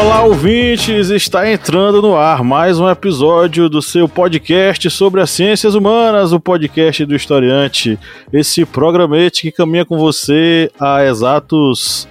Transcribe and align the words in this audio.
Olá, 0.00 0.22
ouvintes! 0.22 1.10
Está 1.10 1.52
entrando 1.52 2.00
no 2.00 2.16
ar 2.16 2.42
mais 2.42 2.80
um 2.80 2.88
episódio 2.88 3.68
do 3.68 3.82
seu 3.82 4.08
podcast 4.08 4.88
sobre 4.88 5.20
as 5.20 5.28
ciências 5.28 5.74
humanas, 5.74 6.32
o 6.32 6.40
podcast 6.40 7.04
do 7.04 7.14
historiante. 7.14 7.98
Esse 8.32 8.64
programete 8.64 9.42
que 9.42 9.52
caminha 9.52 9.84
com 9.84 9.98
você 9.98 10.72
há 10.80 11.04
exatos 11.04 12.08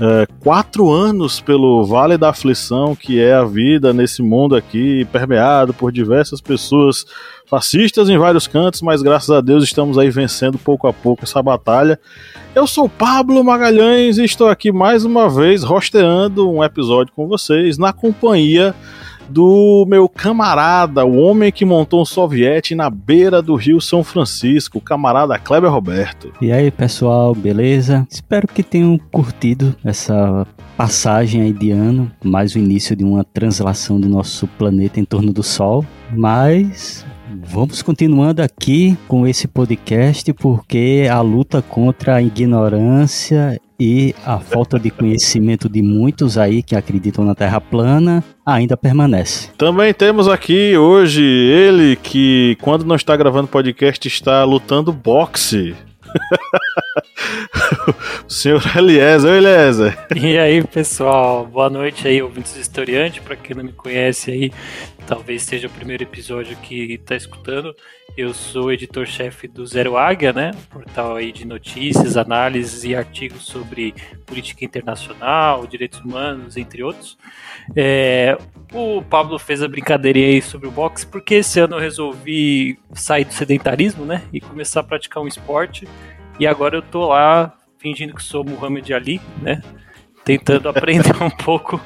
é, 0.00 0.26
quatro 0.40 0.90
anos 0.90 1.40
pelo 1.40 1.84
Vale 1.84 2.16
da 2.16 2.30
Aflição, 2.30 2.96
que 2.96 3.20
é 3.20 3.34
a 3.34 3.44
vida 3.44 3.92
nesse 3.92 4.22
mundo 4.22 4.56
aqui, 4.56 5.04
permeado 5.12 5.72
por 5.72 5.92
diversas 5.92 6.40
pessoas 6.40 7.04
fascistas 7.46 8.08
em 8.08 8.16
vários 8.16 8.46
cantos, 8.46 8.80
mas 8.80 9.02
graças 9.02 9.30
a 9.30 9.40
Deus 9.40 9.62
estamos 9.62 9.98
aí 9.98 10.10
vencendo 10.10 10.56
pouco 10.56 10.86
a 10.86 10.92
pouco 10.92 11.24
essa 11.24 11.42
batalha. 11.42 12.00
Eu 12.54 12.66
sou 12.66 12.88
Pablo 12.88 13.44
Magalhães 13.44 14.16
e 14.16 14.24
estou 14.24 14.48
aqui 14.48 14.72
mais 14.72 15.04
uma 15.04 15.28
vez 15.28 15.62
rosteando 15.62 16.50
um 16.50 16.64
episódio 16.64 17.12
com 17.14 17.28
vocês 17.28 17.76
na 17.76 17.92
companhia 17.92 18.74
do 19.28 19.84
meu 19.88 20.08
camarada, 20.08 21.04
o 21.04 21.16
homem 21.16 21.52
que 21.52 21.64
montou 21.64 22.02
um 22.02 22.04
soviete 22.04 22.74
na 22.74 22.90
beira 22.90 23.42
do 23.42 23.54
Rio 23.54 23.80
São 23.80 24.02
Francisco, 24.04 24.78
o 24.78 24.80
camarada 24.80 25.38
Kleber 25.38 25.70
Roberto. 25.70 26.32
E 26.40 26.52
aí, 26.52 26.70
pessoal, 26.70 27.34
beleza? 27.34 28.06
Espero 28.10 28.46
que 28.46 28.62
tenham 28.62 28.98
curtido 29.10 29.74
essa 29.84 30.46
passagem 30.76 31.42
aí 31.42 31.52
de 31.52 31.70
ano, 31.70 32.10
mais 32.24 32.54
o 32.54 32.58
início 32.58 32.96
de 32.96 33.04
uma 33.04 33.24
translação 33.24 34.00
do 34.00 34.08
nosso 34.08 34.46
planeta 34.46 34.98
em 34.98 35.04
torno 35.04 35.32
do 35.32 35.42
Sol. 35.42 35.84
Mas 36.10 37.04
Vamos 37.44 37.82
continuando 37.82 38.42
aqui 38.42 38.96
com 39.08 39.26
esse 39.26 39.48
podcast 39.48 40.32
porque 40.34 41.08
a 41.10 41.20
luta 41.20 41.62
contra 41.62 42.16
a 42.16 42.22
ignorância 42.22 43.58
e 43.82 44.14
a 44.24 44.38
falta 44.38 44.78
de 44.78 44.92
conhecimento 44.92 45.68
de 45.68 45.82
muitos 45.82 46.38
aí 46.38 46.62
que 46.62 46.76
acreditam 46.76 47.24
na 47.24 47.34
Terra 47.34 47.60
plana 47.60 48.22
ainda 48.46 48.76
permanece. 48.76 49.50
Também 49.58 49.92
temos 49.92 50.28
aqui 50.28 50.76
hoje 50.76 51.20
ele 51.20 51.96
que, 51.96 52.56
quando 52.62 52.84
não 52.84 52.94
está 52.94 53.16
gravando 53.16 53.48
podcast, 53.48 54.06
está 54.06 54.44
lutando 54.44 54.92
boxe. 54.92 55.74
o 58.24 58.32
senhor 58.32 58.62
Eliezer, 58.76 59.32
oi 59.32 59.38
Eliezer. 59.38 59.98
E 60.14 60.38
aí, 60.38 60.62
pessoal, 60.62 61.44
boa 61.44 61.68
noite 61.68 62.06
aí, 62.06 62.22
ouvintes 62.22 62.54
historiante, 62.54 63.20
para 63.20 63.34
quem 63.34 63.56
não 63.56 63.64
me 63.64 63.72
conhece 63.72 64.30
aí, 64.30 64.52
talvez 65.06 65.42
seja 65.42 65.66
o 65.66 65.70
primeiro 65.70 66.02
episódio 66.02 66.56
que 66.58 66.94
está 66.94 67.14
escutando. 67.14 67.74
Eu 68.16 68.34
sou 68.34 68.72
editor-chefe 68.72 69.48
do 69.48 69.66
Zero 69.66 69.96
Águia, 69.96 70.32
né? 70.32 70.50
Portal 70.70 71.16
aí 71.16 71.32
de 71.32 71.46
notícias, 71.46 72.16
análises 72.16 72.84
e 72.84 72.94
artigos 72.94 73.44
sobre 73.44 73.94
política 74.26 74.64
internacional, 74.64 75.66
direitos 75.66 76.00
humanos, 76.00 76.56
entre 76.56 76.82
outros. 76.82 77.16
É, 77.74 78.36
o 78.72 79.02
Pablo 79.02 79.38
fez 79.38 79.62
a 79.62 79.68
brincadeirinha 79.68 80.28
aí 80.28 80.42
sobre 80.42 80.68
o 80.68 80.70
boxe, 80.70 81.06
porque 81.06 81.36
esse 81.36 81.58
ano 81.58 81.76
eu 81.76 81.80
resolvi 81.80 82.78
sair 82.92 83.24
do 83.24 83.32
sedentarismo, 83.32 84.04
né? 84.04 84.22
E 84.32 84.40
começar 84.40 84.80
a 84.80 84.84
praticar 84.84 85.22
um 85.22 85.28
esporte. 85.28 85.88
E 86.38 86.46
agora 86.46 86.76
eu 86.76 86.82
tô 86.82 87.08
lá 87.08 87.56
fingindo 87.78 88.14
que 88.14 88.22
sou 88.22 88.44
Muhammad 88.44 88.88
Ali, 88.90 89.20
né? 89.40 89.62
Tentando 90.24 90.68
aprender 90.68 91.20
um 91.20 91.30
pouco, 91.30 91.80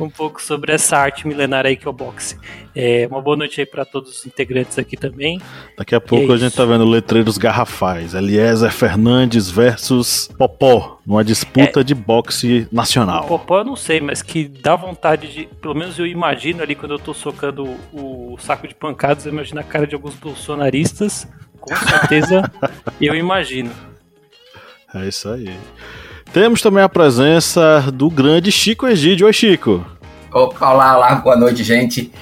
um 0.00 0.10
pouco 0.10 0.42
sobre 0.42 0.72
essa 0.72 0.96
arte 0.96 1.26
milenar 1.26 1.64
aí 1.66 1.76
que 1.76 1.86
é 1.86 1.90
o 1.90 1.92
boxe. 1.92 2.36
É, 2.74 3.06
uma 3.08 3.22
boa 3.22 3.36
noite 3.36 3.60
aí 3.60 3.66
para 3.66 3.84
todos 3.84 4.18
os 4.18 4.26
integrantes 4.26 4.78
aqui 4.78 4.96
também. 4.96 5.40
Daqui 5.78 5.94
a 5.94 6.00
pouco 6.00 6.32
é 6.32 6.34
a 6.34 6.38
gente 6.38 6.56
tá 6.56 6.64
vendo 6.64 6.84
letreiros 6.84 7.38
garrafais. 7.38 8.12
Eliezer 8.12 8.72
Fernandes 8.72 9.48
versus 9.48 10.28
Popó, 10.36 10.98
numa 11.06 11.24
disputa 11.24 11.80
é, 11.80 11.84
de 11.84 11.94
boxe 11.94 12.66
nacional. 12.72 13.26
Popó 13.26 13.60
eu 13.60 13.64
não 13.64 13.76
sei, 13.76 14.00
mas 14.00 14.20
que 14.20 14.48
dá 14.48 14.74
vontade 14.74 15.32
de. 15.32 15.46
Pelo 15.60 15.74
menos 15.74 15.98
eu 15.98 16.06
imagino 16.06 16.62
ali 16.62 16.74
quando 16.74 16.92
eu 16.92 16.98
tô 16.98 17.14
socando 17.14 17.76
o 17.92 18.36
saco 18.38 18.66
de 18.66 18.74
pancadas, 18.74 19.26
eu 19.26 19.32
imagino 19.32 19.60
a 19.60 19.64
cara 19.64 19.86
de 19.86 19.94
alguns 19.94 20.14
bolsonaristas. 20.16 21.26
Com 21.60 21.74
certeza 21.74 22.50
eu 23.00 23.14
imagino. 23.14 23.70
É 24.94 25.06
isso 25.06 25.28
aí. 25.28 25.56
Temos 26.36 26.60
também 26.60 26.84
a 26.84 26.88
presença 26.88 27.90
do 27.90 28.10
grande 28.10 28.52
Chico 28.52 28.86
Egídio. 28.86 29.26
Oi, 29.26 29.32
Chico. 29.32 29.82
Opa, 30.30 30.70
olá, 30.70 30.94
olá, 30.94 31.14
boa 31.14 31.34
noite, 31.34 31.64
gente. 31.64 32.12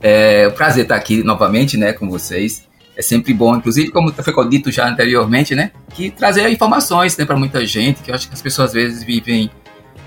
É 0.00 0.46
um 0.46 0.52
prazer 0.52 0.84
estar 0.84 0.94
aqui 0.94 1.24
novamente, 1.24 1.76
né, 1.76 1.92
com 1.92 2.08
vocês. 2.08 2.68
É 2.96 3.02
sempre 3.02 3.34
bom, 3.34 3.56
inclusive, 3.56 3.90
como 3.90 4.12
foi 4.12 4.48
dito 4.48 4.70
já 4.70 4.88
anteriormente, 4.88 5.56
né, 5.56 5.72
que 5.92 6.08
trazer 6.08 6.48
informações, 6.50 7.16
né, 7.16 7.24
para 7.24 7.34
muita 7.34 7.66
gente, 7.66 8.00
que 8.00 8.12
eu 8.12 8.14
acho 8.14 8.28
que 8.28 8.34
as 8.34 8.40
pessoas 8.40 8.68
às 8.68 8.74
vezes 8.74 9.02
vivem 9.02 9.50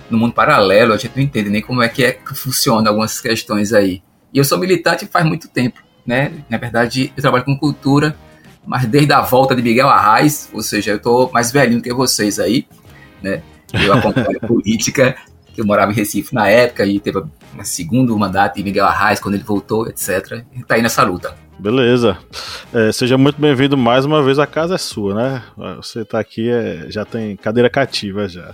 no 0.09 0.17
mundo 0.17 0.31
paralelo, 0.31 0.93
a 0.93 0.97
gente 0.97 1.17
não 1.17 1.23
entende 1.23 1.49
nem 1.49 1.61
como 1.61 1.81
é 1.81 1.89
que, 1.89 2.05
é 2.05 2.13
que 2.13 2.33
funciona 2.33 2.89
algumas 2.89 3.19
questões 3.19 3.73
aí. 3.73 4.01
E 4.33 4.37
eu 4.37 4.45
sou 4.45 4.57
militante 4.57 5.05
faz 5.07 5.25
muito 5.25 5.49
tempo, 5.49 5.81
né, 6.05 6.31
na 6.49 6.57
verdade 6.57 7.11
eu 7.17 7.21
trabalho 7.21 7.43
com 7.43 7.57
cultura, 7.57 8.15
mas 8.65 8.85
desde 8.85 9.11
a 9.11 9.19
volta 9.19 9.53
de 9.53 9.61
Miguel 9.61 9.89
Arraes, 9.89 10.49
ou 10.53 10.61
seja, 10.61 10.91
eu 10.91 10.99
tô 10.99 11.29
mais 11.33 11.51
velhinho 11.51 11.81
que 11.81 11.93
vocês 11.93 12.39
aí, 12.39 12.65
né? 13.21 13.41
Eu 13.73 13.93
acompanho 13.93 14.39
política, 14.41 15.15
que 15.53 15.61
eu 15.61 15.65
morava 15.65 15.91
em 15.91 15.95
Recife 15.95 16.33
na 16.33 16.47
época 16.47 16.85
e 16.85 16.99
teve 16.99 17.19
um 17.19 17.63
segundo 17.63 18.17
mandato 18.17 18.55
de 18.55 18.63
Miguel 18.63 18.85
Arraes 18.85 19.19
quando 19.19 19.35
ele 19.35 19.43
voltou, 19.43 19.87
etc. 19.87 20.43
E 20.55 20.63
tá 20.63 20.75
aí 20.75 20.81
nessa 20.81 21.03
luta. 21.03 21.35
Beleza. 21.59 22.17
É, 22.73 22.91
seja 22.91 23.17
muito 23.17 23.41
bem-vindo 23.41 23.75
mais 23.75 24.05
uma 24.05 24.21
vez. 24.21 24.37
A 24.37 24.45
casa 24.45 24.75
é 24.75 24.77
sua, 24.77 25.15
né? 25.15 25.43
Você 25.77 26.05
tá 26.05 26.19
aqui, 26.19 26.49
é, 26.49 26.85
já 26.89 27.03
tem 27.03 27.35
cadeira 27.35 27.69
cativa 27.69 28.27
já. 28.27 28.51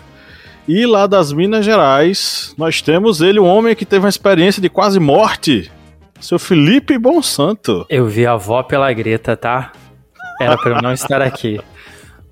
E 0.66 0.86
lá 0.86 1.06
das 1.06 1.34
Minas 1.34 1.66
Gerais, 1.66 2.56
nós 2.58 2.82
temos 2.82 3.20
ele, 3.20 3.40
um 3.40 3.46
homem 3.46 3.76
que 3.76 3.86
teve 3.86 4.06
uma 4.06 4.10
experiência 4.10 4.62
de 4.62 4.70
quase 4.70 5.00
morte. 5.00 5.70
Seu 6.22 6.40
Felipe 6.40 6.98
Bonsanto. 6.98 7.86
Eu 7.90 8.08
vi 8.08 8.26
a 8.26 8.32
avó 8.32 8.64
pela 8.64 8.92
greta, 8.94 9.36
tá? 9.36 9.74
Era 10.40 10.58
para 10.58 10.78
eu 10.78 10.82
não 10.82 10.94
estar 10.94 11.22
aqui. 11.22 11.60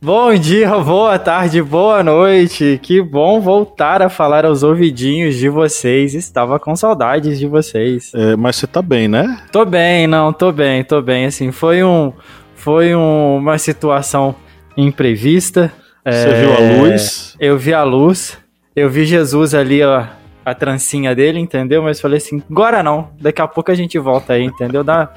Bom 0.03 0.34
dia, 0.34 0.67
boa 0.79 1.19
tarde, 1.19 1.62
boa 1.62 2.01
noite. 2.01 2.79
Que 2.81 3.00
bom 3.03 3.39
voltar 3.39 4.01
a 4.01 4.09
falar 4.09 4.47
aos 4.47 4.63
ouvidinhos 4.63 5.35
de 5.35 5.47
vocês. 5.47 6.16
Estava 6.16 6.59
com 6.59 6.75
saudades 6.75 7.38
de 7.38 7.45
vocês. 7.45 8.11
É, 8.16 8.35
mas 8.35 8.56
você 8.56 8.66
tá 8.66 8.81
bem, 8.81 9.07
né? 9.07 9.44
Tô 9.51 9.63
bem, 9.63 10.07
não, 10.07 10.34
tô 10.34 10.51
bem, 10.51 10.84
tô 10.84 11.03
bem. 11.03 11.28
Assim, 11.28 11.51
foi 11.51 11.84
um, 11.84 12.11
foi 12.56 12.95
um, 12.95 13.38
uma 13.38 13.59
situação 13.59 14.34
imprevista. 14.75 15.72
Você 16.03 16.29
é, 16.29 16.41
viu 16.41 16.53
a 16.56 16.81
luz? 16.81 17.35
Eu 17.40 17.56
vi 17.59 17.72
a 17.72 17.84
luz. 17.84 18.40
Eu 18.75 18.90
vi 18.90 19.06
Jesus 19.06 19.53
ali, 19.53 19.84
ó, 19.84 20.03
a 20.44 20.56
trancinha 20.56 21.13
dele, 21.13 21.38
entendeu? 21.38 21.84
Mas 21.84 22.01
falei 22.01 22.17
assim, 22.17 22.41
agora 22.50 22.81
não. 22.81 23.11
Daqui 23.22 23.40
a 23.40 23.47
pouco 23.47 23.69
a 23.69 23.75
gente 23.75 24.00
volta 24.00 24.34
aí, 24.34 24.45
entendeu? 24.45 24.84
Dá 24.84 25.11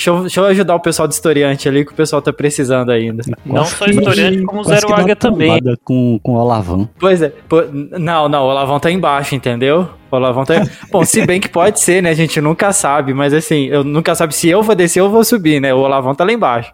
Deixa 0.00 0.08
eu, 0.08 0.20
deixa 0.22 0.40
eu, 0.40 0.46
ajudar 0.46 0.74
o 0.74 0.80
pessoal 0.80 1.06
de 1.06 1.12
historiante 1.12 1.68
ali, 1.68 1.84
que 1.84 1.92
o 1.92 1.94
pessoal 1.94 2.22
tá 2.22 2.32
precisando 2.32 2.90
ainda. 2.90 3.22
Não 3.44 3.66
só 3.66 3.84
historiante, 3.84 4.42
como 4.44 4.64
Zero 4.64 4.94
Águia 4.94 5.14
também. 5.14 5.60
Com, 5.84 6.18
com 6.22 6.32
o 6.32 6.36
Olavão. 6.36 6.88
Pois 6.98 7.20
é. 7.20 7.30
Pô, 7.46 7.62
não, 7.70 8.26
não, 8.26 8.44
o 8.44 8.48
Olavão 8.48 8.80
tá 8.80 8.90
embaixo, 8.90 9.34
entendeu? 9.34 9.90
O 10.10 10.16
Olavão 10.16 10.46
tá. 10.46 10.54
Bom, 10.90 11.04
se 11.04 11.26
bem 11.26 11.38
que 11.38 11.50
pode 11.50 11.80
ser, 11.80 12.02
né? 12.02 12.08
A 12.08 12.14
gente 12.14 12.40
nunca 12.40 12.72
sabe, 12.72 13.12
mas 13.12 13.34
assim, 13.34 13.66
eu 13.66 13.84
nunca 13.84 14.14
sabe 14.14 14.34
se 14.34 14.48
eu 14.48 14.62
vou 14.62 14.74
descer 14.74 15.02
ou 15.02 15.10
vou 15.10 15.22
subir, 15.22 15.60
né? 15.60 15.74
O 15.74 15.80
Olavão 15.80 16.14
tá 16.14 16.24
lá 16.24 16.32
embaixo. 16.32 16.72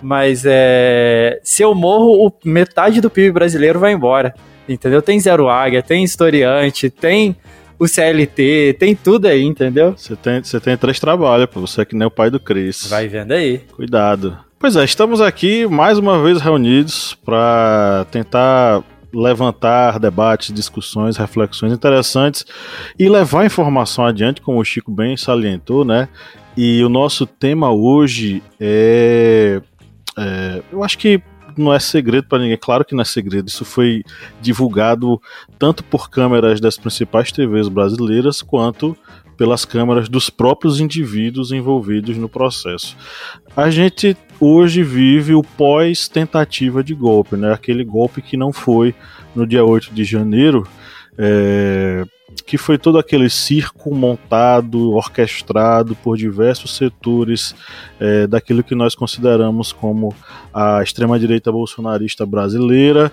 Mas 0.00 0.44
é. 0.46 1.40
Se 1.42 1.62
eu 1.62 1.74
morro, 1.74 2.26
o... 2.26 2.32
metade 2.42 3.02
do 3.02 3.10
PIB 3.10 3.32
brasileiro 3.32 3.78
vai 3.78 3.92
embora. 3.92 4.32
Entendeu? 4.66 5.02
Tem 5.02 5.20
Zero 5.20 5.50
Águia, 5.50 5.82
tem 5.82 6.02
historiante, 6.02 6.88
tem 6.88 7.36
o 7.82 7.88
CLT, 7.88 8.76
tem 8.78 8.94
tudo 8.94 9.26
aí, 9.26 9.42
entendeu? 9.42 9.92
Você 9.96 10.14
tem, 10.14 10.42
você 10.42 10.60
tem 10.60 10.76
três 10.76 11.00
trabalhos, 11.00 11.46
pô. 11.46 11.60
Você 11.60 11.82
é 11.82 11.84
que 11.84 11.96
nem 11.96 12.06
o 12.06 12.10
pai 12.10 12.30
do 12.30 12.38
Cris. 12.38 12.86
Vai 12.88 13.08
vendo 13.08 13.32
aí. 13.32 13.58
Cuidado. 13.74 14.38
Pois 14.56 14.76
é, 14.76 14.84
estamos 14.84 15.20
aqui 15.20 15.66
mais 15.66 15.98
uma 15.98 16.22
vez 16.22 16.40
reunidos 16.40 17.18
para 17.24 18.06
tentar 18.12 18.84
levantar 19.12 19.98
debates, 19.98 20.54
discussões, 20.54 21.16
reflexões 21.16 21.72
interessantes 21.72 22.46
e 22.96 23.08
levar 23.08 23.44
informação 23.44 24.06
adiante, 24.06 24.40
como 24.40 24.60
o 24.60 24.64
Chico 24.64 24.92
bem 24.92 25.16
salientou, 25.16 25.84
né? 25.84 26.08
E 26.56 26.84
o 26.84 26.88
nosso 26.88 27.26
tema 27.26 27.72
hoje 27.72 28.44
é, 28.60 29.60
é 30.16 30.62
eu 30.70 30.84
acho 30.84 30.96
que 30.98 31.20
não 31.56 31.72
é 31.72 31.78
segredo 31.78 32.26
para 32.28 32.38
ninguém, 32.38 32.56
claro 32.56 32.84
que 32.84 32.94
não 32.94 33.02
é 33.02 33.04
segredo. 33.04 33.48
Isso 33.48 33.64
foi 33.64 34.02
divulgado 34.40 35.20
tanto 35.58 35.82
por 35.84 36.10
câmeras 36.10 36.60
das 36.60 36.76
principais 36.76 37.32
TVs 37.32 37.68
brasileiras 37.68 38.42
quanto 38.42 38.96
pelas 39.36 39.64
câmeras 39.64 40.08
dos 40.08 40.30
próprios 40.30 40.78
indivíduos 40.78 41.52
envolvidos 41.52 42.16
no 42.16 42.28
processo. 42.28 42.96
A 43.56 43.70
gente 43.70 44.16
hoje 44.38 44.82
vive 44.82 45.34
o 45.34 45.42
pós-tentativa 45.42 46.82
de 46.82 46.94
golpe, 46.94 47.36
né? 47.36 47.52
Aquele 47.52 47.84
golpe 47.84 48.22
que 48.22 48.36
não 48.36 48.52
foi 48.52 48.94
no 49.34 49.46
dia 49.46 49.64
8 49.64 49.92
de 49.92 50.04
janeiro, 50.04 50.66
é, 51.18 52.04
que 52.46 52.58
foi 52.58 52.76
todo 52.76 52.98
aquele 52.98 53.30
circo 53.30 53.94
montado, 53.94 54.92
orquestrado 54.92 55.94
por 55.96 56.16
diversos 56.16 56.76
setores 56.76 57.54
é, 58.00 58.26
daquilo 58.26 58.62
que 58.62 58.74
nós 58.74 58.94
consideramos 58.94 59.72
como 59.72 60.14
a 60.52 60.82
extrema-direita 60.82 61.50
bolsonarista 61.50 62.26
brasileira 62.26 63.12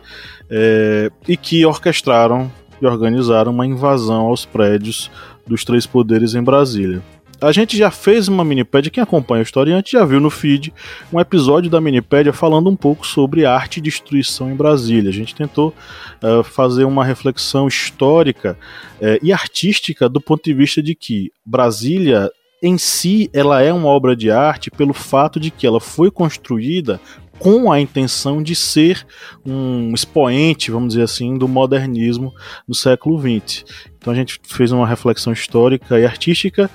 é, 0.50 1.12
e 1.27 1.38
que 1.38 1.66
orquestraram 1.66 2.51
e 2.81 2.86
organizaram 2.86 3.51
uma 3.51 3.66
invasão 3.66 4.27
aos 4.27 4.45
prédios 4.45 5.12
dos 5.45 5.63
três 5.63 5.86
poderes 5.86 6.36
em 6.36 6.44
Brasília. 6.44 7.01
A 7.41 7.53
gente 7.53 7.77
já 7.77 7.89
fez 7.89 8.27
uma 8.27 8.44
minipédia, 8.44 8.91
quem 8.91 9.01
acompanha 9.01 9.41
a 9.41 9.44
história 9.44 9.81
já 9.86 10.03
viu 10.03 10.19
no 10.19 10.30
feed 10.30 10.74
um 11.12 11.19
episódio 11.19 11.69
da 11.69 11.80
minipédia 11.80 12.33
falando 12.33 12.69
um 12.69 12.75
pouco 12.75 13.07
sobre 13.07 13.45
arte 13.45 13.77
e 13.77 13.81
destruição 13.81 14.51
em 14.51 14.56
Brasília. 14.56 15.09
A 15.09 15.13
gente 15.13 15.33
tentou 15.33 15.74
uh, 16.21 16.44
fazer 16.44 16.83
uma 16.83 17.06
reflexão 17.06 17.65
histórica 17.65 18.57
uh, 18.97 19.24
e 19.24 19.31
artística 19.31 20.09
do 20.09 20.19
ponto 20.19 20.44
de 20.44 20.53
vista 20.53 20.83
de 20.83 20.94
que 20.94 21.31
Brasília 21.45 22.30
em 22.62 22.77
si 22.77 23.30
ela 23.33 23.62
é 23.62 23.71
uma 23.71 23.88
obra 23.88 24.18
de 24.18 24.30
arte 24.30 24.69
pelo 24.69 24.94
fato 24.94 25.39
de 25.39 25.50
que 25.50 25.65
ela 25.65 25.80
foi 25.80 26.12
construída 26.12 27.00
com 27.39 27.71
a 27.71 27.80
intenção 27.80 28.44
de 28.44 28.53
ser 28.53 29.07
um 29.45 29.94
expoente, 29.94 30.71
vamos 30.71 30.89
dizer 30.89 31.03
assim, 31.03 31.38
do 31.38 31.47
modernismo 31.47 32.33
no 32.68 32.75
século 32.75 33.18
XX. 33.18 33.63
Então 33.97 34.12
a 34.12 34.15
gente 34.15 34.39
fez 34.44 34.74
uma 34.74 34.85
reflexão 34.85 35.31
histórica 35.31 35.97
e 35.97 36.06
artística 36.06 36.69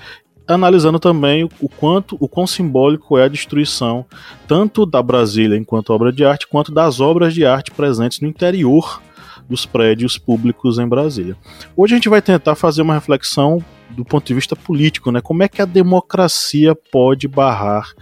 analisando 0.46 0.99
também 0.99 1.49
o 1.61 1.69
quanto 1.69 2.17
o 2.20 2.29
quão 2.29 2.46
simbólico 2.46 3.17
é 3.17 3.25
a 3.25 3.29
destruição 3.29 4.05
tanto 4.46 4.85
da 4.85 5.02
Brasília 5.02 5.56
enquanto 5.56 5.91
obra 5.91 6.12
de 6.12 6.25
arte 6.25 6.46
quanto 6.46 6.73
das 6.73 7.00
obras 7.00 7.32
de 7.32 7.46
arte 7.46 7.70
presentes 7.70 8.20
no 8.20 8.29
interior 8.29 9.00
dos 9.49 9.67
prédios 9.67 10.17
públicos 10.17 10.79
em 10.79 10.87
Brasília. 10.87 11.37
Hoje 11.76 11.94
a 11.94 11.96
gente 11.96 12.08
vai 12.08 12.23
tentar 12.23 12.55
fazer 12.55 12.82
uma 12.82 12.94
reflexão 12.94 13.62
do 13.91 14.05
ponto 14.05 14.26
de 14.26 14.35
vista 14.35 14.56
político, 14.56 15.12
né? 15.12 15.20
Como 15.20 15.43
é 15.43 15.49
que 15.49 15.62
a 15.62 15.67
democracia 15.67 16.75
pode 16.75 17.29
barrar 17.29 17.93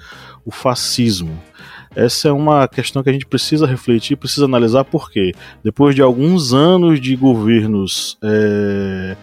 o 0.44 0.50
fascismo? 0.50 1.39
Essa 1.94 2.29
é 2.29 2.33
uma 2.33 2.67
questão 2.67 3.03
que 3.03 3.11
a 3.11 3.12
gente 3.12 3.27
precisa 3.27 3.67
refletir, 3.67 4.17
precisa 4.17 4.47
analisar, 4.47 4.85
porque 4.85 5.33
depois 5.62 5.94
de 5.94 6.00
alguns 6.00 6.55
anos 6.55 6.99
de 6.99 7.15
governos 7.15 8.17
é, 8.23 9.17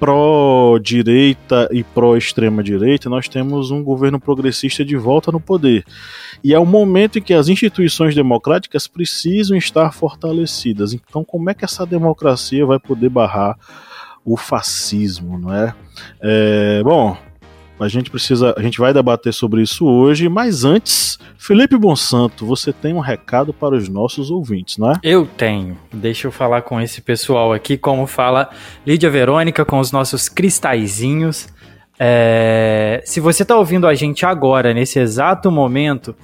pró-direita 0.00 1.68
e 1.70 1.84
pró-extrema-direita, 1.84 3.10
nós 3.10 3.28
temos 3.28 3.70
um 3.70 3.84
governo 3.84 4.18
progressista 4.18 4.82
de 4.82 4.96
volta 4.96 5.30
no 5.30 5.38
poder. 5.38 5.84
E 6.42 6.54
é 6.54 6.58
o 6.58 6.64
momento 6.64 7.18
em 7.18 7.22
que 7.22 7.34
as 7.34 7.48
instituições 7.48 8.14
democráticas 8.14 8.88
precisam 8.88 9.56
estar 9.56 9.92
fortalecidas. 9.92 10.94
Então, 10.94 11.22
como 11.22 11.50
é 11.50 11.54
que 11.54 11.66
essa 11.66 11.84
democracia 11.84 12.64
vai 12.64 12.78
poder 12.78 13.10
barrar 13.10 13.58
o 14.24 14.38
fascismo, 14.38 15.38
não 15.38 15.54
é? 15.54 15.74
é 16.22 16.82
bom, 16.82 17.16
a 17.80 17.88
gente 17.88 18.10
precisa, 18.10 18.54
a 18.56 18.62
gente 18.62 18.78
vai 18.78 18.92
debater 18.92 19.32
sobre 19.32 19.62
isso 19.62 19.86
hoje, 19.86 20.28
mas 20.28 20.64
antes, 20.64 21.18
Felipe 21.38 21.76
Bonsanto, 21.76 22.44
você 22.44 22.72
tem 22.72 22.92
um 22.92 23.00
recado 23.00 23.52
para 23.52 23.74
os 23.74 23.88
nossos 23.88 24.30
ouvintes, 24.30 24.76
não 24.76 24.92
é? 24.92 24.94
Eu 25.02 25.26
tenho. 25.26 25.76
Deixa 25.92 26.28
eu 26.28 26.32
falar 26.32 26.62
com 26.62 26.80
esse 26.80 27.00
pessoal 27.00 27.52
aqui, 27.52 27.78
como 27.78 28.06
fala 28.06 28.50
Lídia 28.86 29.08
Verônica 29.08 29.64
com 29.64 29.78
os 29.78 29.90
nossos 29.90 30.28
cristalzinhos. 30.28 31.48
É, 31.98 33.02
se 33.04 33.20
você 33.20 33.42
está 33.42 33.56
ouvindo 33.56 33.86
a 33.86 33.94
gente 33.94 34.24
agora, 34.24 34.72
nesse 34.72 34.98
exato 34.98 35.50
momento, 35.50 36.14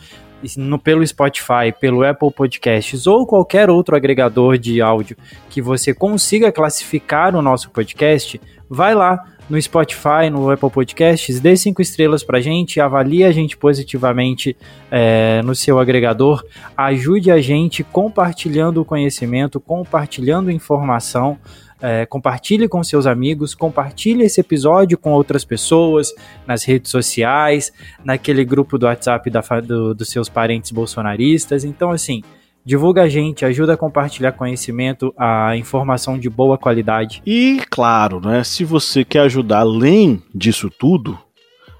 no, 0.56 0.78
pelo 0.78 1.06
Spotify, 1.06 1.72
pelo 1.80 2.04
Apple 2.04 2.30
Podcasts 2.30 3.06
ou 3.06 3.26
qualquer 3.26 3.70
outro 3.70 3.96
agregador 3.96 4.58
de 4.58 4.80
áudio 4.80 5.16
que 5.48 5.62
você 5.62 5.94
consiga 5.94 6.52
classificar 6.52 7.34
o 7.34 7.42
nosso 7.42 7.70
podcast, 7.70 8.40
vai 8.68 8.94
lá 8.94 9.22
no 9.48 9.60
Spotify, 9.60 10.28
no 10.30 10.50
Apple 10.50 10.70
Podcasts, 10.70 11.40
dê 11.40 11.56
cinco 11.56 11.80
estrelas 11.80 12.22
pra 12.22 12.40
gente, 12.40 12.80
avalie 12.80 13.24
a 13.24 13.32
gente 13.32 13.56
positivamente 13.56 14.56
é, 14.90 15.40
no 15.42 15.54
seu 15.54 15.78
agregador, 15.78 16.44
ajude 16.76 17.30
a 17.30 17.40
gente 17.40 17.84
compartilhando 17.84 18.80
o 18.80 18.84
conhecimento, 18.84 19.60
compartilhando 19.60 20.50
informação. 20.50 21.38
É, 21.78 22.06
compartilhe 22.06 22.66
com 22.68 22.82
seus 22.82 23.06
amigos, 23.06 23.54
compartilhe 23.54 24.24
esse 24.24 24.40
episódio 24.40 24.96
com 24.96 25.12
outras 25.12 25.44
pessoas 25.44 26.10
nas 26.46 26.64
redes 26.64 26.90
sociais, 26.90 27.70
naquele 28.02 28.46
grupo 28.46 28.78
do 28.78 28.86
WhatsApp 28.86 29.28
da, 29.28 29.42
do, 29.60 29.94
dos 29.94 30.08
seus 30.08 30.26
parentes 30.26 30.70
bolsonaristas. 30.70 31.64
Então, 31.64 31.90
assim, 31.90 32.22
divulga 32.66 33.02
a 33.02 33.08
gente, 33.08 33.44
ajuda 33.44 33.74
a 33.74 33.76
compartilhar 33.76 34.32
conhecimento, 34.32 35.14
a 35.16 35.56
informação 35.56 36.18
de 36.18 36.28
boa 36.28 36.58
qualidade. 36.58 37.22
E 37.24 37.62
claro, 37.70 38.20
né, 38.20 38.42
se 38.42 38.64
você 38.64 39.04
quer 39.04 39.20
ajudar 39.20 39.60
além 39.60 40.20
disso 40.34 40.68
tudo, 40.68 41.16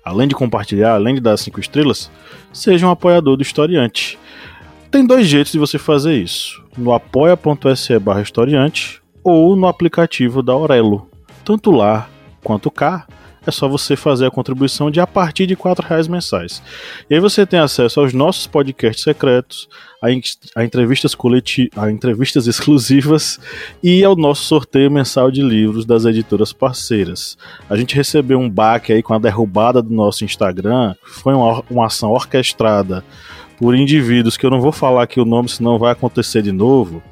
além 0.04 0.28
de 0.28 0.36
compartilhar, 0.36 0.94
além 0.94 1.16
de 1.16 1.20
dar 1.20 1.36
cinco 1.36 1.58
estrelas, 1.58 2.08
seja 2.52 2.86
um 2.86 2.90
apoiador 2.90 3.36
do 3.36 3.42
Historiante. 3.42 4.16
Tem 4.88 5.04
dois 5.04 5.26
jeitos 5.26 5.50
de 5.50 5.58
você 5.58 5.76
fazer 5.76 6.14
isso: 6.14 6.62
no 6.78 6.92
apoia.se 6.92 7.98
barra 7.98 8.22
historiante 8.22 9.02
ou 9.24 9.56
no 9.56 9.66
aplicativo 9.66 10.40
da 10.40 10.52
Aurelo. 10.52 11.08
Tanto 11.44 11.72
lá 11.72 12.08
quanto 12.44 12.70
cá, 12.70 13.08
é 13.46 13.50
só 13.50 13.69
você 13.69 13.96
fazer 13.96 14.26
a 14.26 14.31
contribuição 14.31 14.90
de 14.90 15.00
a 15.00 15.06
partir 15.06 15.46
de 15.46 15.54
R$ 15.54 15.60
reais 15.88 16.08
mensais. 16.08 16.62
E 17.08 17.14
aí 17.14 17.20
você 17.20 17.46
tem 17.46 17.58
acesso 17.58 18.00
aos 18.00 18.12
nossos 18.12 18.46
podcasts 18.46 19.04
secretos, 19.04 19.69
a, 20.02 20.08
a 20.60 20.64
entrevistas 20.64 21.14
coleti 21.14 21.70
a 21.76 21.90
entrevistas 21.90 22.46
exclusivas 22.48 23.38
e 23.82 24.04
ao 24.04 24.16
nosso 24.16 24.44
sorteio 24.44 24.90
mensal 24.90 25.31
de 25.31 25.43
livros 25.43 25.84
das 25.84 26.04
editoras 26.04 26.52
parceiras. 26.52 27.37
A 27.69 27.76
gente 27.76 27.94
recebeu 27.94 28.38
um 28.38 28.50
baque 28.50 28.93
aí 28.93 29.02
com 29.02 29.14
a 29.14 29.19
derrubada 29.19 29.82
do 29.82 29.93
nosso 29.93 30.25
Instagram, 30.25 30.94
foi 31.02 31.34
uma, 31.34 31.62
uma 31.70 31.87
ação 31.87 32.10
orquestrada 32.10 33.04
por 33.58 33.75
indivíduos 33.75 34.37
que 34.37 34.44
eu 34.44 34.50
não 34.50 34.60
vou 34.60 34.72
falar 34.72 35.04
aqui 35.04 35.19
o 35.19 35.25
nome, 35.25 35.48
senão 35.48 35.78
vai 35.78 35.93
acontecer 35.93 36.43
de 36.43 36.52
novo 36.52 37.02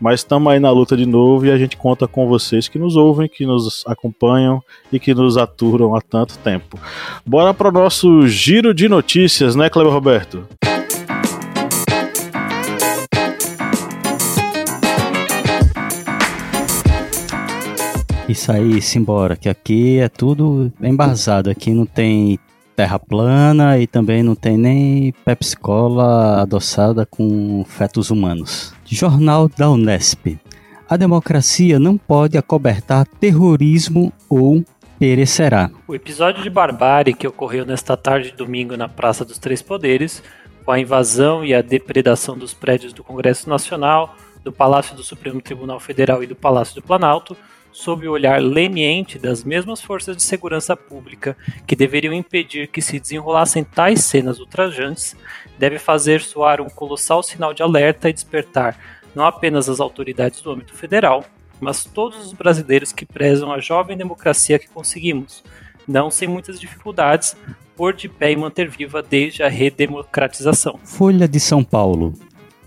mas 0.00 0.20
estamos 0.20 0.52
aí 0.52 0.60
na 0.60 0.70
luta 0.70 0.96
de 0.96 1.06
novo 1.06 1.46
e 1.46 1.50
a 1.50 1.58
gente 1.58 1.76
conta 1.76 2.06
com 2.06 2.26
vocês 2.26 2.68
que 2.68 2.78
nos 2.78 2.96
ouvem, 2.96 3.28
que 3.28 3.46
nos 3.46 3.84
acompanham 3.86 4.62
e 4.92 4.98
que 4.98 5.14
nos 5.14 5.36
aturam 5.36 5.94
há 5.94 6.00
tanto 6.00 6.38
tempo. 6.38 6.78
Bora 7.24 7.52
para 7.54 7.68
o 7.68 7.72
nosso 7.72 8.26
giro 8.26 8.74
de 8.74 8.88
notícias, 8.88 9.56
né, 9.56 9.70
Cleber 9.70 9.92
Roberto? 9.92 10.46
Isso 18.28 18.50
aí, 18.50 18.82
simbora, 18.82 19.36
que 19.36 19.48
aqui 19.48 19.98
é 19.98 20.08
tudo 20.08 20.72
embasado, 20.82 21.48
aqui 21.48 21.70
não 21.70 21.86
tem 21.86 22.38
terra 22.76 22.98
plana 22.98 23.78
e 23.78 23.86
também 23.86 24.22
não 24.22 24.34
tem 24.34 24.58
nem 24.58 25.14
Pepsi 25.24 25.56
Cola 25.56 26.42
adoçada 26.42 27.06
com 27.06 27.64
fetos 27.66 28.10
humanos. 28.10 28.75
Jornal 28.94 29.48
da 29.48 29.68
Unesp. 29.70 30.38
A 30.88 30.96
democracia 30.96 31.78
não 31.78 31.98
pode 31.98 32.38
acobertar 32.38 33.06
terrorismo 33.06 34.12
ou 34.28 34.64
perecerá. 34.98 35.70
O 35.86 35.94
episódio 35.94 36.42
de 36.42 36.50
barbárie 36.50 37.12
que 37.14 37.26
ocorreu 37.26 37.66
nesta 37.66 37.96
tarde 37.96 38.30
de 38.30 38.36
domingo 38.36 38.76
na 38.76 38.88
Praça 38.88 39.24
dos 39.24 39.38
Três 39.38 39.60
Poderes, 39.60 40.22
com 40.64 40.72
a 40.72 40.80
invasão 40.80 41.44
e 41.44 41.52
a 41.54 41.62
depredação 41.62 42.38
dos 42.38 42.54
prédios 42.54 42.92
do 42.92 43.02
Congresso 43.02 43.48
Nacional, 43.48 44.16
do 44.44 44.52
Palácio 44.52 44.94
do 44.94 45.02
Supremo 45.02 45.40
Tribunal 45.40 45.80
Federal 45.80 46.22
e 46.22 46.26
do 46.26 46.36
Palácio 46.36 46.76
do 46.76 46.82
Planalto, 46.82 47.36
sob 47.76 48.08
o 48.08 48.12
olhar 48.12 48.40
leniente 48.40 49.18
das 49.18 49.44
mesmas 49.44 49.82
forças 49.82 50.16
de 50.16 50.22
segurança 50.22 50.74
pública 50.74 51.36
que 51.66 51.76
deveriam 51.76 52.14
impedir 52.14 52.68
que 52.68 52.80
se 52.80 52.98
desenrolassem 52.98 53.62
tais 53.62 54.00
cenas 54.00 54.40
ultrajantes, 54.40 55.14
deve 55.58 55.78
fazer 55.78 56.22
soar 56.22 56.58
um 56.62 56.70
colossal 56.70 57.22
sinal 57.22 57.52
de 57.52 57.62
alerta 57.62 58.08
e 58.08 58.14
despertar 58.14 58.78
não 59.14 59.26
apenas 59.26 59.68
as 59.68 59.78
autoridades 59.78 60.40
do 60.40 60.50
âmbito 60.50 60.72
federal, 60.72 61.22
mas 61.60 61.84
todos 61.84 62.24
os 62.24 62.32
brasileiros 62.32 62.92
que 62.92 63.04
prezam 63.04 63.52
a 63.52 63.60
jovem 63.60 63.96
democracia 63.96 64.58
que 64.58 64.68
conseguimos, 64.68 65.44
não 65.86 66.10
sem 66.10 66.26
muitas 66.26 66.58
dificuldades, 66.58 67.36
pôr 67.76 67.92
de 67.92 68.08
pé 68.08 68.32
e 68.32 68.36
manter 68.36 68.70
viva 68.70 69.02
desde 69.02 69.42
a 69.42 69.48
redemocratização. 69.48 70.80
Folha 70.82 71.28
de 71.28 71.38
São 71.38 71.62
Paulo, 71.62 72.14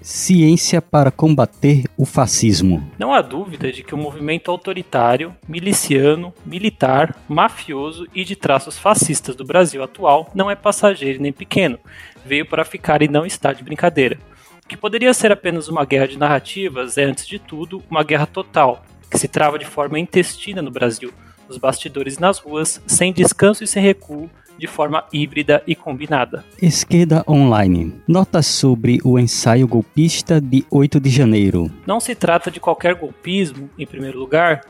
Ciência 0.02 0.82
para 0.82 1.12
combater 1.12 1.84
o 1.98 2.06
fascismo. 2.06 2.90
Não 2.98 3.14
há 3.14 3.22
dúvida 3.22 3.70
de 3.70 3.84
que 3.84 3.94
o 3.94 3.98
movimento 3.98 4.50
autoritário, 4.50 5.36
miliciano, 5.46 6.34
militar, 6.46 7.16
mafioso 7.28 8.08
e 8.16 8.24
de 8.24 8.34
traços 8.34 8.78
fascistas 8.78 9.36
do 9.36 9.44
Brasil 9.44 9.84
atual 9.84 10.32
não 10.34 10.50
é 10.50 10.56
passageiro 10.56 11.22
nem 11.22 11.34
pequeno, 11.34 11.78
veio 12.26 12.46
para 12.46 12.64
ficar 12.64 13.02
e 13.02 13.10
não 13.10 13.26
está 13.26 13.52
de 13.52 13.62
brincadeira. 13.62 14.18
O 14.64 14.68
que 14.70 14.78
poderia 14.78 15.14
ser 15.14 15.34
apenas 15.34 15.68
uma 15.68 15.84
guerra 15.84 16.08
de 16.08 16.18
narrativas 16.18 16.98
é, 16.98 17.04
antes 17.04 17.28
de 17.28 17.38
tudo, 17.38 17.84
uma 17.90 18.04
guerra 18.04 18.26
total, 18.26 18.86
que 19.12 19.18
se 19.18 19.28
trava 19.28 19.60
de 19.60 19.66
forma 19.66 20.00
intestina 20.00 20.62
no 20.62 20.72
Brasil, 20.72 21.12
nos 21.48 21.58
bastidores 21.58 22.16
e 22.16 22.22
nas 22.22 22.38
ruas, 22.38 22.82
sem 22.88 23.12
descanso 23.12 23.66
e 23.66 23.68
sem 23.68 23.84
recuo, 23.84 24.30
de 24.60 24.68
forma 24.68 25.06
híbrida 25.12 25.64
e 25.66 25.74
combinada. 25.74 26.46
Esquerda 26.62 27.24
Online. 27.28 28.00
Notas 28.08 28.46
sobre 28.46 29.00
o 29.04 29.18
ensaio 29.18 29.68
golpista 29.68 30.40
de 30.40 30.66
8 30.70 31.00
de 31.00 31.10
janeiro. 31.10 31.72
Não 31.88 32.00
se 32.00 32.14
trata 32.14 32.52
de 32.52 32.60
qualquer 32.60 32.94
golpismo, 32.96 33.70
em 33.80 33.88
primeiro 33.88 34.20
lugar. 34.20 34.62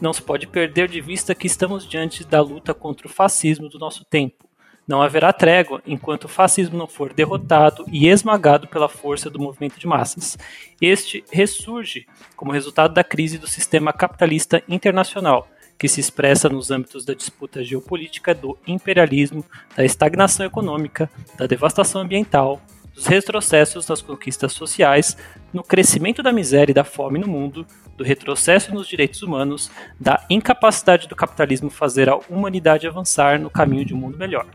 Não 0.00 0.12
se 0.12 0.22
pode 0.22 0.46
perder 0.46 0.88
de 0.88 1.00
vista 1.00 1.34
que 1.34 1.46
estamos 1.46 1.86
diante 1.86 2.24
da 2.24 2.40
luta 2.40 2.72
contra 2.72 3.06
o 3.06 3.10
fascismo 3.10 3.68
do 3.68 3.78
nosso 3.78 4.04
tempo. 4.04 4.46
Não 4.86 5.00
haverá 5.00 5.32
trégua 5.32 5.80
enquanto 5.86 6.24
o 6.24 6.28
fascismo 6.28 6.76
não 6.76 6.88
for 6.88 7.12
derrotado 7.12 7.84
e 7.90 8.08
esmagado 8.08 8.66
pela 8.66 8.88
força 8.88 9.30
do 9.30 9.38
movimento 9.38 9.78
de 9.78 9.86
massas. 9.86 10.36
Este 10.80 11.24
ressurge 11.30 12.06
como 12.34 12.52
resultado 12.52 12.92
da 12.92 13.04
crise 13.04 13.38
do 13.38 13.46
sistema 13.46 13.92
capitalista 13.92 14.62
internacional, 14.68 15.48
que 15.78 15.88
se 15.88 16.00
expressa 16.00 16.48
nos 16.48 16.70
âmbitos 16.70 17.04
da 17.04 17.14
disputa 17.14 17.62
geopolítica, 17.64 18.34
do 18.34 18.56
imperialismo, 18.66 19.44
da 19.76 19.84
estagnação 19.84 20.46
econômica, 20.46 21.10
da 21.36 21.46
devastação 21.46 22.02
ambiental, 22.02 22.60
dos 22.94 23.06
retrocessos 23.06 23.86
nas 23.88 24.02
conquistas 24.02 24.52
sociais, 24.52 25.16
no 25.52 25.62
crescimento 25.62 26.22
da 26.22 26.32
miséria 26.32 26.72
e 26.72 26.74
da 26.74 26.84
fome 26.84 27.18
no 27.18 27.26
mundo, 27.26 27.66
do 27.96 28.04
retrocesso 28.04 28.72
nos 28.74 28.86
direitos 28.86 29.22
humanos, 29.22 29.70
da 29.98 30.24
incapacidade 30.28 31.08
do 31.08 31.16
capitalismo 31.16 31.70
fazer 31.70 32.08
a 32.08 32.16
humanidade 32.28 32.86
avançar 32.86 33.40
no 33.40 33.50
caminho 33.50 33.84
de 33.84 33.94
um 33.94 33.98
mundo 33.98 34.18
melhor. 34.18 34.46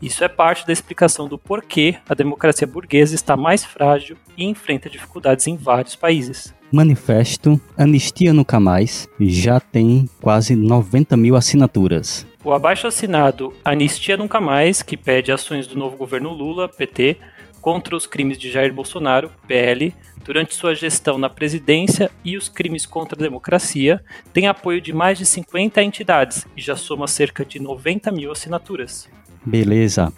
Isso 0.00 0.22
é 0.22 0.28
parte 0.28 0.66
da 0.66 0.72
explicação 0.72 1.26
do 1.26 1.36
porquê 1.36 1.96
a 2.08 2.14
democracia 2.14 2.66
burguesa 2.66 3.14
está 3.14 3.36
mais 3.36 3.64
frágil 3.64 4.16
e 4.36 4.44
enfrenta 4.44 4.88
dificuldades 4.88 5.46
em 5.46 5.56
vários 5.56 5.96
países. 5.96 6.54
Manifesto 6.70 7.60
Anistia 7.76 8.32
Nunca 8.32 8.60
Mais 8.60 9.08
já 9.18 9.58
tem 9.58 10.08
quase 10.20 10.54
90 10.54 11.16
mil 11.16 11.34
assinaturas. 11.34 12.26
O 12.44 12.52
abaixo 12.52 12.86
assinado 12.86 13.52
Anistia 13.64 14.16
Nunca 14.16 14.40
Mais, 14.40 14.82
que 14.82 14.96
pede 14.96 15.32
ações 15.32 15.66
do 15.66 15.76
novo 15.76 15.96
governo 15.96 16.32
Lula, 16.32 16.68
PT, 16.68 17.16
contra 17.60 17.96
os 17.96 18.06
crimes 18.06 18.38
de 18.38 18.50
Jair 18.50 18.72
Bolsonaro, 18.72 19.30
PL, 19.46 19.92
durante 20.24 20.54
sua 20.54 20.74
gestão 20.74 21.18
na 21.18 21.28
presidência 21.28 22.10
e 22.24 22.36
os 22.36 22.48
crimes 22.48 22.86
contra 22.86 23.18
a 23.18 23.22
democracia, 23.22 24.02
tem 24.32 24.46
apoio 24.46 24.80
de 24.80 24.92
mais 24.92 25.18
de 25.18 25.26
50 25.26 25.82
entidades 25.82 26.46
e 26.56 26.60
já 26.60 26.76
soma 26.76 27.08
cerca 27.08 27.44
de 27.44 27.58
90 27.58 28.12
mil 28.12 28.30
assinaturas. 28.30 29.08
Beleza. 29.44 30.12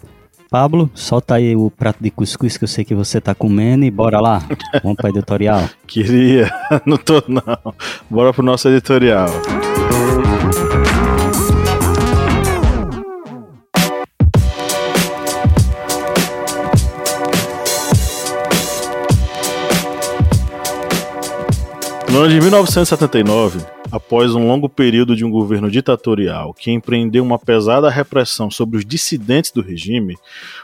Pablo, 0.49 0.91
solta 0.93 1.35
aí 1.35 1.55
o 1.55 1.71
prato 1.71 2.03
de 2.03 2.11
cuscuz 2.11 2.57
que 2.57 2.65
eu 2.65 2.67
sei 2.67 2.83
que 2.83 2.93
você 2.93 3.21
tá 3.21 3.33
comendo 3.33 3.85
e 3.85 3.89
bora 3.89 4.19
lá. 4.19 4.43
Vamos 4.83 4.97
para 4.97 5.09
editorial. 5.09 5.63
Queria, 5.87 6.51
não 6.85 6.97
tô 6.97 7.23
não. 7.25 7.73
Bora 8.09 8.33
pro 8.33 8.43
nosso 8.43 8.67
editorial. 8.67 9.29
No 22.11 22.19
ano 22.19 22.27
de 22.27 22.41
1979, 22.41 23.59
após 23.91 24.33
um 24.33 24.47
longo 24.47 24.69
período 24.69 25.15
de 25.15 25.25
um 25.25 25.29
governo 25.29 25.69
ditatorial 25.69 26.53
que 26.53 26.71
empreendeu 26.71 27.23
uma 27.23 27.37
pesada 27.37 27.89
repressão 27.89 28.49
sobre 28.49 28.77
os 28.77 28.85
dissidentes 28.85 29.51
do 29.51 29.61
regime, 29.61 30.17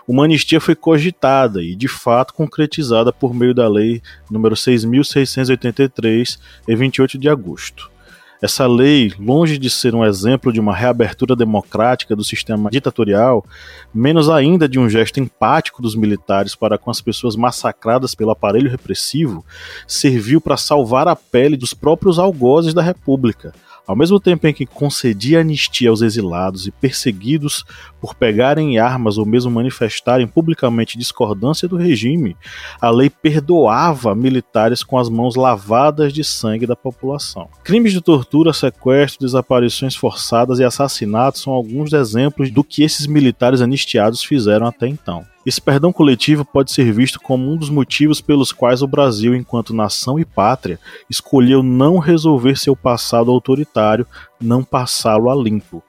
uma 0.07 0.23
anistia 0.23 0.61
foi 0.61 0.75
cogitada 0.75 1.61
e, 1.61 1.75
de 1.75 1.87
fato, 1.87 2.33
concretizada 2.33 3.11
por 3.11 3.33
meio 3.33 3.53
da 3.53 3.67
Lei 3.67 4.01
nº 4.31 4.53
6.683, 4.53 6.39
em 6.67 6.75
28 6.75 7.17
de 7.17 7.27
agosto. 7.27 7.91
Essa 8.41 8.67
lei, 8.67 9.11
longe 9.19 9.57
de 9.57 9.67
ser 9.67 9.95
um 9.95 10.05
exemplo 10.05 10.53
de 10.53 10.59
uma 10.59 10.75
reabertura 10.75 11.35
democrática 11.35 12.15
do 12.15 12.23
sistema 12.23 12.69
ditatorial, 12.69 13.43
menos 13.91 14.29
ainda 14.29 14.69
de 14.69 14.77
um 14.77 14.87
gesto 14.87 15.19
empático 15.19 15.81
dos 15.81 15.95
militares 15.95 16.53
para 16.53 16.77
com 16.77 16.91
as 16.91 17.01
pessoas 17.01 17.35
massacradas 17.35 18.13
pelo 18.13 18.29
aparelho 18.29 18.69
repressivo, 18.69 19.43
serviu 19.87 20.39
para 20.39 20.55
salvar 20.55 21.07
a 21.07 21.15
pele 21.15 21.57
dos 21.57 21.73
próprios 21.73 22.19
algozes 22.19 22.75
da 22.75 22.81
República, 22.81 23.53
ao 23.87 23.95
mesmo 23.95 24.19
tempo 24.19 24.45
em 24.45 24.53
que 24.53 24.65
concedia 24.65 25.39
anistia 25.39 25.89
aos 25.89 26.01
exilados 26.01 26.67
e 26.67 26.71
perseguidos 26.71 27.63
por 28.01 28.13
pegarem 28.13 28.77
armas 28.77 29.17
ou 29.17 29.25
mesmo 29.25 29.49
manifestarem 29.49 30.27
publicamente 30.27 30.97
discordância 30.97 31.67
do 31.67 31.77
regime, 31.77 32.35
a 32.81 32.89
lei 32.89 33.09
perdoava 33.09 34.13
militares 34.13 34.83
com 34.83 34.97
as 34.97 35.07
mãos 35.07 35.35
lavadas 35.35 36.11
de 36.11 36.23
sangue 36.23 36.67
da 36.67 36.75
população. 36.75 37.47
Crimes 37.63 37.93
de 37.93 38.01
tortura, 38.01 38.51
sequestro, 38.51 39.25
desaparições 39.25 39.95
forçadas 39.95 40.59
e 40.59 40.65
assassinatos 40.65 41.41
são 41.41 41.53
alguns 41.53 41.93
exemplos 41.93 42.51
do 42.51 42.63
que 42.63 42.83
esses 42.83 43.07
militares 43.07 43.61
anistiados 43.61 44.21
fizeram 44.21 44.67
até 44.67 44.87
então. 44.87 45.25
Esse 45.47 45.61
perdão 45.61 45.93
coletivo 45.93 46.43
pode 46.43 46.73
ser 46.73 46.91
visto 46.91 47.21
como 47.21 47.49
um 47.49 47.55
dos 47.55 47.69
motivos 47.69 48.19
pelos 48.19 48.51
quais 48.51 48.81
o 48.81 48.87
Brasil, 48.87 49.33
enquanto 49.33 49.73
nação 49.73 50.19
e 50.19 50.25
pátria, 50.25 50.77
escolheu 51.09 51.63
não 51.63 51.99
resolver 51.99 52.57
seu 52.57 52.75
passado 52.75 53.31
autoritário, 53.31 54.05
não 54.41 54.61
passá-lo 54.61 55.29
a 55.29 55.35
limpo. 55.35 55.81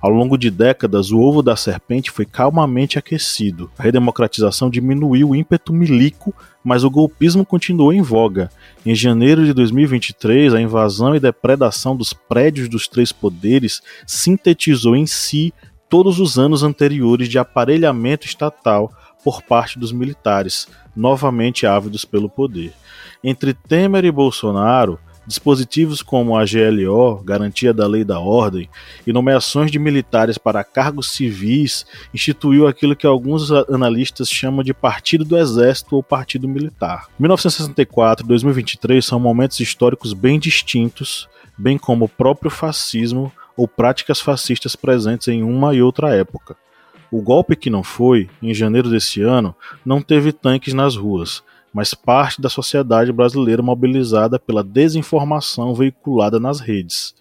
Ao 0.00 0.10
longo 0.10 0.36
de 0.36 0.50
décadas, 0.50 1.12
o 1.12 1.20
ovo 1.20 1.42
da 1.42 1.54
serpente 1.54 2.10
foi 2.10 2.26
calmamente 2.26 2.98
aquecido. 2.98 3.70
A 3.78 3.84
redemocratização 3.84 4.68
diminuiu 4.68 5.30
o 5.30 5.36
ímpeto 5.36 5.72
milico, 5.72 6.34
mas 6.64 6.82
o 6.82 6.90
golpismo 6.90 7.46
continuou 7.46 7.92
em 7.92 8.02
voga. 8.02 8.50
Em 8.84 8.96
janeiro 8.96 9.44
de 9.44 9.52
2023, 9.52 10.54
a 10.54 10.60
invasão 10.60 11.14
e 11.14 11.20
depredação 11.20 11.94
dos 11.94 12.12
prédios 12.12 12.68
dos 12.68 12.88
três 12.88 13.12
poderes 13.12 13.80
sintetizou 14.08 14.96
em 14.96 15.06
si 15.06 15.54
todos 15.88 16.18
os 16.18 16.36
anos 16.36 16.64
anteriores 16.64 17.28
de 17.28 17.38
aparelhamento 17.38 18.26
estatal 18.26 18.92
por 19.24 19.42
parte 19.42 19.78
dos 19.78 19.90
militares, 19.90 20.68
novamente 20.94 21.66
ávidos 21.66 22.04
pelo 22.04 22.28
poder. 22.28 22.72
Entre 23.22 23.54
Temer 23.54 24.04
e 24.04 24.10
Bolsonaro, 24.12 24.98
dispositivos 25.26 26.02
como 26.02 26.36
a 26.36 26.44
GLO, 26.44 27.22
Garantia 27.24 27.72
da 27.72 27.86
Lei 27.86 28.04
da 28.04 28.20
Ordem, 28.20 28.68
e 29.06 29.12
nomeações 29.12 29.70
de 29.70 29.78
militares 29.78 30.36
para 30.36 30.62
cargos 30.62 31.12
civis 31.12 31.86
instituiu 32.12 32.66
aquilo 32.66 32.94
que 32.94 33.06
alguns 33.06 33.50
analistas 33.50 34.28
chamam 34.28 34.62
de 34.62 34.74
Partido 34.74 35.24
do 35.24 35.38
Exército 35.38 35.96
ou 35.96 36.02
Partido 36.02 36.46
Militar. 36.46 37.08
1964 37.18 38.24
e 38.24 38.28
2023 38.28 39.04
são 39.04 39.18
momentos 39.18 39.58
históricos 39.60 40.12
bem 40.12 40.38
distintos, 40.38 41.28
bem 41.56 41.78
como 41.78 42.04
o 42.04 42.08
próprio 42.08 42.50
fascismo 42.50 43.32
ou 43.56 43.68
práticas 43.68 44.20
fascistas 44.20 44.76
presentes 44.76 45.28
em 45.28 45.42
uma 45.42 45.74
e 45.74 45.80
outra 45.80 46.14
época. 46.14 46.56
O 47.14 47.22
golpe 47.22 47.54
que 47.54 47.70
não 47.70 47.84
foi, 47.84 48.28
em 48.42 48.52
janeiro 48.52 48.90
desse 48.90 49.22
ano, 49.22 49.54
não 49.86 50.02
teve 50.02 50.32
tanques 50.32 50.74
nas 50.74 50.96
ruas, 50.96 51.44
mas 51.72 51.94
parte 51.94 52.42
da 52.42 52.48
sociedade 52.48 53.12
brasileira 53.12 53.62
mobilizada 53.62 54.36
pela 54.36 54.64
desinformação 54.64 55.76
veiculada 55.76 56.40
nas 56.40 56.58
redes. 56.58 57.14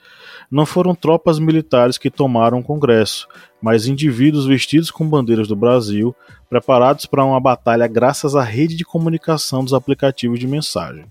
Não 0.50 0.66
foram 0.66 0.96
tropas 0.96 1.38
militares 1.38 2.00
que 2.00 2.10
tomaram 2.10 2.58
o 2.58 2.64
Congresso, 2.64 3.28
mas 3.62 3.86
indivíduos 3.86 4.48
vestidos 4.48 4.90
com 4.90 5.08
bandeiras 5.08 5.48
do 5.48 5.56
Brasil, 5.56 6.16
preparados 6.50 7.06
para 7.06 7.24
uma 7.24 7.40
batalha 7.40 7.86
graças 7.86 8.36
à 8.36 8.42
rede 8.42 8.76
de 8.76 8.84
comunicação 8.84 9.64
dos 9.64 9.76
aplicativos 9.76 10.40
de 10.40 10.48
mensagem. 10.48 11.06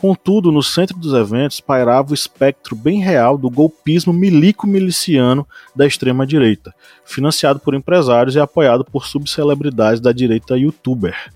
Contudo, 0.00 0.52
no 0.52 0.62
centro 0.62 0.98
dos 0.98 1.14
eventos 1.14 1.58
pairava 1.58 2.10
o 2.10 2.14
espectro 2.14 2.76
bem 2.76 3.00
real 3.00 3.38
do 3.38 3.48
golpismo 3.48 4.12
milico-miliciano 4.12 5.46
da 5.74 5.86
extrema-direita, 5.86 6.74
financiado 7.04 7.58
por 7.58 7.74
empresários 7.74 8.36
e 8.36 8.40
apoiado 8.40 8.84
por 8.84 9.06
subcelebridades 9.06 10.00
da 10.00 10.12
direita 10.12 10.58
youtuber. 10.58 11.32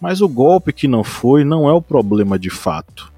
Mas 0.00 0.22
o 0.22 0.28
golpe 0.28 0.72
que 0.72 0.88
não 0.88 1.04
foi 1.04 1.44
não 1.44 1.68
é 1.68 1.72
o 1.74 1.82
problema 1.82 2.38
de 2.38 2.48
fato. 2.48 3.12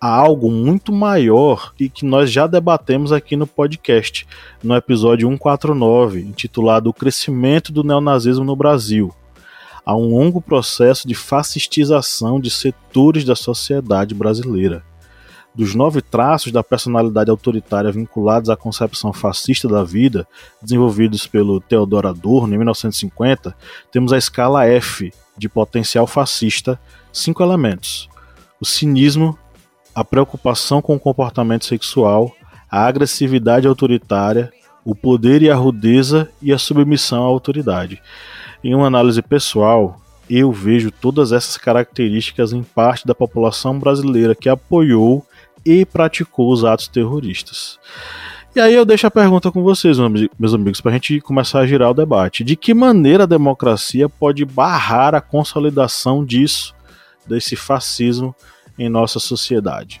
Há 0.00 0.08
algo 0.08 0.48
muito 0.48 0.92
maior 0.92 1.72
e 1.78 1.88
que 1.88 2.04
nós 2.04 2.30
já 2.30 2.46
debatemos 2.46 3.10
aqui 3.10 3.34
no 3.34 3.48
podcast, 3.48 4.24
no 4.62 4.76
episódio 4.76 5.28
149, 5.28 6.20
intitulado 6.20 6.88
O 6.88 6.94
Crescimento 6.94 7.72
do 7.72 7.82
Neonazismo 7.82 8.44
no 8.44 8.54
Brasil 8.54 9.12
a 9.88 9.96
um 9.96 10.10
longo 10.10 10.38
processo 10.38 11.08
de 11.08 11.14
fascistização 11.14 12.38
de 12.38 12.50
setores 12.50 13.24
da 13.24 13.34
sociedade 13.34 14.14
brasileira. 14.14 14.84
Dos 15.54 15.74
nove 15.74 16.02
traços 16.02 16.52
da 16.52 16.62
personalidade 16.62 17.30
autoritária 17.30 17.90
vinculados 17.90 18.50
à 18.50 18.56
concepção 18.56 19.14
fascista 19.14 19.66
da 19.66 19.82
vida, 19.82 20.28
desenvolvidos 20.60 21.26
pelo 21.26 21.58
Theodor 21.58 22.04
Adorno 22.04 22.54
em 22.54 22.58
1950, 22.58 23.56
temos 23.90 24.12
a 24.12 24.18
escala 24.18 24.66
F 24.66 25.10
de 25.38 25.48
potencial 25.48 26.06
fascista, 26.06 26.78
cinco 27.10 27.42
elementos: 27.42 28.10
o 28.60 28.66
cinismo, 28.66 29.38
a 29.94 30.04
preocupação 30.04 30.82
com 30.82 30.96
o 30.96 31.00
comportamento 31.00 31.64
sexual, 31.64 32.36
a 32.70 32.84
agressividade 32.84 33.66
autoritária, 33.66 34.52
o 34.84 34.94
poder 34.94 35.40
e 35.40 35.50
a 35.50 35.56
rudeza 35.56 36.30
e 36.42 36.52
a 36.52 36.58
submissão 36.58 37.22
à 37.22 37.26
autoridade. 37.26 38.02
Em 38.62 38.74
uma 38.74 38.88
análise 38.88 39.22
pessoal, 39.22 40.00
eu 40.28 40.50
vejo 40.50 40.90
todas 40.90 41.30
essas 41.30 41.56
características 41.56 42.52
em 42.52 42.62
parte 42.62 43.06
da 43.06 43.14
população 43.14 43.78
brasileira 43.78 44.34
que 44.34 44.48
apoiou 44.48 45.24
e 45.64 45.86
praticou 45.86 46.52
os 46.52 46.64
atos 46.64 46.88
terroristas. 46.88 47.78
E 48.56 48.60
aí 48.60 48.74
eu 48.74 48.84
deixo 48.84 49.06
a 49.06 49.10
pergunta 49.10 49.52
com 49.52 49.62
vocês, 49.62 49.98
meus 50.38 50.54
amigos, 50.54 50.80
para 50.80 50.90
a 50.90 50.94
gente 50.94 51.20
começar 51.20 51.60
a 51.60 51.66
girar 51.66 51.90
o 51.90 51.94
debate. 51.94 52.42
De 52.42 52.56
que 52.56 52.74
maneira 52.74 53.22
a 53.22 53.26
democracia 53.26 54.08
pode 54.08 54.44
barrar 54.44 55.14
a 55.14 55.20
consolidação 55.20 56.24
disso, 56.24 56.74
desse 57.26 57.54
fascismo 57.54 58.34
em 58.76 58.88
nossa 58.88 59.20
sociedade? 59.20 60.00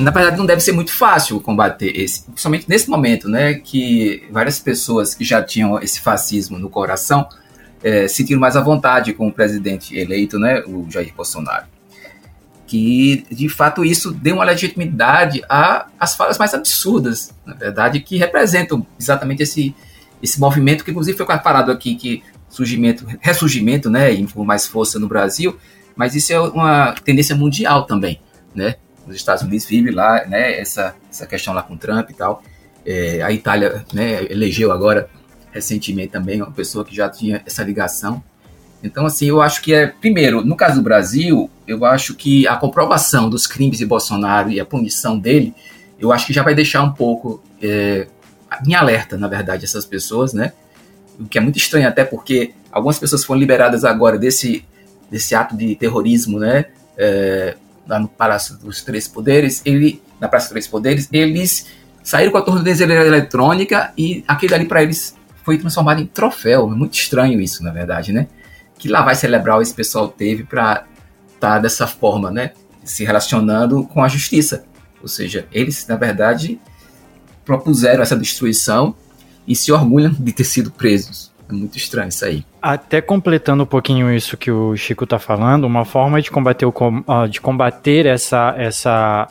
Na 0.00 0.10
verdade 0.10 0.36
não 0.36 0.46
deve 0.46 0.60
ser 0.60 0.72
muito 0.72 0.92
fácil 0.92 1.40
combater 1.40 1.96
esse, 1.96 2.22
principalmente 2.24 2.68
nesse 2.68 2.88
momento, 2.88 3.28
né, 3.28 3.54
que 3.54 4.22
várias 4.30 4.58
pessoas 4.58 5.14
que 5.14 5.24
já 5.24 5.42
tinham 5.42 5.78
esse 5.80 6.00
fascismo 6.00 6.58
no 6.58 6.68
coração 6.68 7.28
é, 7.82 8.06
sentiram 8.08 8.40
mais 8.40 8.56
à 8.56 8.60
vontade 8.60 9.12
com 9.12 9.28
o 9.28 9.32
presidente 9.32 9.96
eleito, 9.96 10.38
né, 10.38 10.62
o 10.66 10.86
Jair 10.90 11.12
Bolsonaro. 11.14 11.66
Que, 12.66 13.24
de 13.30 13.48
fato, 13.48 13.84
isso 13.84 14.12
deu 14.12 14.36
uma 14.36 14.44
legitimidade 14.44 15.42
às 15.48 16.14
falas 16.14 16.38
mais 16.38 16.54
absurdas, 16.54 17.34
na 17.44 17.54
verdade, 17.54 17.98
que 17.98 18.16
representam 18.16 18.86
exatamente 18.98 19.42
esse, 19.42 19.74
esse 20.22 20.38
movimento 20.38 20.84
que, 20.84 20.90
inclusive, 20.92 21.16
foi 21.16 21.26
parado 21.26 21.72
aqui, 21.72 21.96
que 21.96 22.22
surgimento, 22.48 23.04
ressurgimento, 23.20 23.90
né, 23.90 24.10
com 24.32 24.44
mais 24.44 24.66
força 24.66 24.98
no 25.00 25.08
Brasil, 25.08 25.58
mas 25.96 26.14
isso 26.14 26.32
é 26.32 26.40
uma 26.40 26.94
tendência 27.04 27.34
mundial 27.34 27.86
também, 27.86 28.20
né, 28.54 28.76
nos 29.10 29.18
Estados 29.18 29.42
Unidos 29.42 29.66
vive 29.66 29.90
lá, 29.90 30.24
né, 30.26 30.58
essa, 30.58 30.94
essa 31.10 31.26
questão 31.26 31.52
lá 31.52 31.62
com 31.62 31.76
Trump 31.76 32.08
e 32.10 32.14
tal. 32.14 32.42
É, 32.86 33.20
a 33.22 33.32
Itália, 33.32 33.84
né, 33.92 34.24
elegeu 34.30 34.70
agora 34.72 35.10
recentemente 35.52 36.12
também 36.12 36.40
uma 36.40 36.52
pessoa 36.52 36.84
que 36.84 36.94
já 36.94 37.08
tinha 37.08 37.42
essa 37.44 37.62
ligação. 37.64 38.22
Então, 38.82 39.04
assim, 39.04 39.26
eu 39.26 39.42
acho 39.42 39.60
que 39.62 39.74
é, 39.74 39.88
primeiro, 39.88 40.44
no 40.44 40.56
caso 40.56 40.76
do 40.76 40.82
Brasil, 40.82 41.50
eu 41.66 41.84
acho 41.84 42.14
que 42.14 42.46
a 42.46 42.56
comprovação 42.56 43.28
dos 43.28 43.46
crimes 43.46 43.78
de 43.78 43.84
Bolsonaro 43.84 44.48
e 44.50 44.60
a 44.60 44.64
punição 44.64 45.18
dele, 45.18 45.52
eu 45.98 46.12
acho 46.12 46.26
que 46.26 46.32
já 46.32 46.42
vai 46.42 46.54
deixar 46.54 46.82
um 46.82 46.92
pouco 46.92 47.42
é, 47.60 48.06
em 48.66 48.74
alerta, 48.74 49.18
na 49.18 49.26
verdade, 49.26 49.64
essas 49.64 49.84
pessoas, 49.84 50.32
né? 50.32 50.52
O 51.18 51.26
que 51.26 51.36
é 51.36 51.40
muito 51.40 51.58
estranho, 51.58 51.86
até 51.86 52.04
porque 52.04 52.54
algumas 52.72 52.98
pessoas 52.98 53.24
foram 53.24 53.40
liberadas 53.40 53.84
agora 53.84 54.16
desse, 54.16 54.64
desse 55.10 55.34
ato 55.34 55.56
de 55.56 55.74
terrorismo, 55.74 56.38
né? 56.38 56.66
É, 56.96 57.56
lá 57.90 57.98
no 57.98 58.06
Palácio 58.06 58.56
dos 58.56 58.82
Três 58.82 59.08
Poderes, 59.08 59.60
ele, 59.64 60.00
na 60.20 60.28
Praça 60.28 60.46
dos 60.46 60.50
Três 60.52 60.68
Poderes, 60.68 61.08
eles 61.10 61.66
saíram 62.04 62.30
com 62.30 62.38
a 62.38 62.42
tornozeleira 62.42 63.04
eletrônica 63.04 63.92
e 63.98 64.24
aquele 64.28 64.54
ali 64.54 64.64
para 64.64 64.84
eles 64.84 65.16
foi 65.42 65.58
transformado 65.58 66.00
em 66.00 66.06
troféu. 66.06 66.70
É 66.70 66.74
muito 66.74 66.94
estranho 66.94 67.40
isso, 67.40 67.64
na 67.64 67.72
verdade, 67.72 68.12
né? 68.12 68.28
Que 68.78 68.88
vai 68.88 69.16
celebrar 69.16 69.60
esse 69.60 69.74
pessoal 69.74 70.06
teve 70.06 70.44
para 70.44 70.86
estar 71.34 71.54
tá 71.54 71.58
dessa 71.58 71.84
forma, 71.88 72.30
né? 72.30 72.52
Se 72.84 73.04
relacionando 73.04 73.82
com 73.84 74.04
a 74.04 74.08
justiça. 74.08 74.64
Ou 75.02 75.08
seja, 75.08 75.48
eles, 75.50 75.84
na 75.88 75.96
verdade, 75.96 76.60
propuseram 77.44 78.02
essa 78.02 78.16
destruição 78.16 78.94
e 79.48 79.56
se 79.56 79.72
orgulham 79.72 80.12
de 80.12 80.32
ter 80.32 80.44
sido 80.44 80.70
presos. 80.70 81.29
É 81.50 81.52
muito 81.52 81.76
estranho 81.76 82.08
isso 82.08 82.24
aí. 82.24 82.44
Até 82.62 83.00
completando 83.00 83.64
um 83.64 83.66
pouquinho 83.66 84.14
isso 84.14 84.36
que 84.36 84.50
o 84.50 84.76
Chico 84.76 85.04
está 85.04 85.18
falando, 85.18 85.64
uma 85.64 85.84
forma 85.84 86.22
de 86.22 86.30
combater, 86.30 86.66
o, 86.66 86.72
de 87.28 87.40
combater 87.40 88.06
essa, 88.06 88.54
essa 88.56 89.28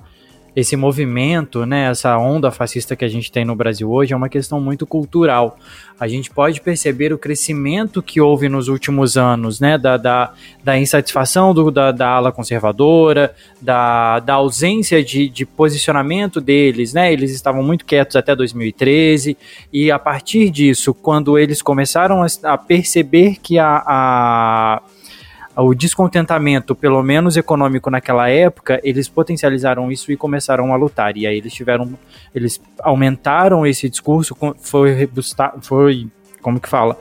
esse 0.56 0.76
movimento, 0.76 1.66
né, 1.66 1.90
essa 1.90 2.18
onda 2.18 2.52
fascista 2.52 2.96
que 2.96 3.06
a 3.06 3.08
gente 3.08 3.32
tem 3.32 3.46
no 3.46 3.56
Brasil 3.56 3.90
hoje 3.92 4.14
é 4.14 4.18
uma 4.18 4.30
questão 4.30 4.60
muito 4.60 4.86
cultural. 4.86 5.58
A 6.00 6.08
gente 6.08 6.30
pode 6.30 6.62
perceber 6.62 7.14
o 7.14 7.18
crescimento 7.18 8.02
que 8.02 8.22
houve 8.22 8.48
nos 8.50 8.68
últimos 8.68 9.18
anos, 9.18 9.60
né, 9.60 9.78
da, 9.78 9.98
da, 9.98 10.34
da 10.64 10.78
insatisfação 10.78 11.54
do, 11.54 11.70
da, 11.70 11.92
da 11.92 12.08
ala 12.10 12.32
conservadora, 12.32 13.34
da, 13.62 14.20
da 14.20 14.36
ausência 14.36 15.04
de, 15.04 15.30
de 15.30 15.46
posicionamento 15.46 16.40
deles, 16.40 16.94
né, 16.94 17.12
eles 17.12 17.32
estavam 17.32 17.62
muito 17.62 17.86
quietos 17.86 18.16
até 18.16 18.36
2013, 18.36 19.38
e 19.72 19.92
a 19.92 20.00
partir 20.00 20.50
disso, 20.50 20.94
quando 20.94 21.38
eles 21.38 21.62
começaram 21.62 22.24
a, 22.24 22.28
a 22.44 22.58
perceber 22.58 23.38
que 23.42 23.60
a, 23.60 23.84
a 23.86 24.82
o 25.62 25.74
descontentamento, 25.74 26.74
pelo 26.74 27.02
menos 27.04 27.36
econômico 27.36 27.90
naquela 27.90 28.30
época, 28.30 28.80
eles 28.84 29.10
potencializaram 29.10 29.92
isso 29.92 30.12
e 30.12 30.18
começaram 30.18 30.74
a 30.74 30.76
lutar. 30.78 31.18
E 31.18 31.28
aí 31.28 31.38
eles 31.38 31.54
tiveram, 31.54 31.98
eles 32.34 32.62
aumentaram 32.80 33.66
esse 33.66 33.90
discurso, 33.90 34.36
foi, 34.60 35.10
foi 35.62 36.08
como 36.42 36.60
que 36.60 36.70
fala? 36.70 36.98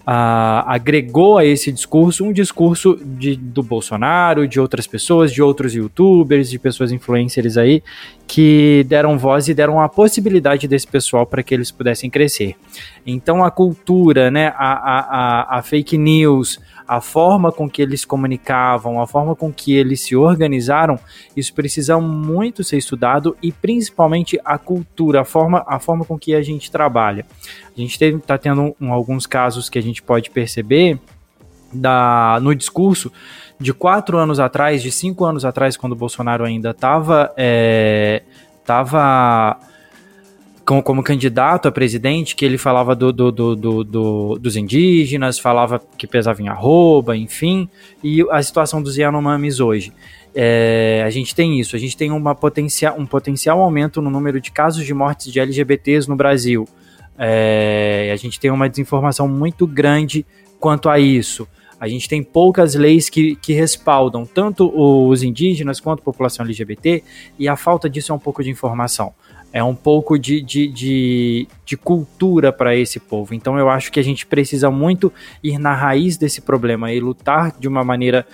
Uh, 0.00 0.64
agregou 0.66 1.38
a 1.38 1.44
esse 1.44 1.70
discurso 1.70 2.24
um 2.24 2.32
discurso 2.32 2.98
de, 3.04 3.36
do 3.36 3.62
Bolsonaro, 3.62 4.48
de 4.48 4.58
outras 4.58 4.86
pessoas, 4.86 5.32
de 5.32 5.42
outros 5.42 5.74
youtubers, 5.74 6.50
de 6.50 6.58
pessoas 6.58 6.90
influencers 6.90 7.56
aí, 7.56 7.82
que 8.26 8.84
deram 8.88 9.18
voz 9.18 9.46
e 9.48 9.54
deram 9.54 9.80
a 9.80 9.88
possibilidade 9.88 10.66
desse 10.66 10.86
pessoal 10.86 11.26
para 11.26 11.42
que 11.42 11.54
eles 11.54 11.70
pudessem 11.70 12.08
crescer. 12.08 12.56
Então 13.06 13.44
a 13.44 13.50
cultura, 13.50 14.30
né, 14.30 14.54
a, 14.56 14.72
a, 14.72 15.00
a, 15.00 15.58
a 15.58 15.62
fake 15.62 15.98
news, 15.98 16.58
a 16.90 17.00
forma 17.00 17.52
com 17.52 17.70
que 17.70 17.80
eles 17.80 18.04
comunicavam, 18.04 19.00
a 19.00 19.06
forma 19.06 19.36
com 19.36 19.52
que 19.52 19.72
eles 19.76 20.00
se 20.00 20.16
organizaram, 20.16 20.98
isso 21.36 21.54
precisa 21.54 22.00
muito 22.00 22.64
ser 22.64 22.78
estudado 22.78 23.36
e 23.40 23.52
principalmente 23.52 24.40
a 24.44 24.58
cultura, 24.58 25.20
a 25.20 25.24
forma, 25.24 25.64
a 25.68 25.78
forma 25.78 26.04
com 26.04 26.18
que 26.18 26.34
a 26.34 26.42
gente 26.42 26.68
trabalha. 26.68 27.24
A 27.76 27.80
gente 27.80 28.02
está 28.02 28.36
tendo 28.36 28.74
um, 28.80 28.92
alguns 28.92 29.24
casos 29.24 29.68
que 29.70 29.78
a 29.78 29.82
gente 29.82 30.02
pode 30.02 30.30
perceber 30.30 30.98
da, 31.72 32.40
no 32.42 32.52
discurso 32.56 33.12
de 33.56 33.72
quatro 33.72 34.18
anos 34.18 34.40
atrás, 34.40 34.82
de 34.82 34.90
cinco 34.90 35.24
anos 35.24 35.44
atrás, 35.44 35.76
quando 35.76 35.92
o 35.92 35.96
Bolsonaro 35.96 36.44
ainda 36.44 36.70
estava 36.70 37.32
é, 37.36 38.24
tava 38.64 39.56
como, 40.70 40.84
como 40.84 41.02
candidato 41.02 41.66
a 41.66 41.72
presidente, 41.72 42.36
que 42.36 42.44
ele 42.44 42.56
falava 42.56 42.94
do, 42.94 43.12
do, 43.12 43.32
do, 43.32 43.56
do, 43.56 44.38
dos 44.38 44.54
indígenas, 44.54 45.36
falava 45.36 45.82
que 45.98 46.06
pesava 46.06 46.40
em 46.40 46.48
arroba, 46.48 47.16
enfim, 47.16 47.68
e 48.04 48.24
a 48.30 48.40
situação 48.40 48.80
dos 48.80 48.96
Yanomamis 48.96 49.58
hoje. 49.58 49.92
É, 50.32 51.02
a 51.04 51.10
gente 51.10 51.34
tem 51.34 51.58
isso, 51.58 51.74
a 51.74 51.78
gente 51.78 51.96
tem 51.96 52.12
uma 52.12 52.36
potencial, 52.36 52.94
um 52.96 53.04
potencial 53.04 53.60
aumento 53.60 54.00
no 54.00 54.10
número 54.10 54.40
de 54.40 54.52
casos 54.52 54.86
de 54.86 54.94
mortes 54.94 55.32
de 55.32 55.40
LGBTs 55.40 56.08
no 56.08 56.14
Brasil. 56.14 56.68
É, 57.18 58.08
a 58.12 58.16
gente 58.16 58.38
tem 58.38 58.52
uma 58.52 58.68
desinformação 58.68 59.26
muito 59.26 59.66
grande 59.66 60.24
quanto 60.60 60.88
a 60.88 61.00
isso. 61.00 61.48
A 61.80 61.88
gente 61.88 62.08
tem 62.08 62.22
poucas 62.22 62.76
leis 62.76 63.10
que, 63.10 63.34
que 63.34 63.52
respaldam 63.52 64.24
tanto 64.24 64.70
os 64.72 65.24
indígenas 65.24 65.80
quanto 65.80 65.98
a 65.98 66.04
população 66.04 66.44
LGBT, 66.44 67.02
e 67.36 67.48
a 67.48 67.56
falta 67.56 67.90
disso 67.90 68.12
é 68.12 68.14
um 68.14 68.20
pouco 68.20 68.40
de 68.40 68.50
informação 68.50 69.12
é 69.52 69.62
um 69.62 69.74
pouco 69.74 70.18
de, 70.18 70.40
de, 70.40 70.68
de, 70.68 71.48
de 71.64 71.76
cultura 71.76 72.52
para 72.52 72.76
esse 72.76 73.00
povo. 73.00 73.34
Então 73.34 73.58
eu 73.58 73.68
acho 73.68 73.90
que 73.90 73.98
a 73.98 74.04
gente 74.04 74.26
precisa 74.26 74.70
muito 74.70 75.12
ir 75.42 75.58
na 75.58 75.74
raiz 75.74 76.16
desse 76.16 76.40
problema 76.40 76.92
e 76.92 77.00
lutar 77.00 77.52
de 77.58 77.66
uma 77.66 77.82
maneira 77.82 78.26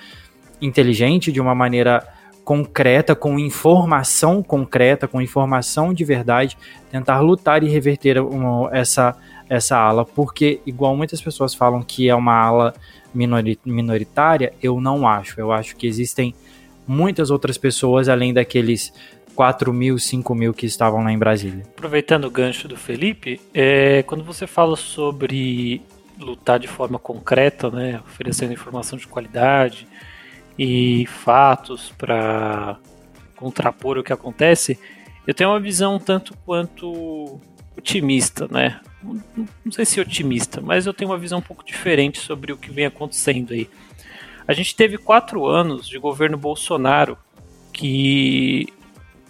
inteligente, 0.60 1.32
de 1.32 1.40
uma 1.40 1.54
maneira 1.54 2.06
concreta, 2.44 3.14
com 3.14 3.38
informação 3.38 4.42
concreta, 4.42 5.08
com 5.08 5.20
informação 5.20 5.92
de 5.92 6.04
verdade, 6.04 6.56
tentar 6.92 7.20
lutar 7.20 7.64
e 7.64 7.68
reverter 7.68 8.20
uma, 8.20 8.70
essa, 8.72 9.16
essa 9.48 9.76
ala, 9.76 10.04
porque, 10.04 10.60
igual 10.64 10.96
muitas 10.96 11.20
pessoas 11.20 11.54
falam 11.54 11.82
que 11.82 12.08
é 12.08 12.14
uma 12.14 12.34
ala 12.34 12.74
minoritária, 13.64 14.52
eu 14.62 14.80
não 14.80 15.08
acho. 15.08 15.40
Eu 15.40 15.50
acho 15.50 15.74
que 15.74 15.88
existem 15.88 16.34
muitas 16.86 17.30
outras 17.30 17.58
pessoas, 17.58 18.08
além 18.08 18.32
daqueles 18.32 18.92
4 19.36 19.70
mil, 19.72 19.98
5 19.98 20.34
mil 20.34 20.54
que 20.54 20.64
estavam 20.64 21.04
lá 21.04 21.12
em 21.12 21.18
Brasília. 21.18 21.62
Aproveitando 21.76 22.24
o 22.24 22.30
gancho 22.30 22.66
do 22.66 22.76
Felipe, 22.76 23.38
é, 23.52 24.02
quando 24.04 24.24
você 24.24 24.46
fala 24.46 24.76
sobre 24.76 25.82
lutar 26.18 26.58
de 26.58 26.66
forma 26.66 26.98
concreta, 26.98 27.70
né, 27.70 28.00
oferecendo 28.06 28.54
informação 28.54 28.98
de 28.98 29.06
qualidade 29.06 29.86
e 30.58 31.06
fatos 31.06 31.92
para 31.98 32.78
contrapor 33.36 33.98
o 33.98 34.02
que 34.02 34.12
acontece, 34.12 34.78
eu 35.26 35.34
tenho 35.34 35.50
uma 35.50 35.60
visão 35.60 35.98
tanto 35.98 36.34
quanto 36.46 37.38
otimista, 37.76 38.48
né? 38.50 38.80
Não 39.62 39.70
sei 39.70 39.84
se 39.84 40.00
otimista, 40.00 40.62
mas 40.62 40.86
eu 40.86 40.94
tenho 40.94 41.10
uma 41.10 41.18
visão 41.18 41.40
um 41.40 41.42
pouco 41.42 41.62
diferente 41.62 42.18
sobre 42.18 42.52
o 42.52 42.56
que 42.56 42.70
vem 42.70 42.86
acontecendo 42.86 43.52
aí. 43.52 43.68
A 44.48 44.54
gente 44.54 44.74
teve 44.74 44.96
quatro 44.96 45.44
anos 45.46 45.86
de 45.86 45.98
governo 45.98 46.38
Bolsonaro 46.38 47.18
que 47.72 48.66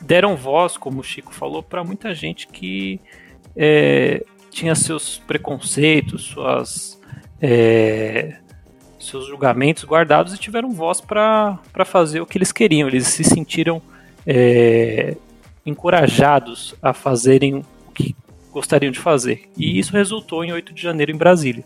deram 0.00 0.36
voz, 0.36 0.76
como 0.76 1.00
o 1.00 1.04
Chico 1.04 1.34
falou, 1.34 1.62
para 1.62 1.84
muita 1.84 2.14
gente 2.14 2.46
que 2.46 3.00
é, 3.56 4.24
tinha 4.50 4.74
seus 4.74 5.18
preconceitos, 5.18 6.24
suas, 6.24 7.00
é, 7.40 8.36
seus 8.98 9.26
julgamentos 9.26 9.84
guardados 9.84 10.34
e 10.34 10.38
tiveram 10.38 10.70
voz 10.72 11.00
para 11.00 11.58
fazer 11.84 12.20
o 12.20 12.26
que 12.26 12.38
eles 12.38 12.52
queriam. 12.52 12.88
Eles 12.88 13.06
se 13.08 13.24
sentiram 13.24 13.80
é, 14.26 15.16
encorajados 15.64 16.74
a 16.80 16.92
fazerem 16.92 17.56
o 17.56 17.92
que 17.92 18.14
gostariam 18.52 18.90
de 18.90 18.98
fazer. 18.98 19.48
E 19.56 19.78
isso 19.78 19.92
resultou 19.92 20.44
em 20.44 20.52
8 20.52 20.72
de 20.72 20.82
janeiro 20.82 21.12
em 21.12 21.16
Brasília. 21.16 21.64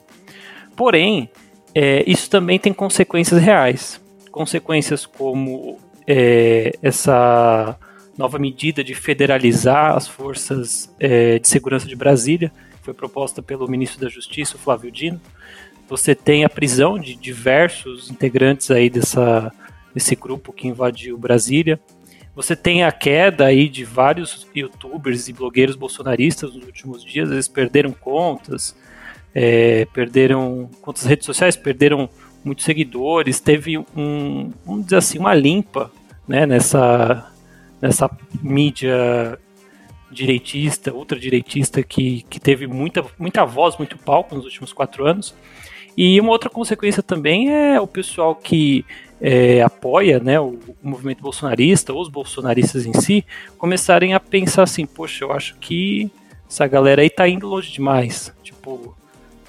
Porém, 0.76 1.30
é, 1.74 2.02
isso 2.06 2.28
também 2.30 2.58
tem 2.58 2.72
consequências 2.72 3.40
reais. 3.40 4.00
Consequências 4.30 5.06
como 5.06 5.78
é, 6.06 6.72
essa 6.82 7.76
nova 8.20 8.38
medida 8.38 8.84
de 8.84 8.94
federalizar 8.94 9.96
as 9.96 10.06
forças 10.06 10.94
é, 11.00 11.38
de 11.38 11.48
segurança 11.48 11.88
de 11.88 11.96
Brasília, 11.96 12.52
que 12.72 12.84
foi 12.84 12.92
proposta 12.92 13.42
pelo 13.42 13.66
ministro 13.66 13.98
da 13.98 14.10
Justiça, 14.10 14.58
Flávio 14.58 14.92
Dino. 14.92 15.18
Você 15.88 16.14
tem 16.14 16.44
a 16.44 16.48
prisão 16.48 16.98
de 16.98 17.14
diversos 17.14 18.10
integrantes 18.10 18.70
aí 18.70 18.90
dessa, 18.90 19.50
desse 19.94 20.14
grupo 20.14 20.52
que 20.52 20.68
invadiu 20.68 21.16
Brasília. 21.16 21.80
Você 22.36 22.54
tem 22.54 22.84
a 22.84 22.92
queda 22.92 23.46
aí 23.46 23.70
de 23.70 23.84
vários 23.84 24.46
youtubers 24.54 25.26
e 25.28 25.32
blogueiros 25.32 25.74
bolsonaristas 25.74 26.54
nos 26.54 26.66
últimos 26.66 27.02
dias, 27.02 27.30
eles 27.30 27.48
perderam 27.48 27.90
contas, 27.90 28.76
é, 29.34 29.86
perderam 29.94 30.68
contas 30.82 31.04
redes 31.04 31.24
sociais, 31.24 31.56
perderam 31.56 32.08
muitos 32.44 32.66
seguidores, 32.66 33.40
teve 33.40 33.78
um, 33.78 34.52
vamos 34.64 34.84
dizer 34.84 34.96
assim, 34.96 35.18
uma 35.18 35.34
limpa 35.34 35.90
né, 36.28 36.46
nessa, 36.46 37.29
nessa 37.80 38.10
mídia 38.42 39.38
direitista, 40.10 40.92
ultradireitista 40.92 41.82
que, 41.82 42.22
que 42.22 42.40
teve 42.40 42.66
muita, 42.66 43.04
muita 43.18 43.44
voz, 43.44 43.76
muito 43.76 43.96
palco 43.96 44.34
nos 44.34 44.44
últimos 44.44 44.72
quatro 44.72 45.06
anos. 45.06 45.34
E 45.96 46.20
uma 46.20 46.30
outra 46.30 46.50
consequência 46.50 47.02
também 47.02 47.52
é 47.52 47.80
o 47.80 47.86
pessoal 47.86 48.34
que 48.34 48.84
é, 49.20 49.62
apoia 49.62 50.18
né, 50.18 50.40
o, 50.40 50.58
o, 50.68 50.76
movimento 50.82 51.22
bolsonarista, 51.22 51.92
ou 51.92 52.00
os 52.00 52.08
bolsonaristas 52.08 52.86
em 52.86 52.92
si, 52.94 53.24
começarem 53.58 54.14
a 54.14 54.20
pensar 54.20 54.62
assim, 54.62 54.86
poxa, 54.86 55.24
eu 55.24 55.32
acho 55.32 55.56
que 55.58 56.10
essa 56.48 56.66
galera 56.66 57.02
aí 57.02 57.10
tá 57.10 57.28
indo 57.28 57.46
longe 57.46 57.70
demais. 57.70 58.34
Tipo, 58.42 58.96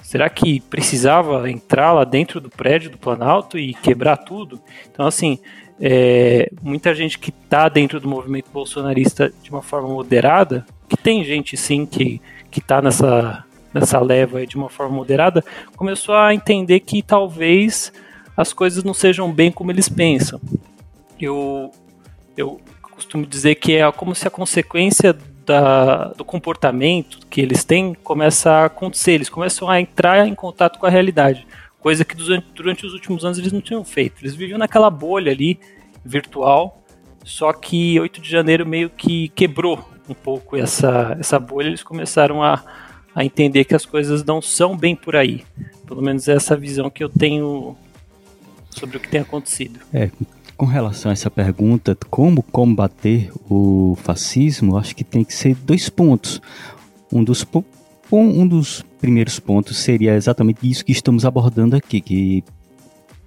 será 0.02 0.28
que 0.28 0.60
precisava 0.60 1.50
entrar 1.50 1.92
lá 1.92 2.04
dentro 2.04 2.40
do 2.40 2.50
prédio 2.50 2.90
do 2.90 2.98
Planalto 2.98 3.58
e 3.58 3.72
quebrar 3.74 4.18
tudo? 4.18 4.60
Então, 4.90 5.06
assim, 5.06 5.38
é, 5.80 6.50
muita 6.62 6.94
gente 6.94 7.18
que 7.18 7.30
está 7.30 7.68
dentro 7.68 7.98
do 7.98 8.08
movimento 8.08 8.50
bolsonarista 8.52 9.32
de 9.42 9.50
uma 9.50 9.62
forma 9.62 9.88
moderada, 9.88 10.66
que 10.88 10.96
tem 10.96 11.24
gente 11.24 11.56
sim 11.56 11.86
que 11.86 12.20
que 12.50 12.60
está 12.60 12.82
nessa 12.82 13.44
nessa 13.72 13.98
leva 13.98 14.46
de 14.46 14.54
uma 14.54 14.68
forma 14.68 14.94
moderada, 14.94 15.42
começou 15.74 16.14
a 16.14 16.34
entender 16.34 16.80
que 16.80 17.02
talvez 17.02 17.90
as 18.36 18.52
coisas 18.52 18.84
não 18.84 18.92
sejam 18.92 19.32
bem 19.32 19.50
como 19.50 19.70
eles 19.70 19.88
pensam. 19.88 20.40
Eu 21.18 21.70
eu 22.36 22.60
costumo 22.80 23.26
dizer 23.26 23.54
que 23.56 23.76
é 23.76 23.90
como 23.92 24.14
se 24.14 24.28
a 24.28 24.30
consequência 24.30 25.16
da, 25.44 26.08
do 26.12 26.24
comportamento 26.24 27.18
que 27.28 27.40
eles 27.40 27.64
têm 27.64 27.94
começa 27.94 28.50
a 28.50 28.64
acontecer, 28.66 29.12
eles 29.12 29.28
começam 29.28 29.68
a 29.68 29.80
entrar 29.80 30.26
em 30.28 30.34
contato 30.34 30.78
com 30.78 30.86
a 30.86 30.90
realidade 30.90 31.46
coisa 31.82 32.04
que 32.04 32.14
durante, 32.14 32.46
durante 32.54 32.86
os 32.86 32.92
últimos 32.92 33.24
anos 33.24 33.38
eles 33.38 33.52
não 33.52 33.60
tinham 33.60 33.84
feito. 33.84 34.22
Eles 34.22 34.36
viviam 34.36 34.56
naquela 34.56 34.88
bolha 34.88 35.32
ali 35.32 35.58
virtual, 36.04 36.80
só 37.24 37.52
que 37.52 37.98
8 37.98 38.20
de 38.20 38.30
janeiro 38.30 38.64
meio 38.64 38.88
que 38.88 39.28
quebrou 39.30 39.84
um 40.08 40.14
pouco 40.14 40.56
essa, 40.56 41.16
essa 41.18 41.38
bolha, 41.40 41.66
eles 41.66 41.82
começaram 41.82 42.42
a, 42.42 42.62
a 43.12 43.24
entender 43.24 43.64
que 43.64 43.74
as 43.74 43.84
coisas 43.84 44.24
não 44.24 44.40
são 44.40 44.76
bem 44.76 44.94
por 44.94 45.16
aí. 45.16 45.44
Pelo 45.84 46.00
menos 46.00 46.28
é 46.28 46.34
essa 46.34 46.56
visão 46.56 46.88
que 46.88 47.02
eu 47.02 47.08
tenho 47.08 47.76
sobre 48.70 48.96
o 48.96 49.00
que 49.00 49.08
tem 49.08 49.20
acontecido. 49.20 49.80
É, 49.92 50.10
com 50.56 50.66
relação 50.66 51.10
a 51.10 51.12
essa 51.12 51.30
pergunta, 51.30 51.96
como 52.08 52.42
combater 52.42 53.30
o 53.50 53.96
fascismo, 54.02 54.78
acho 54.78 54.94
que 54.94 55.02
tem 55.04 55.24
que 55.24 55.34
ser 55.34 55.56
dois 55.56 55.88
pontos. 55.88 56.40
Um 57.12 57.24
dos 57.24 57.44
um 58.10 58.46
dos 58.46 58.84
primeiros 59.02 59.40
pontos 59.40 59.78
seria 59.78 60.14
exatamente 60.14 60.60
isso 60.62 60.84
que 60.84 60.92
estamos 60.92 61.24
abordando 61.24 61.74
aqui, 61.74 62.00
que 62.00 62.44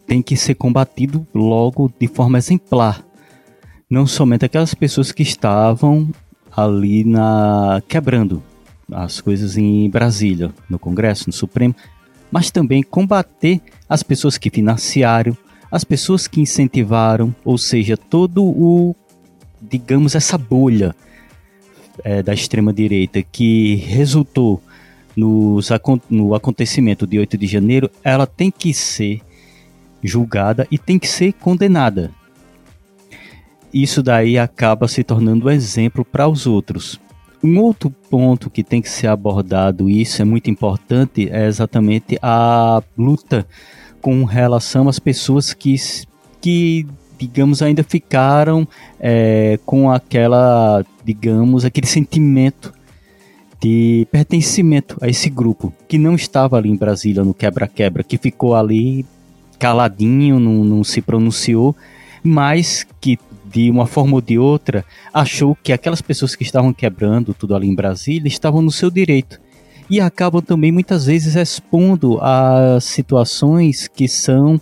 tem 0.07 0.21
que 0.21 0.37
ser 0.37 0.55
combatido 0.55 1.27
logo 1.33 1.91
de 1.99 2.07
forma 2.07 2.37
exemplar. 2.37 3.05
Não 3.89 4.07
somente 4.07 4.45
aquelas 4.45 4.73
pessoas 4.73 5.11
que 5.11 5.21
estavam 5.21 6.09
ali 6.55 7.03
na 7.03 7.83
quebrando 7.89 8.41
as 8.89 9.19
coisas 9.19 9.57
em 9.57 9.89
Brasília, 9.89 10.53
no 10.69 10.79
Congresso, 10.79 11.25
no 11.27 11.33
Supremo, 11.33 11.75
mas 12.31 12.49
também 12.49 12.81
combater 12.81 13.59
as 13.89 14.01
pessoas 14.01 14.37
que 14.37 14.49
financiaram, 14.49 15.37
as 15.69 15.83
pessoas 15.83 16.25
que 16.25 16.39
incentivaram, 16.39 17.35
ou 17.43 17.57
seja, 17.57 17.97
todo 17.97 18.45
o 18.45 18.95
digamos 19.61 20.15
essa 20.15 20.37
bolha 20.37 20.95
é, 22.01 22.23
da 22.23 22.33
extrema 22.33 22.71
direita 22.71 23.21
que 23.21 23.75
resultou 23.75 24.61
nos, 25.15 25.69
no 26.09 26.35
acontecimento 26.35 27.07
de 27.07 27.19
8 27.19 27.37
de 27.37 27.47
janeiro, 27.47 27.89
ela 28.03 28.27
tem 28.27 28.51
que 28.51 28.73
ser 28.73 29.21
julgada 30.03 30.67
e 30.69 30.77
tem 30.77 30.99
que 30.99 31.07
ser 31.07 31.33
condenada. 31.33 32.11
Isso 33.73 34.01
daí 34.01 34.37
acaba 34.37 34.87
se 34.87 35.03
tornando 35.03 35.47
um 35.47 35.49
exemplo 35.49 36.05
para 36.05 36.27
os 36.27 36.45
outros. 36.45 36.99
Um 37.43 37.59
outro 37.59 37.91
ponto 38.09 38.49
que 38.49 38.63
tem 38.63 38.81
que 38.81 38.89
ser 38.89 39.07
abordado, 39.07 39.89
e 39.89 40.01
isso 40.01 40.21
é 40.21 40.25
muito 40.25 40.49
importante, 40.49 41.29
é 41.29 41.45
exatamente 41.45 42.17
a 42.21 42.81
luta 42.97 43.45
com 44.01 44.23
relação 44.23 44.87
às 44.87 44.97
pessoas 44.97 45.53
que, 45.53 45.75
que 46.41 46.87
digamos, 47.17 47.61
ainda 47.61 47.83
ficaram 47.83 48.67
é, 48.99 49.59
com 49.65 49.91
aquela, 49.91 50.83
digamos, 51.03 51.65
aquele 51.65 51.87
sentimento 51.87 52.73
de 53.65 54.07
pertencimento 54.11 54.95
a 55.01 55.09
esse 55.09 55.27
grupo, 55.27 55.73
que 55.87 55.97
não 55.97 56.13
estava 56.13 56.55
ali 56.55 56.69
em 56.69 56.75
Brasília 56.75 57.23
no 57.23 57.33
quebra-quebra, 57.33 58.03
que 58.03 58.15
ficou 58.15 58.53
ali 58.53 59.03
caladinho, 59.57 60.39
não, 60.39 60.63
não 60.63 60.83
se 60.83 61.01
pronunciou, 61.01 61.75
mas 62.23 62.85
que 63.01 63.17
de 63.43 63.71
uma 63.71 63.87
forma 63.87 64.13
ou 64.13 64.21
de 64.21 64.37
outra 64.37 64.85
achou 65.11 65.57
que 65.63 65.73
aquelas 65.73 65.99
pessoas 65.99 66.35
que 66.35 66.43
estavam 66.43 66.71
quebrando 66.71 67.33
tudo 67.33 67.55
ali 67.55 67.67
em 67.67 67.73
Brasília 67.73 68.27
estavam 68.27 68.61
no 68.61 68.69
seu 68.69 68.91
direito. 68.91 69.41
E 69.89 69.99
acabam 69.99 70.43
também 70.43 70.71
muitas 70.71 71.07
vezes 71.07 71.35
expondo 71.35 72.19
a 72.21 72.77
situações 72.79 73.87
que 73.87 74.07
são, 74.07 74.61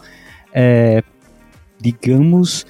é, 0.54 1.04
digamos, 1.78 2.66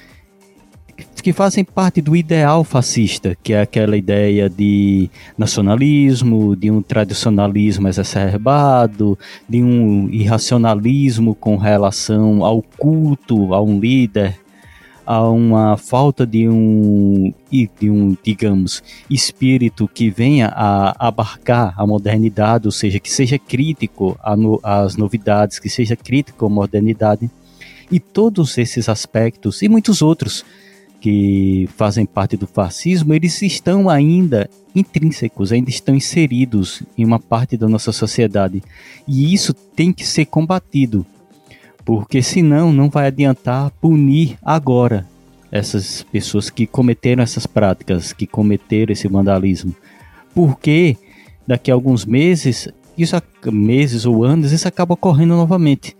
que 1.23 1.31
fazem 1.31 1.63
parte 1.63 2.01
do 2.01 2.17
ideal 2.17 2.65
fascista, 2.65 3.37
que 3.41 3.53
é 3.53 3.61
aquela 3.61 3.95
ideia 3.95 4.49
de 4.49 5.09
nacionalismo, 5.37 6.53
de 6.53 6.69
um 6.69 6.81
tradicionalismo 6.81 7.87
exacerbado, 7.87 9.17
de 9.47 9.63
um 9.63 10.09
irracionalismo 10.09 11.33
com 11.33 11.55
relação 11.55 12.43
ao 12.43 12.61
culto 12.61 13.53
a 13.53 13.63
um 13.63 13.79
líder, 13.79 14.37
a 15.05 15.25
uma 15.29 15.77
falta 15.77 16.27
de 16.27 16.49
um, 16.49 17.33
de 17.49 17.89
um, 17.89 18.17
digamos, 18.21 18.83
espírito 19.09 19.87
que 19.87 20.09
venha 20.09 20.49
a 20.53 21.07
abarcar 21.07 21.73
a 21.77 21.87
modernidade, 21.87 22.67
ou 22.67 22.71
seja, 22.71 22.99
que 22.99 23.09
seja 23.09 23.39
crítico 23.39 24.19
às 24.61 24.97
novidades, 24.97 25.57
que 25.57 25.69
seja 25.69 25.95
crítico 25.95 26.45
à 26.45 26.49
modernidade. 26.49 27.31
E 27.89 27.97
todos 27.97 28.57
esses 28.57 28.89
aspectos 28.89 29.61
e 29.61 29.69
muitos 29.69 30.01
outros 30.01 30.43
que 31.03 31.67
fazem 31.75 32.05
parte 32.05 32.37
do 32.37 32.47
fascismo, 32.47 33.13
eles 33.13 33.41
estão 33.41 33.89
ainda 33.89 34.49
intrínsecos, 34.73 35.51
ainda 35.51 35.69
estão 35.69 35.93
inseridos 35.93 36.81
em 36.97 37.03
uma 37.03 37.19
parte 37.19 37.57
da 37.57 37.67
nossa 37.67 37.91
sociedade. 37.91 38.63
E 39.05 39.33
isso 39.33 39.53
tem 39.53 39.91
que 39.91 40.05
ser 40.07 40.23
combatido, 40.23 41.05
porque 41.83 42.23
senão 42.23 42.71
não 42.71 42.89
vai 42.89 43.07
adiantar 43.07 43.69
punir 43.81 44.37
agora. 44.41 45.05
essas 45.51 46.03
pessoas 46.03 46.49
que 46.49 46.65
cometeram 46.65 47.21
essas 47.21 47.45
práticas, 47.45 48.13
que 48.13 48.25
cometeram 48.25 48.93
esse 48.93 49.09
vandalismo. 49.09 49.75
Porque 50.33 50.95
daqui 51.45 51.69
a 51.69 51.73
alguns 51.73 52.05
meses, 52.05 52.69
isso 52.97 53.21
meses 53.51 54.05
ou 54.05 54.23
anos, 54.23 54.53
isso 54.53 54.69
acaba 54.69 54.93
ocorrendo 54.93 55.35
novamente. 55.35 55.97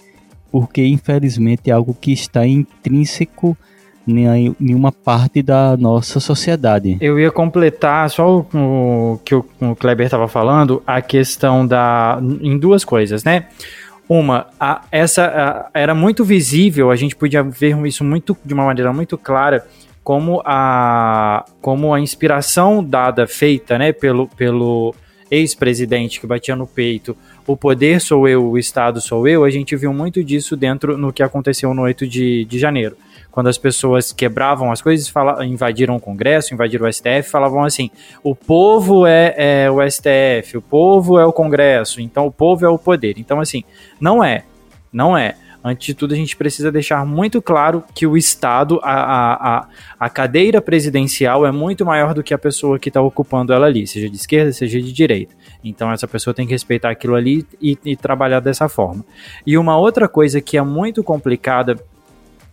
Porque 0.50 0.86
infelizmente 0.86 1.70
é 1.70 1.74
algo 1.74 1.94
que 1.94 2.14
está 2.14 2.48
intrínseco 2.48 3.58
em 4.08 4.56
nenhuma 4.60 4.92
parte 4.92 5.42
da 5.42 5.78
nossa 5.78 6.20
sociedade. 6.20 6.98
Eu 7.00 7.20
ia 7.20 7.32
completar 7.32 8.10
só 8.10 8.40
o, 8.40 9.20
que 9.24 9.34
o, 9.34 9.46
o 9.62 9.76
Kleber 9.76 10.06
estava 10.06 10.28
falando, 10.28 10.84
a 10.86 11.02
questão 11.02 11.66
da. 11.66 12.20
em 12.42 12.58
duas 12.58 12.84
coisas, 12.84 13.24
né? 13.24 13.48
Uma, 14.08 14.48
a, 14.60 14.82
essa 14.92 15.70
a, 15.74 15.80
era 15.80 15.96
muito 15.96 16.26
visível, 16.26 16.92
a 16.92 16.96
gente 16.96 17.16
podia 17.16 17.42
ver 17.42 17.78
isso 17.88 18.04
muito 18.04 18.38
de 18.44 18.54
uma 18.54 18.66
maneira 18.66 18.92
muito 18.92 19.18
clara, 19.18 19.66
como 20.04 20.42
a, 20.46 21.46
como 21.62 21.94
a 21.94 22.00
inspiração 22.00 22.84
dada, 22.84 23.26
feita 23.26 23.78
né, 23.78 23.94
pelo, 23.94 24.28
pelo 24.28 24.94
ex-presidente 25.32 26.20
que 26.20 26.28
batia 26.28 26.56
no 26.56 26.68
peito, 26.68 27.16
o 27.48 27.56
poder 27.56 28.02
sou 28.02 28.28
eu, 28.28 28.46
o 28.46 28.58
Estado 28.58 29.00
sou 29.00 29.26
eu, 29.26 29.46
a 29.46 29.50
gente 29.50 29.74
viu 29.78 29.94
muito 29.94 30.22
disso 30.22 30.58
dentro 30.58 30.98
no 30.98 31.14
que 31.14 31.24
aconteceu 31.24 31.74
no 31.74 31.84
8 31.84 32.06
de, 32.06 32.44
de 32.44 32.60
janeiro 32.60 32.98
quando 33.34 33.48
as 33.48 33.58
pessoas 33.58 34.14
quebravam 34.14 34.72
as 34.72 34.80
coisas, 34.80 35.08
fala, 35.08 35.44
invadiram 35.44 35.96
o 35.96 36.00
Congresso, 36.00 36.54
invadiram 36.54 36.88
o 36.88 36.94
STF, 36.94 37.24
falavam 37.24 37.64
assim: 37.64 37.90
o 38.24 38.36
povo 38.36 39.08
é, 39.08 39.34
é, 39.36 39.72
o 39.72 39.82
STF, 39.90 40.58
o 40.58 40.62
povo 40.62 41.18
é 41.18 41.26
o 41.26 41.34
Congresso, 41.34 42.00
então 42.00 42.28
o 42.28 42.32
povo 42.32 42.64
é 42.64 42.70
o 42.70 42.78
poder. 42.78 43.16
Então, 43.18 43.40
assim, 43.40 43.64
não 44.00 44.24
é. 44.24 44.44
Não 44.94 45.18
é. 45.18 45.34
Antes 45.64 45.88
de 45.88 45.94
tudo, 45.96 46.14
a 46.14 46.18
gente 46.18 46.38
precisa 46.38 46.72
deixar 46.72 47.04
muito 47.08 47.42
claro 47.42 47.84
que 47.96 48.06
o 48.06 48.16
Estado, 48.16 48.80
a, 48.84 49.62
a, 49.62 49.68
a 50.00 50.10
cadeira 50.12 50.62
presidencial 50.62 51.44
é 51.44 51.52
muito 51.52 51.84
maior 51.84 52.14
do 52.14 52.22
que 52.22 52.36
a 52.36 52.38
pessoa 52.38 52.78
que 52.78 52.90
está 52.90 53.02
ocupando 53.02 53.52
ela 53.52 53.66
ali, 53.66 53.88
seja 53.88 54.10
de 54.10 54.16
esquerda, 54.16 54.52
seja 54.52 54.80
de 54.80 54.94
direita. 54.94 55.34
Então, 55.64 55.92
essa 55.92 56.08
pessoa 56.08 56.36
tem 56.36 56.46
que 56.46 56.52
respeitar 56.52 56.92
aquilo 56.92 57.16
ali 57.16 57.48
e, 57.60 57.80
e 57.84 57.96
trabalhar 57.96 58.42
dessa 58.42 58.70
forma. 58.70 59.04
E 59.48 59.58
uma 59.58 59.76
outra 59.76 60.08
coisa 60.08 60.40
que 60.40 60.56
é 60.56 60.62
muito 60.62 61.04
complicada 61.04 61.78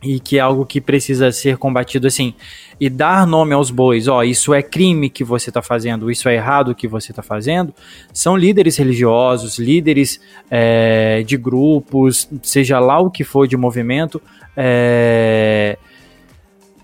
e 0.03 0.19
que 0.19 0.39
é 0.39 0.41
algo 0.41 0.65
que 0.65 0.81
precisa 0.81 1.31
ser 1.31 1.59
combatido 1.59 2.07
assim. 2.07 2.35
E 2.81 2.89
dar 2.89 3.27
nome 3.27 3.53
aos 3.53 3.71
bois, 3.71 4.09
ó, 4.09 4.23
isso 4.23 4.55
é 4.55 4.63
crime 4.63 5.11
que 5.11 5.23
você 5.23 5.51
está 5.51 5.61
fazendo, 5.61 6.11
isso 6.11 6.29
é 6.29 6.35
errado 6.35 6.75
que 6.75 6.89
você 6.89 7.13
está 7.13 7.23
fazendo, 7.23 7.75
são 8.13 8.37
líderes 8.37 8.79
religiosos, 8.79 9.59
líderes 9.59 10.21
é, 10.51 11.23
de 11.27 11.37
grupos, 11.37 12.29
seja 12.43 12.79
lá 12.79 12.99
o 12.99 13.11
que 13.11 13.25
for 13.25 13.47
de 13.47 13.57
movimento, 13.57 14.21
é, 14.57 15.77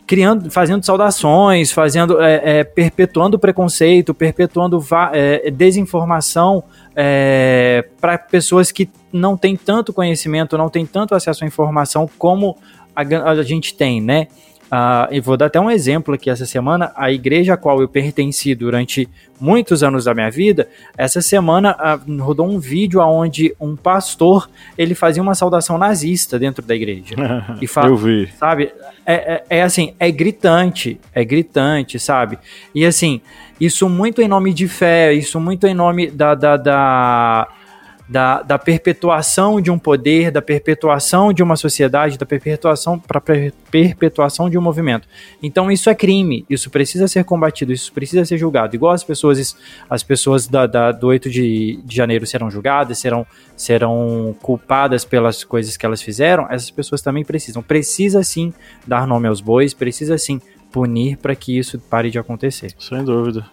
criando, 0.06 0.50
fazendo 0.50 0.84
saudações, 0.84 1.72
fazendo, 1.72 2.20
é, 2.20 2.60
é 2.60 2.64
perpetuando 2.64 3.38
preconceito, 3.38 4.14
perpetuando 4.14 4.82
é, 5.12 5.50
desinformação 5.50 6.62
é, 6.94 7.84
para 8.00 8.16
pessoas 8.16 8.70
que 8.70 8.88
não 9.12 9.36
têm 9.36 9.56
tanto 9.56 9.92
conhecimento, 9.92 10.56
não 10.56 10.68
têm 10.68 10.86
tanto 10.86 11.14
acesso 11.14 11.42
à 11.42 11.46
informação 11.46 12.08
como 12.18 12.56
a, 12.96 13.30
a 13.30 13.42
gente 13.42 13.74
tem, 13.74 14.00
né? 14.00 14.28
Uh, 14.66 15.06
e 15.12 15.20
vou 15.20 15.36
dar 15.36 15.46
até 15.46 15.60
um 15.60 15.70
exemplo 15.70 16.14
aqui 16.14 16.28
essa 16.28 16.44
semana. 16.44 16.92
A 16.96 17.12
igreja 17.12 17.54
a 17.54 17.56
qual 17.56 17.80
eu 17.80 17.88
pertenci 17.88 18.52
durante 18.54 19.08
muitos 19.40 19.82
anos 19.82 20.04
da 20.04 20.14
minha 20.14 20.30
vida, 20.30 20.68
essa 20.98 21.22
semana 21.22 21.76
uh, 21.76 22.22
rodou 22.22 22.48
um 22.48 22.58
vídeo 22.58 23.00
onde 23.00 23.54
um 23.60 23.76
pastor 23.76 24.50
ele 24.76 24.94
fazia 24.94 25.22
uma 25.22 25.34
saudação 25.34 25.78
nazista 25.78 26.38
dentro 26.38 26.64
da 26.64 26.74
igreja. 26.74 27.14
e 27.62 27.66
fala, 27.66 27.88
eu 27.88 27.96
vi. 27.96 28.28
Sabe? 28.38 28.72
É, 29.04 29.14
é, 29.14 29.44
é, 29.50 29.62
assim, 29.62 29.94
é 30.00 30.10
gritante, 30.10 30.98
é 31.14 31.24
gritante, 31.24 31.98
sabe? 32.00 32.36
E 32.74 32.84
assim, 32.84 33.20
isso 33.60 33.88
muito 33.88 34.20
em 34.20 34.26
nome 34.26 34.52
de 34.52 34.66
fé, 34.66 35.12
isso 35.12 35.38
muito 35.38 35.64
em 35.66 35.74
nome 35.74 36.10
da, 36.10 36.34
da, 36.34 36.56
da 36.56 37.48
da, 38.08 38.42
da 38.42 38.58
perpetuação 38.58 39.60
de 39.60 39.70
um 39.70 39.78
poder, 39.78 40.30
da 40.30 40.40
perpetuação 40.40 41.32
de 41.32 41.42
uma 41.42 41.56
sociedade, 41.56 42.16
da 42.16 42.26
perpetuação 42.26 42.98
para 42.98 43.20
perpetuação 43.70 44.48
de 44.48 44.56
um 44.56 44.60
movimento. 44.60 45.08
Então 45.42 45.70
isso 45.70 45.90
é 45.90 45.94
crime, 45.94 46.44
isso 46.48 46.70
precisa 46.70 47.08
ser 47.08 47.24
combatido, 47.24 47.72
isso 47.72 47.92
precisa 47.92 48.24
ser 48.24 48.38
julgado. 48.38 48.76
Igual 48.76 48.92
as 48.92 49.02
pessoas, 49.02 49.56
as 49.90 50.02
pessoas 50.02 50.46
da, 50.46 50.66
da 50.66 50.92
do 50.92 51.08
8 51.08 51.28
de, 51.28 51.80
de 51.84 51.96
janeiro 51.96 52.26
serão 52.26 52.50
julgadas, 52.50 52.98
serão, 52.98 53.26
serão 53.56 54.34
culpadas 54.40 55.04
pelas 55.04 55.42
coisas 55.42 55.76
que 55.76 55.84
elas 55.84 56.00
fizeram, 56.00 56.46
essas 56.50 56.70
pessoas 56.70 57.02
também 57.02 57.24
precisam. 57.24 57.62
Precisa 57.62 58.22
sim 58.22 58.52
dar 58.86 59.06
nome 59.06 59.26
aos 59.26 59.40
bois, 59.40 59.74
precisa 59.74 60.16
sim 60.16 60.40
punir 60.70 61.16
para 61.16 61.34
que 61.34 61.56
isso 61.56 61.78
pare 61.78 62.10
de 62.10 62.18
acontecer. 62.18 62.74
Sem 62.78 63.02
dúvida. 63.02 63.46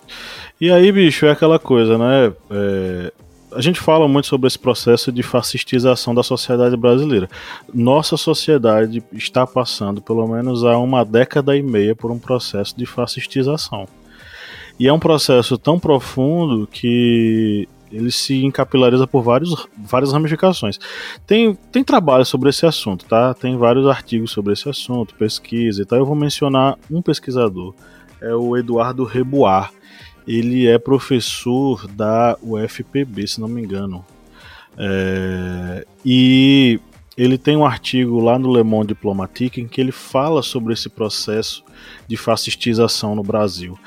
E 0.60 0.72
aí, 0.72 0.92
bicho, 0.92 1.26
é 1.26 1.32
aquela 1.32 1.58
coisa, 1.58 1.98
né? 1.98 2.34
É, 2.52 3.14
a 3.56 3.62
gente 3.62 3.80
fala 3.80 4.08
muito 4.08 4.28
sobre 4.28 4.48
esse 4.48 4.58
processo 4.58 5.12
de 5.12 5.24
fascistização 5.24 6.14
da 6.14 6.24
sociedade 6.24 6.76
brasileira. 6.76 7.30
Nossa 7.74 8.18
sociedade 8.18 9.04
está 9.12 9.46
passando, 9.46 10.02
pelo 10.02 10.28
menos 10.28 10.64
há 10.64 10.78
uma 10.78 11.04
década 11.04 11.56
e 11.56 11.62
meia, 11.62 11.96
por 11.96 12.12
um 12.12 12.20
processo 12.20 12.78
de 12.78 12.86
fascistização. 12.86 13.88
E 14.80 14.88
é 14.88 14.94
um 14.94 15.00
processo 15.00 15.58
tão 15.58 15.80
profundo 15.80 16.68
que 16.68 17.68
ele 17.92 18.12
se 18.12 18.44
encapilariza 18.44 19.06
por 19.06 19.22
vários, 19.22 19.68
várias 19.78 20.12
ramificações. 20.12 20.80
Tem, 21.28 21.54
tem 21.72 21.84
trabalho 21.84 22.26
sobre 22.26 22.50
esse 22.50 22.66
assunto, 22.66 23.06
tá? 23.06 23.34
Tem 23.36 23.56
vários 23.56 23.86
artigos 23.88 24.32
sobre 24.32 24.54
esse 24.54 24.68
assunto, 24.68 25.14
pesquisa 25.14 25.84
e 25.84 25.86
tal. 25.86 26.00
Eu 26.00 26.06
vou 26.06 26.16
mencionar 26.16 26.78
um 26.90 27.02
pesquisador, 27.04 27.76
é 28.20 28.34
o 28.34 28.58
Eduardo 28.58 29.04
Reboar 29.04 29.72
ele 30.28 30.68
é 30.68 30.78
professor 30.78 31.88
da 31.88 32.38
UFPB, 32.42 33.28
se 33.28 33.42
não 33.42 33.48
me 33.48 33.62
engano. 33.62 34.06
É, 34.78 35.86
e 36.06 36.80
ele 37.16 37.38
tem 37.38 37.56
um 37.56 37.66
artigo 37.66 38.20
lá 38.20 38.40
no 38.40 38.52
Le 38.52 38.64
Monde 38.64 38.90
Diplomatique 38.90 39.62
em 39.62 39.68
que 39.68 39.80
ele 39.80 39.92
fala 39.92 40.42
sobre 40.42 40.74
esse 40.74 40.90
processo 40.90 41.64
de 42.08 42.18
fascistização 42.18 43.16
no 43.16 43.22
Brasil. 43.22 43.78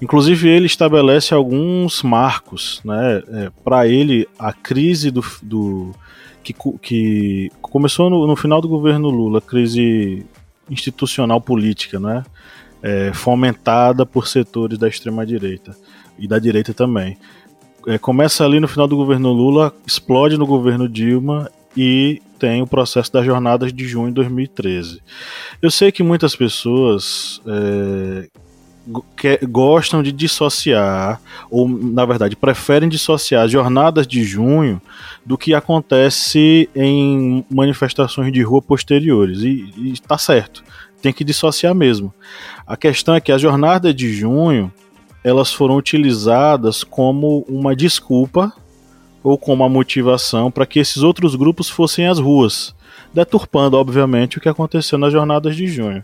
Inclusive, 0.00 0.48
ele 0.48 0.66
estabelece 0.66 1.34
alguns 1.34 2.02
marcos. 2.02 2.80
Né? 2.84 3.22
É, 3.28 3.50
Para 3.64 3.88
ele, 3.88 4.28
a 4.38 4.52
crise 4.52 5.10
do, 5.10 5.24
do 5.42 5.92
que, 6.42 6.54
que, 6.80 7.50
começou 7.60 8.08
no, 8.08 8.26
no, 8.26 8.36
final 8.36 8.60
do 8.60 8.68
governo 8.68 9.10
Lula, 9.10 9.40
crise 9.40 10.24
institucional 10.70 11.40
política, 11.40 11.98
né? 11.98 12.24
É, 12.88 13.12
fomentada 13.12 14.06
por 14.06 14.28
setores 14.28 14.78
da 14.78 14.86
extrema-direita 14.86 15.76
e 16.16 16.28
da 16.28 16.38
direita 16.38 16.72
também. 16.72 17.18
É, 17.86 17.98
começa 17.98 18.44
ali 18.44 18.60
no 18.60 18.68
final 18.68 18.86
do 18.86 18.96
governo 18.96 19.32
Lula, 19.32 19.74
explode 19.84 20.36
no 20.36 20.46
governo 20.46 20.88
Dilma 20.88 21.50
e 21.76 22.22
tem 22.38 22.62
o 22.62 22.66
processo 22.66 23.12
das 23.12 23.24
jornadas 23.24 23.72
de 23.72 23.86
junho 23.86 24.08
de 24.08 24.14
2013. 24.14 25.00
Eu 25.60 25.70
sei 25.70 25.90
que 25.90 26.02
muitas 26.02 26.36
pessoas 26.36 27.40
é, 27.46 28.28
que, 29.16 29.38
gostam 29.46 30.02
de 30.02 30.12
dissociar, 30.12 31.20
ou 31.50 31.68
na 31.68 32.04
verdade 32.04 32.36
preferem 32.36 32.88
dissociar 32.88 33.44
as 33.44 33.50
jornadas 33.50 34.06
de 34.06 34.22
junho 34.22 34.80
do 35.24 35.36
que 35.36 35.54
acontece 35.54 36.68
em 36.74 37.44
manifestações 37.50 38.32
de 38.32 38.42
rua 38.42 38.62
posteriores. 38.62 39.42
E 39.42 39.90
está 39.92 40.16
certo, 40.16 40.62
tem 41.06 41.12
que 41.12 41.24
dissociar 41.24 41.74
mesmo. 41.74 42.12
A 42.66 42.76
questão 42.76 43.14
é 43.14 43.20
que 43.20 43.30
a 43.30 43.38
jornada 43.38 43.94
de 43.94 44.12
junho 44.12 44.72
elas 45.22 45.52
foram 45.52 45.76
utilizadas 45.76 46.82
como 46.82 47.44
uma 47.48 47.74
desculpa 47.76 48.52
ou 49.22 49.38
como 49.38 49.62
uma 49.62 49.68
motivação 49.68 50.50
para 50.50 50.66
que 50.66 50.78
esses 50.78 51.02
outros 51.02 51.34
grupos 51.34 51.68
fossem 51.68 52.06
às 52.06 52.18
ruas, 52.18 52.74
deturpando, 53.12 53.76
obviamente, 53.76 54.38
o 54.38 54.40
que 54.40 54.48
aconteceu 54.48 54.98
nas 54.98 55.12
jornadas 55.12 55.56
de 55.56 55.66
junho. 55.66 56.02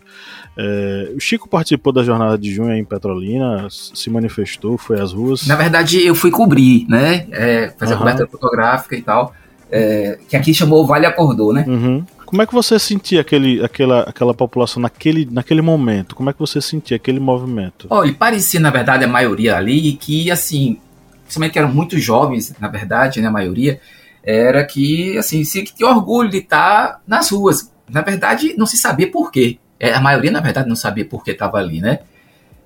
É, 0.57 1.11
o 1.15 1.19
Chico 1.19 1.47
participou 1.47 1.93
da 1.93 2.03
jornada 2.03 2.37
de 2.37 2.53
junho 2.53 2.73
em 2.73 2.83
Petrolina, 2.83 3.67
se 3.69 4.09
manifestou, 4.09 4.77
foi 4.77 4.99
às 4.99 5.13
ruas. 5.13 5.47
Na 5.47 5.55
verdade, 5.55 6.05
eu 6.05 6.15
fui 6.15 6.31
cobrir, 6.31 6.85
né? 6.89 7.27
É, 7.31 7.73
fazer 7.77 7.93
uhum. 7.93 7.99
a 7.99 8.01
cobertura 8.01 8.27
fotográfica 8.27 8.95
e 8.95 9.01
tal. 9.01 9.33
É, 9.71 10.19
que 10.29 10.35
aqui 10.35 10.53
chamou 10.53 10.85
Vale 10.85 11.05
Acordou, 11.05 11.53
né? 11.53 11.65
Uhum. 11.67 12.05
Como 12.25 12.41
é 12.41 12.45
que 12.45 12.53
você 12.53 12.79
sentia 12.79 13.21
aquele, 13.21 13.63
aquela, 13.63 14.01
aquela 14.01 14.33
população 14.33 14.81
naquele, 14.81 15.27
naquele 15.29 15.61
momento? 15.61 16.15
Como 16.15 16.29
é 16.29 16.33
que 16.33 16.39
você 16.39 16.61
sentia 16.61 16.97
aquele 16.97 17.19
movimento? 17.19 17.87
Olha, 17.89 18.13
parecia, 18.13 18.59
na 18.59 18.69
verdade, 18.69 19.03
a 19.03 19.07
maioria 19.07 19.57
ali 19.57 19.93
que, 19.93 20.31
assim, 20.31 20.79
principalmente 21.23 21.53
que 21.53 21.59
eram 21.59 21.73
muito 21.73 21.97
jovens, 21.99 22.53
na 22.59 22.67
verdade, 22.67 23.21
né, 23.21 23.27
a 23.27 23.31
maioria, 23.31 23.79
era 24.23 24.63
que, 24.65 25.17
assim, 25.17 25.43
se 25.43 25.63
tinha 25.63 25.89
orgulho 25.89 26.29
de 26.29 26.37
estar 26.37 27.01
nas 27.07 27.29
ruas. 27.29 27.71
Na 27.89 28.01
verdade, 28.01 28.55
não 28.57 28.65
se 28.65 28.77
sabia 28.77 29.11
por 29.11 29.31
quê. 29.31 29.57
É, 29.79 29.93
a 29.93 29.99
maioria, 29.99 30.31
na 30.31 30.39
verdade, 30.39 30.69
não 30.69 30.75
sabia 30.75 31.05
por 31.05 31.23
que 31.23 31.31
estava 31.31 31.57
ali, 31.57 31.81
né? 31.81 31.99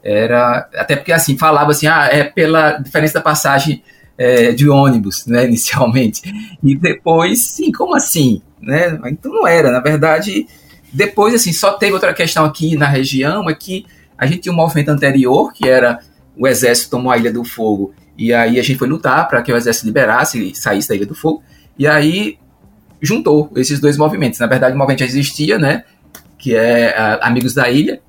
Era, 0.04 0.70
até 0.76 0.96
porque, 0.96 1.12
assim, 1.12 1.38
falava 1.38 1.72
assim, 1.72 1.88
ah, 1.88 2.08
é 2.12 2.24
pela 2.24 2.74
diferença 2.74 3.16
da 3.16 3.22
passagem 3.22 3.84
é, 4.18 4.52
de 4.52 4.70
ônibus, 4.70 5.26
né, 5.26 5.46
inicialmente. 5.48 6.22
E 6.64 6.76
depois, 6.76 7.42
sim, 7.42 7.72
como 7.72 7.96
assim? 7.96 8.42
Né? 8.62 9.00
Então 9.06 9.32
não 9.32 9.48
era, 9.48 9.72
na 9.72 9.80
verdade, 9.80 10.48
Depois, 10.92 11.34
assim, 11.34 11.52
só 11.52 11.74
teve 11.74 11.94
outra 11.94 12.14
questão 12.14 12.46
aqui 12.46 12.76
na 12.76 12.88
região, 12.88 13.50
é 13.50 13.54
que 13.54 13.86
a 14.18 14.26
gente 14.26 14.40
tinha 14.40 14.54
um 14.54 14.56
movimento 14.56 14.90
anterior, 14.90 15.52
que 15.54 15.68
era 15.68 16.00
o 16.36 16.48
exército 16.48 16.92
tomou 16.92 17.12
a 17.12 17.18
Ilha 17.18 17.32
do 17.32 17.44
Fogo, 17.44 17.94
e 18.18 18.34
aí 18.34 18.60
a 18.60 18.64
gente 18.64 18.78
foi 18.78 18.88
lutar 18.88 19.28
para 19.28 19.42
que 19.42 19.52
o 19.52 19.58
exército 19.58 19.86
liberasse 19.86 20.52
e 20.52 20.56
saísse 20.56 20.90
da 20.90 20.96
Ilha 20.96 21.06
do 21.06 21.16
Fogo, 21.16 21.44
e 21.78 21.86
aí 21.86 22.38
juntou 23.02 23.52
esses 23.56 23.80
dois 23.80 23.98
movimentos. 23.98 24.40
Na 24.40 24.48
verdade, 24.48 24.76
o 24.76 24.78
movimento 24.78 25.00
já 25.00 25.06
existia, 25.06 25.60
né, 25.60 25.84
que 26.38 26.56
é 26.56 26.96
uh, 26.98 27.26
Amigos 27.26 27.54
da 27.54 27.70
Ilha, 27.70 28.02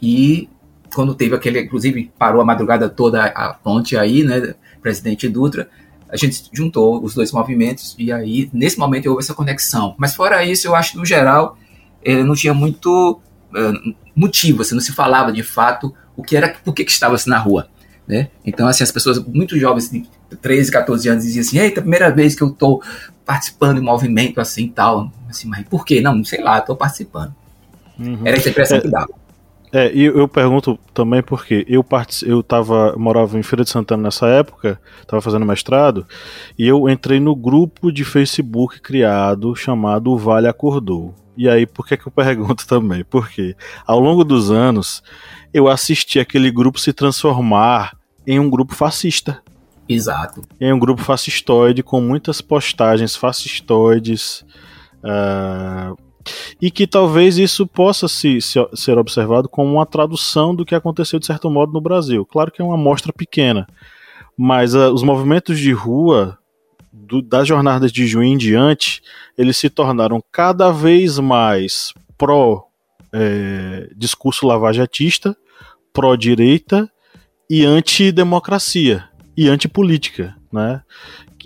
e 0.00 0.48
quando 0.94 1.14
teve 1.14 1.34
aquele, 1.34 1.60
inclusive 1.60 2.12
parou 2.18 2.40
a 2.40 2.44
madrugada 2.44 2.88
toda 2.88 3.24
a 3.24 3.54
ponte 3.54 3.96
aí, 3.96 4.22
né, 4.22 4.54
presidente 4.82 5.28
Dutra, 5.28 5.68
a 6.08 6.16
gente 6.16 6.44
juntou 6.52 7.02
os 7.02 7.14
dois 7.14 7.32
movimentos 7.32 7.94
e 7.98 8.12
aí 8.12 8.48
nesse 8.52 8.78
momento 8.78 9.06
houve 9.06 9.22
essa 9.22 9.34
conexão. 9.34 9.94
Mas 9.98 10.14
fora 10.14 10.44
isso, 10.44 10.66
eu 10.66 10.74
acho 10.74 10.92
que 10.92 10.98
no 10.98 11.04
geral 11.04 11.58
eh, 12.04 12.22
não 12.22 12.34
tinha 12.34 12.54
muito 12.54 13.20
uh, 13.52 13.94
motivo, 14.14 14.62
assim, 14.62 14.74
não 14.74 14.80
se 14.80 14.92
falava 14.92 15.32
de 15.32 15.42
fato 15.42 15.94
o 16.16 16.22
que 16.22 16.36
era, 16.36 16.54
por 16.64 16.72
que, 16.72 16.84
que 16.84 16.90
estava-se 16.90 17.28
na 17.28 17.38
rua. 17.38 17.68
Né? 18.06 18.28
Então, 18.44 18.68
assim, 18.68 18.84
as 18.84 18.92
pessoas 18.92 19.18
muito 19.18 19.58
jovens, 19.58 19.90
de 19.90 20.08
13, 20.40 20.70
14 20.70 21.08
anos, 21.08 21.24
diziam 21.24 21.40
assim: 21.40 21.58
Eita, 21.58 21.80
primeira 21.80 22.08
vez 22.10 22.36
que 22.36 22.42
eu 22.42 22.48
estou 22.48 22.80
participando 23.24 23.74
de 23.74 23.80
um 23.80 23.84
movimento 23.84 24.40
assim 24.40 24.68
tal. 24.68 25.10
Assim, 25.28 25.48
mas 25.48 25.66
por 25.66 25.84
quê? 25.84 26.00
Não, 26.00 26.24
sei 26.24 26.40
lá, 26.40 26.58
estou 26.58 26.76
participando. 26.76 27.34
Uhum. 27.98 28.20
Era 28.24 28.36
essa 28.36 28.48
impressão 28.48 28.78
é, 28.78 28.80
que 28.80 28.88
dava. 28.88 29.08
É, 29.72 29.92
e 29.92 30.04
eu 30.04 30.28
pergunto 30.28 30.78
também 30.94 31.22
porque 31.22 31.66
eu 31.68 31.84
eu 32.24 32.42
tava, 32.42 32.94
morava 32.96 33.38
em 33.38 33.42
Feira 33.42 33.64
de 33.64 33.70
Santana 33.70 34.04
nessa 34.04 34.26
época, 34.26 34.80
estava 35.00 35.20
fazendo 35.20 35.44
mestrado, 35.44 36.06
e 36.58 36.66
eu 36.66 36.88
entrei 36.88 37.18
no 37.18 37.34
grupo 37.34 37.90
de 37.90 38.04
Facebook 38.04 38.80
criado 38.80 39.54
chamado 39.56 40.12
O 40.12 40.18
Vale 40.18 40.46
Acordou. 40.46 41.14
E 41.36 41.48
aí, 41.48 41.66
por 41.66 41.86
que, 41.86 41.96
que 41.96 42.06
eu 42.06 42.12
pergunto 42.12 42.64
também? 42.68 43.04
Porque 43.04 43.54
ao 43.86 44.00
longo 44.00 44.24
dos 44.24 44.50
anos 44.50 45.02
eu 45.52 45.68
assisti 45.68 46.18
aquele 46.18 46.50
grupo 46.50 46.80
se 46.80 46.92
transformar 46.92 47.96
em 48.26 48.40
um 48.40 48.48
grupo 48.48 48.74
fascista. 48.74 49.42
Exato. 49.88 50.42
Em 50.60 50.72
um 50.72 50.78
grupo 50.78 51.02
fascistoide, 51.02 51.82
com 51.82 52.00
muitas 52.00 52.40
postagens 52.40 53.14
fascistoides. 53.14 54.44
Uh, 55.04 55.96
e 56.60 56.70
que 56.70 56.86
talvez 56.86 57.38
isso 57.38 57.66
possa 57.66 58.08
se, 58.08 58.40
se, 58.40 58.58
ser 58.74 58.98
observado 58.98 59.48
como 59.48 59.74
uma 59.74 59.86
tradução 59.86 60.54
do 60.54 60.64
que 60.64 60.74
aconteceu 60.74 61.18
de 61.18 61.26
certo 61.26 61.50
modo 61.50 61.72
no 61.72 61.80
Brasil. 61.80 62.24
Claro 62.24 62.50
que 62.50 62.60
é 62.60 62.64
uma 62.64 62.74
amostra 62.74 63.12
pequena, 63.12 63.66
mas 64.36 64.74
uh, 64.74 64.92
os 64.92 65.02
movimentos 65.02 65.58
de 65.58 65.72
rua 65.72 66.38
do, 66.92 67.22
das 67.22 67.46
jornadas 67.46 67.92
de 67.92 68.06
junho 68.06 68.34
em 68.34 68.36
diante, 68.36 69.02
eles 69.36 69.56
se 69.56 69.68
tornaram 69.70 70.22
cada 70.32 70.70
vez 70.70 71.18
mais 71.18 71.92
pró 72.16 72.66
é, 73.12 73.88
discurso 73.96 74.46
lavajatista, 74.46 75.36
pró-direita 75.92 76.90
e 77.48 77.64
antidemocracia 77.64 79.08
e 79.36 79.48
antipolítica, 79.48 80.34
né? 80.52 80.82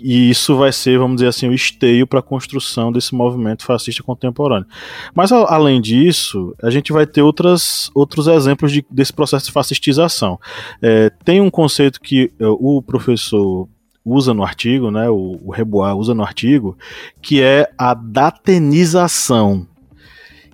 E 0.03 0.29
isso 0.29 0.57
vai 0.57 0.71
ser, 0.71 0.97
vamos 0.97 1.17
dizer 1.17 1.27
assim, 1.27 1.47
o 1.47 1.53
esteio 1.53 2.07
para 2.07 2.19
a 2.19 2.23
construção 2.23 2.91
desse 2.91 3.13
movimento 3.13 3.63
fascista 3.63 4.01
contemporâneo. 4.01 4.67
Mas, 5.13 5.31
além 5.31 5.79
disso, 5.79 6.55
a 6.61 6.69
gente 6.69 6.91
vai 6.91 7.05
ter 7.05 7.21
outras, 7.21 7.91
outros 7.93 8.27
exemplos 8.27 8.71
de, 8.71 8.83
desse 8.89 9.13
processo 9.13 9.45
de 9.45 9.51
fascistização. 9.51 10.39
É, 10.81 11.11
tem 11.23 11.39
um 11.39 11.49
conceito 11.49 12.01
que 12.01 12.31
é, 12.39 12.47
o 12.47 12.81
professor 12.81 13.67
usa 14.03 14.33
no 14.33 14.43
artigo, 14.43 14.89
né, 14.89 15.09
o, 15.09 15.39
o 15.43 15.51
Rebois 15.51 15.95
usa 15.95 16.15
no 16.15 16.23
artigo, 16.23 16.75
que 17.21 17.41
é 17.41 17.71
a 17.77 17.93
datenização, 17.93 19.67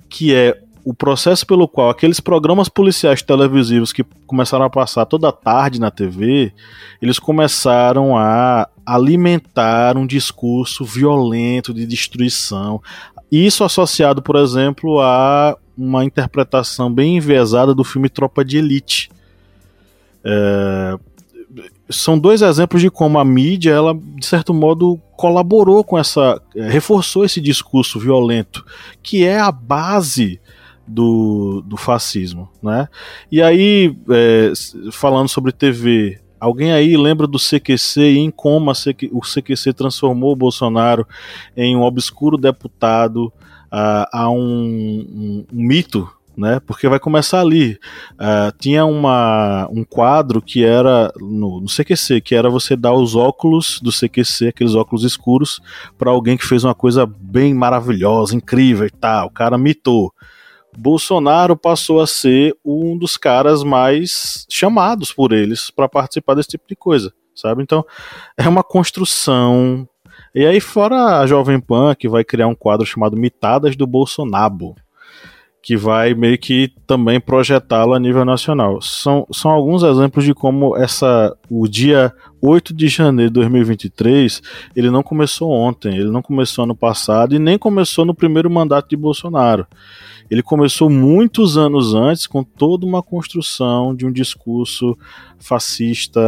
que 0.10 0.36
é 0.36 0.62
o 0.88 0.94
processo 0.94 1.46
pelo 1.46 1.68
qual 1.68 1.90
aqueles 1.90 2.22
programas 2.22 2.70
policiais 2.70 3.22
televisivos 3.22 3.92
que 3.92 4.06
começaram 4.26 4.64
a 4.64 4.70
passar 4.70 5.06
toda 5.06 5.34
tarde 5.34 5.82
na 5.82 5.92
TV, 5.92 6.54
eles 7.02 7.20
começaram 7.20 8.16
a 8.18 8.70
alimentar 8.86 9.98
um 9.98 10.08
discurso 10.08 10.86
violento 10.86 11.74
de 11.74 11.86
destruição. 11.86 12.82
Isso 13.30 13.66
associado, 13.66 14.22
por 14.22 14.38
exemplo, 14.38 15.02
a 15.02 15.58
uma 15.78 16.06
interpretação 16.06 16.90
bem 16.90 17.18
enviesada 17.18 17.76
do 17.76 17.84
filme 17.84 18.08
Tropa 18.08 18.46
de 18.46 18.58
Elite. 18.58 19.10
É, 20.24 20.98
são 21.90 22.18
dois 22.18 22.42
exemplos 22.42 22.82
de 22.82 22.90
como 22.90 23.20
a 23.20 23.26
mídia, 23.26 23.72
ela, 23.72 23.94
de 23.94 24.26
certo 24.26 24.54
modo, 24.54 24.98
colaborou 25.18 25.84
com 25.84 25.98
essa. 25.98 26.42
reforçou 26.56 27.26
esse 27.26 27.42
discurso 27.42 28.00
violento, 28.00 28.66
que 29.04 29.26
é 29.26 29.38
a 29.38 29.52
base 29.52 30.40
do, 30.88 31.62
do 31.66 31.78
fascismo, 31.78 32.50
né? 32.62 32.88
E 33.32 33.42
aí, 33.42 33.96
é, 34.10 34.54
falando 34.92 35.28
sobre 35.28 35.52
TV, 35.52 36.20
alguém 36.40 36.72
aí 36.72 36.96
lembra 36.96 37.28
do 37.28 37.38
CQC 37.38 38.02
e 38.02 38.18
em 38.20 38.32
como 38.32 38.72
o 38.72 39.22
CQC 39.22 39.74
transformou 39.74 40.32
o 40.32 40.36
Bolsonaro 40.36 41.08
em 41.56 41.76
um 41.76 41.82
obscuro 41.82 42.38
deputado 42.38 43.26
uh, 43.68 44.08
a 44.12 44.30
um, 44.30 44.40
um, 44.40 45.46
um 45.52 45.64
mito 45.64 46.10
né? 46.38 46.60
Porque 46.60 46.88
vai 46.88 47.00
começar 47.00 47.42
ali. 47.42 47.80
Uh, 48.14 48.56
tinha 48.60 48.86
uma, 48.86 49.68
um 49.72 49.84
quadro 49.84 50.40
que 50.40 50.64
era 50.64 51.12
no, 51.20 51.60
no, 51.62 51.66
CQC, 51.66 52.22
que 52.22 52.36
era 52.36 52.48
você 52.48 52.76
dar 52.76 52.94
os 52.94 53.16
óculos 53.16 53.82
do 53.82 53.92
CQC, 53.92 54.50
aqueles 54.50 54.76
óculos 54.76 55.04
escuros, 55.04 55.60
para 55.98 56.12
alguém 56.12 56.38
que 56.38 56.46
fez 56.46 56.64
uma 56.64 56.76
coisa 56.76 57.08
bem 57.08 57.56
maravilhosa, 57.56 58.36
incrível 58.36 58.86
e 58.86 58.92
tal. 58.92 59.28
O 59.28 59.32
cara 59.32 59.58
mitou. 59.58 60.14
Bolsonaro 60.78 61.58
passou 61.58 62.00
a 62.00 62.06
ser 62.06 62.56
um 62.64 62.96
dos 62.96 63.18
caras 63.18 63.64
mais 63.64 64.46
chamados 64.48 65.12
por 65.12 65.34
eles 65.34 65.72
para 65.72 65.90
participar 65.90 66.36
desse 66.36 66.50
tipo 66.50 66.66
de 66.70 66.76
coisa, 66.76 67.12
sabe? 67.34 67.64
Então, 67.64 67.84
é 68.38 68.48
uma 68.48 68.64
construção. 68.64 69.90
E 70.36 70.46
aí, 70.46 70.60
fora 70.60 71.20
a 71.20 71.26
Jovem 71.26 71.60
Pan, 71.60 71.96
que 71.96 72.08
vai 72.08 72.24
criar 72.24 72.46
um 72.46 72.54
quadro 72.54 72.86
chamado 72.86 73.18
Mitadas 73.18 73.76
do 73.76 73.88
Bolsonaro, 73.88 74.76
que 75.64 75.76
vai 75.76 76.14
meio 76.14 76.38
que 76.38 76.72
também 76.86 77.20
projetá-lo 77.20 77.96
a 77.96 78.00
nível 78.00 78.24
nacional. 78.24 78.80
São, 78.80 79.26
são 79.34 79.50
alguns 79.50 79.82
exemplos 79.82 80.24
de 80.24 80.36
como 80.36 80.78
essa 80.78 81.36
o 81.50 81.68
dia 81.68 82.14
8 82.40 82.72
de 82.72 82.88
janeiro 82.88 83.32
de 83.32 83.34
2023, 83.34 84.44
ele 84.76 84.92
não 84.92 85.02
começou 85.02 85.52
ontem, 85.52 85.98
ele 85.98 86.12
não 86.12 86.22
começou 86.22 86.66
ano 86.66 86.76
passado 86.76 87.34
e 87.34 87.40
nem 87.40 87.58
começou 87.58 88.06
no 88.06 88.14
primeiro 88.14 88.50
mandato 88.50 88.88
de 88.90 88.96
Bolsonaro. 88.96 89.66
Ele 90.30 90.44
começou 90.44 90.90
muitos 90.90 91.58
anos 91.58 91.94
antes 91.94 92.28
com 92.28 92.44
toda 92.44 92.86
uma 92.86 93.02
construção 93.02 93.96
de 93.96 94.06
um 94.06 94.12
discurso 94.12 94.98
fascista, 95.40 96.20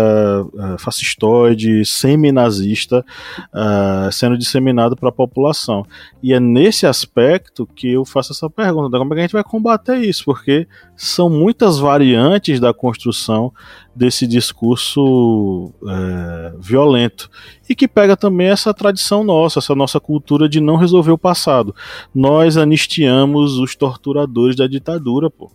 uh, 0.54 0.78
fascistoide, 0.78 1.86
semi-nazista, 1.86 3.06
uh, 3.54 4.12
sendo 4.12 4.38
disseminado 4.38 4.96
para 4.96 5.10
a 5.10 5.12
população. 5.14 5.86
E 6.22 6.34
é 6.34 6.40
nesse 6.40 6.86
aspecto 6.86 7.68
que 7.68 7.92
eu 7.94 8.06
faço 8.06 8.32
essa 8.32 8.50
pergunta: 8.50 8.98
como 8.98 9.14
é 9.14 9.16
que 9.16 9.20
a 9.20 9.24
gente 9.24 9.34
vai 9.34 9.44
combater 9.44 9.98
isso? 9.98 10.26
Porque 10.26 10.68
são 10.96 11.30
muitas 11.30 11.80
variantes 11.80 12.60
da 12.60 12.74
construção 12.74 13.54
desse 13.96 14.26
discurso 14.26 15.74
é, 15.86 16.54
violento 16.60 17.30
e 17.70 17.76
que 17.76 17.88
pega 17.88 18.16
também 18.16 18.48
essa 18.48 18.74
tradição 18.74 19.24
nossa, 19.24 19.60
essa 19.60 19.76
nossa 19.76 20.00
cultura 20.00 20.48
de 20.48 20.62
não 20.62 20.78
resolver 20.78 21.12
o 21.12 21.18
passado. 21.18 21.76
Nós 22.14 22.56
anistiamos 22.58 23.58
os 23.58 23.76
torturadores 23.76 24.56
da 24.56 24.68
ditadura, 24.68 25.30
pô. 25.30 25.52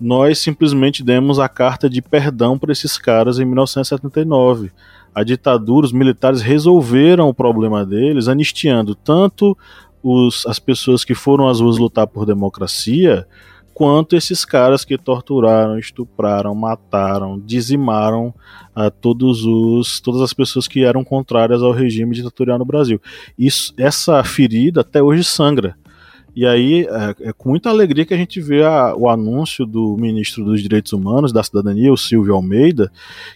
Nós 0.00 0.38
simplesmente 0.38 1.02
demos 1.02 1.38
a 1.38 1.48
carta 1.48 1.88
de 1.88 2.02
perdão 2.02 2.58
para 2.58 2.72
esses 2.72 2.98
caras 2.98 3.38
em 3.38 3.44
1979. 3.44 4.70
A 5.14 5.22
ditadura, 5.22 5.86
os 5.86 5.92
militares 5.92 6.42
resolveram 6.42 7.28
o 7.28 7.34
problema 7.34 7.86
deles, 7.86 8.26
anistiando 8.26 8.94
tanto 8.94 9.56
os, 10.02 10.44
as 10.46 10.58
pessoas 10.58 11.04
que 11.04 11.14
foram 11.14 11.48
às 11.48 11.60
ruas 11.60 11.78
lutar 11.78 12.06
por 12.06 12.26
democracia, 12.26 13.26
quanto 13.72 14.16
esses 14.16 14.44
caras 14.44 14.84
que 14.84 14.98
torturaram, 14.98 15.78
estupraram, 15.78 16.54
mataram, 16.54 17.40
dizimaram 17.40 18.34
uh, 18.76 18.90
todos 19.00 19.44
os, 19.44 20.00
todas 20.00 20.20
as 20.20 20.32
pessoas 20.32 20.68
que 20.68 20.84
eram 20.84 21.04
contrárias 21.04 21.62
ao 21.62 21.72
regime 21.72 22.14
ditatorial 22.14 22.58
no 22.58 22.64
Brasil. 22.64 23.00
Isso, 23.38 23.72
essa 23.76 24.22
ferida 24.22 24.82
até 24.82 25.02
hoje 25.02 25.24
sangra. 25.24 25.76
E 26.34 26.46
aí 26.46 26.86
é, 26.86 27.28
é 27.28 27.32
com 27.32 27.50
muita 27.50 27.70
alegria 27.70 28.04
que 28.04 28.14
a 28.14 28.16
gente 28.16 28.40
vê 28.40 28.64
a, 28.64 28.94
o 28.96 29.08
anúncio 29.08 29.64
do 29.64 29.96
ministro 29.98 30.44
dos 30.44 30.60
Direitos 30.60 30.92
Humanos 30.92 31.32
da 31.32 31.42
Cidadania, 31.42 31.92
o 31.92 31.96
Silvio 31.96 32.34
Almeida, 32.34 32.90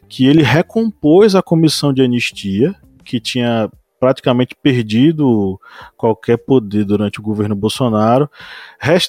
que 0.09 0.27
ele 0.27 0.43
recompôs 0.43 1.35
a 1.35 1.43
comissão 1.43 1.93
de 1.93 2.03
anistia 2.03 2.75
que 3.05 3.21
tinha 3.21 3.71
praticamente 3.99 4.55
perdido 4.63 5.61
qualquer 5.97 6.37
poder 6.37 6.85
durante 6.85 7.19
o 7.19 7.23
governo 7.23 7.57
Bolsonaro, 7.57 8.31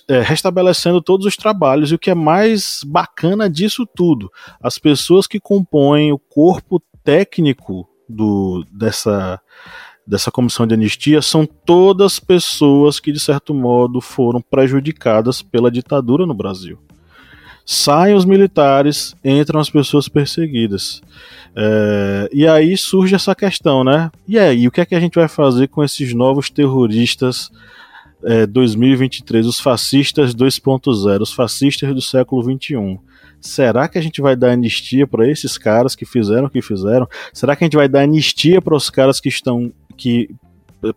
é, 0.08 0.20
restabelecendo 0.22 1.02
todos 1.02 1.26
os 1.26 1.36
trabalhos. 1.36 1.92
E 1.92 1.96
o 1.96 2.00
que 2.00 2.10
é 2.10 2.16
mais 2.16 2.82
bacana 2.86 3.50
disso 3.50 3.86
tudo, 3.86 4.32
as 4.62 4.78
pessoas 4.78 5.28
que 5.28 5.40
compõem 5.40 6.12
o 6.12 6.20
corpo 6.20 6.82
técnico 7.04 7.88
do, 8.08 8.66
dessa, 8.72 9.40
dessa 10.10 10.32
comissão 10.32 10.66
de 10.66 10.74
anistia 10.74 11.22
são 11.22 11.46
todas 11.46 12.20
pessoas 12.20 13.00
que, 13.00 13.12
de 13.12 13.20
certo 13.20 13.54
modo, 13.54 14.02
foram 14.02 14.42
prejudicadas 14.42 15.44
pela 15.44 15.70
ditadura 15.70 16.26
no 16.26 16.34
Brasil. 16.34 16.80
Saem 17.64 18.16
os 18.16 18.26
militares, 18.26 19.16
entram 19.24 19.60
as 19.60 19.70
pessoas 19.70 20.10
perseguidas. 20.10 21.04
É, 21.56 22.28
e 22.34 22.48
aí 22.48 22.76
surge 22.76 23.14
essa 23.14 23.36
questão, 23.36 23.84
né? 23.84 24.10
E 24.28 24.40
aí, 24.40 24.68
o 24.68 24.72
que 24.72 24.82
é 24.82 24.86
que 24.86 24.96
a 24.96 25.00
gente 25.00 25.14
vai 25.14 25.28
fazer 25.28 25.68
com 25.68 25.84
esses 25.84 26.12
novos 26.12 26.50
terroristas 26.50 27.52
é, 28.24 28.48
2023, 28.48 29.46
os 29.46 29.60
fascistas 29.60 30.34
2.0, 30.34 31.22
os 31.22 31.32
fascistas 31.32 31.94
do 31.94 32.02
século 32.02 32.42
21? 32.42 32.98
Será 33.40 33.88
que 33.88 34.00
a 34.00 34.02
gente 34.02 34.22
vai 34.22 34.36
dar 34.36 34.50
anistia 34.50 35.06
para 35.06 35.30
esses 35.30 35.56
caras 35.56 35.96
que 35.96 36.04
fizeram 36.04 36.48
o 36.48 36.50
que 36.50 36.64
fizeram? 36.64 37.08
Será 37.32 37.56
que 37.56 37.64
a 37.64 37.68
gente 37.68 37.78
vai 37.78 37.88
dar 37.88 38.02
anistia 38.02 38.60
para 38.60 38.76
os 38.76 38.90
caras 38.90 39.20
que 39.20 39.30
estão 39.30 39.72
que 40.00 40.30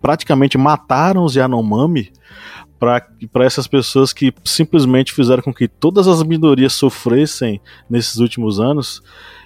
praticamente 0.01 0.57
mataram 0.57 1.25
os 1.25 1.35
Yanomami? 1.35 2.13
para 3.31 3.45
essas 3.45 3.69
pessoas 3.69 4.13
que 4.13 4.35
simplesmente 4.45 5.13
fizeram 5.13 5.41
com 5.41 5.55
que 5.55 5.69
todas 5.69 6.09
as 6.09 6.21
minorias 6.25 6.73
sofressem 6.73 7.61
nesses 7.89 8.17
últimos 8.17 8.59
anos, 8.59 9.01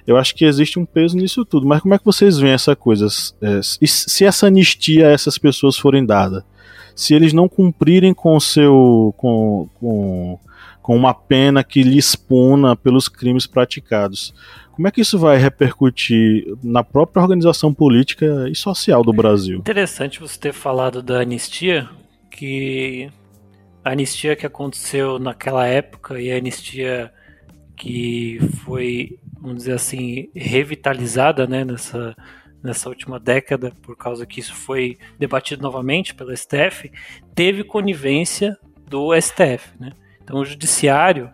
eu 0.07 0.17
acho 0.17 0.35
que 0.35 0.47
existe 0.47 0.79
um 0.79 0.87
peso 0.87 1.19
nisso 1.19 1.45
tudo. 1.45 1.67
Mas 1.67 1.83
como 1.83 1.93
é 1.93 1.99
que 1.99 2.05
vocês 2.05 2.39
veem 2.39 2.55
essa 2.55 2.75
coisa? 2.75 3.07
É, 3.43 3.61
se 3.63 4.25
essa 4.25 4.47
anistia 4.47 5.09
a 5.09 5.11
essas 5.11 5.37
pessoas 5.37 5.77
forem 5.77 6.07
dada, 6.07 6.47
se 6.95 7.13
eles 7.13 7.35
não 7.35 7.47
cumprirem 7.47 8.15
com 8.15 8.41
seu 8.41 9.15
com, 9.19 9.69
com, 9.75 10.39
com 10.81 10.97
uma 10.97 11.13
pena 11.13 11.63
que 11.63 11.83
lhes 11.83 12.17
puna 12.17 12.75
pelos 12.75 13.07
crimes 13.07 13.47
praticados, 13.47 14.33
como 14.77 14.89
é 14.89 14.91
que 14.91 15.01
isso 15.01 15.19
vai 15.19 15.39
repercutir 15.39 16.55
na 16.63 16.85
própria 16.85 17.23
organização 17.23 17.73
política 17.73 18.47
e 18.51 18.55
social 18.55 19.03
do 19.03 19.11
Brasil? 19.11 19.61
Interessante 19.61 20.21
você 20.21 20.39
ter 20.39 20.53
falado 20.53 21.03
da 21.03 21.21
anistia, 21.21 21.89
que 22.31 23.11
a 23.83 23.93
anistia 23.93 24.37
que 24.37 24.45
aconteceu 24.45 25.19
naquela 25.19 25.67
época 25.67 26.21
e 26.21 26.31
a 26.31 26.37
anistia 26.37 27.11
que 27.75 28.39
foi, 28.65 29.19
vamos 29.41 29.59
dizer 29.59 29.73
assim, 29.73 30.29
revitalizada 30.35 31.47
né, 31.47 31.65
nessa, 31.65 32.15
nessa 32.63 32.91
última 32.91 33.19
década, 33.19 33.73
por 33.81 33.97
causa 33.97 34.27
que 34.27 34.41
isso 34.41 34.55
foi 34.55 34.99
debatido 35.19 35.63
novamente 35.63 36.15
pela 36.15 36.37
STF, 36.37 36.93
teve 37.35 37.65
conivência 37.65 38.59
do 38.87 39.19
STF. 39.19 39.71
Né? 39.81 39.93
Então 40.23 40.39
o 40.39 40.45
judiciário, 40.45 41.31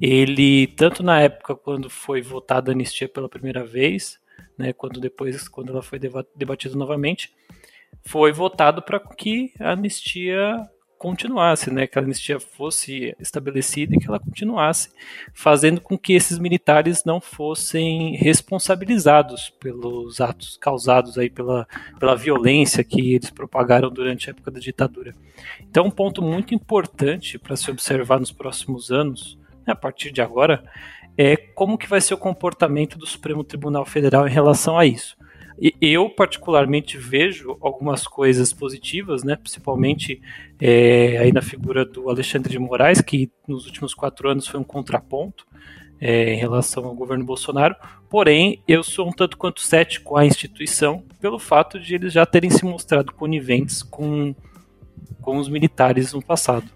ele, 0.00 0.66
tanto 0.68 1.02
na 1.02 1.20
época 1.20 1.54
quando 1.54 1.90
foi 1.90 2.22
votada 2.22 2.70
a 2.70 2.74
anistia 2.74 3.08
pela 3.08 3.28
primeira 3.28 3.64
vez, 3.64 4.18
né, 4.56 4.72
quando 4.72 5.00
depois, 5.00 5.48
quando 5.48 5.70
ela 5.70 5.82
foi 5.82 5.98
debatida 6.34 6.76
novamente, 6.76 7.32
foi 8.02 8.32
votado 8.32 8.82
para 8.82 9.00
que 9.00 9.52
a 9.58 9.72
anistia 9.72 10.56
continuasse, 11.04 11.70
né, 11.70 11.86
que 11.86 11.98
a 11.98 12.02
anistia 12.02 12.40
fosse 12.40 13.14
estabelecida 13.20 13.94
e 13.94 13.98
que 13.98 14.08
ela 14.08 14.18
continuasse, 14.18 14.88
fazendo 15.34 15.78
com 15.78 15.98
que 15.98 16.14
esses 16.14 16.38
militares 16.38 17.04
não 17.04 17.20
fossem 17.20 18.16
responsabilizados 18.16 19.50
pelos 19.60 20.20
atos 20.20 20.56
causados 20.56 21.18
aí 21.18 21.28
pela, 21.28 21.68
pela 22.00 22.16
violência 22.16 22.82
que 22.82 23.14
eles 23.14 23.28
propagaram 23.28 23.90
durante 23.90 24.28
a 24.28 24.32
época 24.32 24.50
da 24.50 24.58
ditadura. 24.58 25.14
Então, 25.60 25.86
um 25.86 25.90
ponto 25.90 26.22
muito 26.22 26.54
importante 26.54 27.38
para 27.38 27.54
se 27.54 27.70
observar 27.70 28.18
nos 28.18 28.32
próximos 28.32 28.90
anos, 28.90 29.38
a 29.66 29.74
partir 29.74 30.10
de 30.10 30.20
agora, 30.20 30.64
é 31.16 31.36
como 31.36 31.78
que 31.78 31.88
vai 31.88 32.00
ser 32.00 32.14
o 32.14 32.18
comportamento 32.18 32.98
do 32.98 33.06
Supremo 33.06 33.44
Tribunal 33.44 33.84
Federal 33.84 34.26
em 34.26 34.32
relação 34.32 34.78
a 34.78 34.84
isso. 34.84 35.16
E 35.60 35.72
eu, 35.80 36.10
particularmente, 36.10 36.98
vejo 36.98 37.56
algumas 37.60 38.08
coisas 38.08 38.52
positivas, 38.52 39.22
né? 39.22 39.36
principalmente 39.36 40.20
é, 40.60 41.18
aí 41.18 41.32
na 41.32 41.42
figura 41.42 41.84
do 41.84 42.10
Alexandre 42.10 42.50
de 42.50 42.58
Moraes, 42.58 43.00
que 43.00 43.30
nos 43.46 43.64
últimos 43.66 43.94
quatro 43.94 44.28
anos 44.28 44.48
foi 44.48 44.58
um 44.58 44.64
contraponto 44.64 45.46
é, 46.00 46.34
em 46.34 46.36
relação 46.36 46.84
ao 46.84 46.94
governo 46.94 47.24
Bolsonaro. 47.24 47.76
Porém, 48.10 48.62
eu 48.66 48.82
sou 48.82 49.08
um 49.08 49.12
tanto 49.12 49.38
quanto 49.38 49.60
cético 49.60 50.16
à 50.16 50.26
instituição 50.26 51.04
pelo 51.20 51.38
fato 51.38 51.78
de 51.78 51.94
eles 51.94 52.12
já 52.12 52.26
terem 52.26 52.50
se 52.50 52.64
mostrado 52.64 53.12
coniventes 53.12 53.80
com, 53.80 54.34
com 55.20 55.38
os 55.38 55.48
militares 55.48 56.12
no 56.12 56.22
passado. 56.22 56.68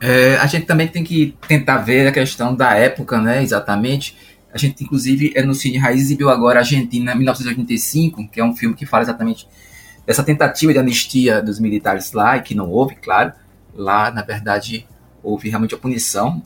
É, 0.00 0.36
a 0.36 0.46
gente 0.46 0.66
também 0.66 0.88
tem 0.88 1.04
que 1.04 1.36
tentar 1.46 1.78
ver 1.78 2.06
a 2.06 2.12
questão 2.12 2.54
da 2.54 2.74
época, 2.74 3.20
né, 3.20 3.42
exatamente 3.42 4.16
a 4.52 4.58
gente, 4.58 4.82
inclusive, 4.82 5.32
é 5.34 5.42
no 5.42 5.54
Cine 5.54 5.78
Raiz 5.78 6.00
exibiu 6.00 6.28
agora 6.28 6.58
Argentina 6.58 7.14
1985, 7.14 8.28
que 8.28 8.40
é 8.40 8.44
um 8.44 8.54
filme 8.54 8.74
que 8.74 8.84
fala 8.84 9.04
exatamente 9.04 9.46
dessa 10.04 10.24
tentativa 10.24 10.72
de 10.72 10.78
anistia 10.78 11.40
dos 11.40 11.60
militares 11.60 12.12
lá, 12.12 12.36
e 12.36 12.42
que 12.42 12.54
não 12.54 12.68
houve, 12.68 12.96
claro. 12.96 13.32
Lá, 13.72 14.10
na 14.10 14.22
verdade, 14.22 14.86
houve 15.22 15.48
realmente 15.48 15.74
a 15.74 15.78
punição. 15.78 16.42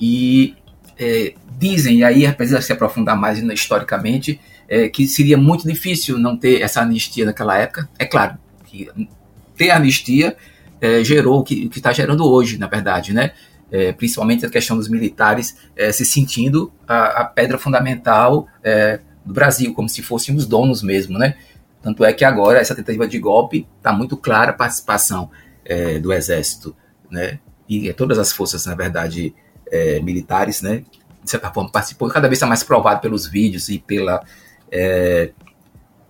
E 0.00 0.54
é, 0.96 1.34
dizem, 1.58 1.98
e 1.98 2.04
aí 2.04 2.32
precisa 2.32 2.60
se 2.60 2.72
aprofundar 2.72 3.16
mais 3.16 3.38
historicamente, 3.38 4.40
é, 4.68 4.88
que 4.88 5.08
seria 5.08 5.36
muito 5.36 5.66
difícil 5.66 6.18
não 6.18 6.36
ter 6.36 6.62
essa 6.62 6.82
anistia 6.82 7.26
naquela 7.26 7.58
época. 7.58 7.88
É 7.98 8.04
claro 8.04 8.38
que 8.64 8.88
ter 9.56 9.72
anistia 9.72 10.36
é, 10.84 11.04
gerou 11.04 11.42
que 11.42 11.70
está 11.74 11.92
gerando 11.92 12.24
hoje, 12.26 12.58
na 12.58 12.66
verdade, 12.66 13.12
né? 13.12 13.32
é, 13.74 13.92
principalmente 13.92 14.46
a 14.46 14.48
questão 14.50 14.76
dos 14.76 14.88
militares, 14.88 15.56
é, 15.76 15.90
se 15.90 16.04
sentindo 16.04 16.72
a, 16.86 17.22
a 17.22 17.24
pedra 17.24 17.58
fundamental 17.58 18.46
é, 18.62 19.00
do 19.24 19.34
Brasil, 19.34 19.74
como 19.74 19.88
se 19.88 20.00
fôssemos 20.00 20.46
donos 20.46 20.80
mesmo, 20.80 21.18
né? 21.18 21.34
Tanto 21.82 22.04
é 22.04 22.12
que 22.12 22.24
agora 22.24 22.60
essa 22.60 22.72
tentativa 22.72 23.06
de 23.06 23.18
golpe 23.18 23.66
está 23.76 23.92
muito 23.92 24.16
clara 24.16 24.50
a 24.50 24.54
participação 24.54 25.28
é, 25.64 25.98
do 25.98 26.12
Exército, 26.12 26.76
né? 27.10 27.40
E 27.68 27.92
todas 27.94 28.16
as 28.16 28.30
forças, 28.30 28.64
na 28.64 28.76
verdade, 28.76 29.34
é, 29.70 29.98
militares, 30.00 30.62
né? 30.62 30.84
De 31.22 31.30
certa 31.30 31.50
forma 31.50 31.68
participou. 31.68 32.08
Cada 32.08 32.28
vez 32.28 32.36
está 32.36 32.46
mais 32.46 32.62
provado 32.62 33.00
pelos 33.00 33.26
vídeos 33.26 33.68
e 33.68 33.80
pela 33.80 34.22
é, 34.70 35.30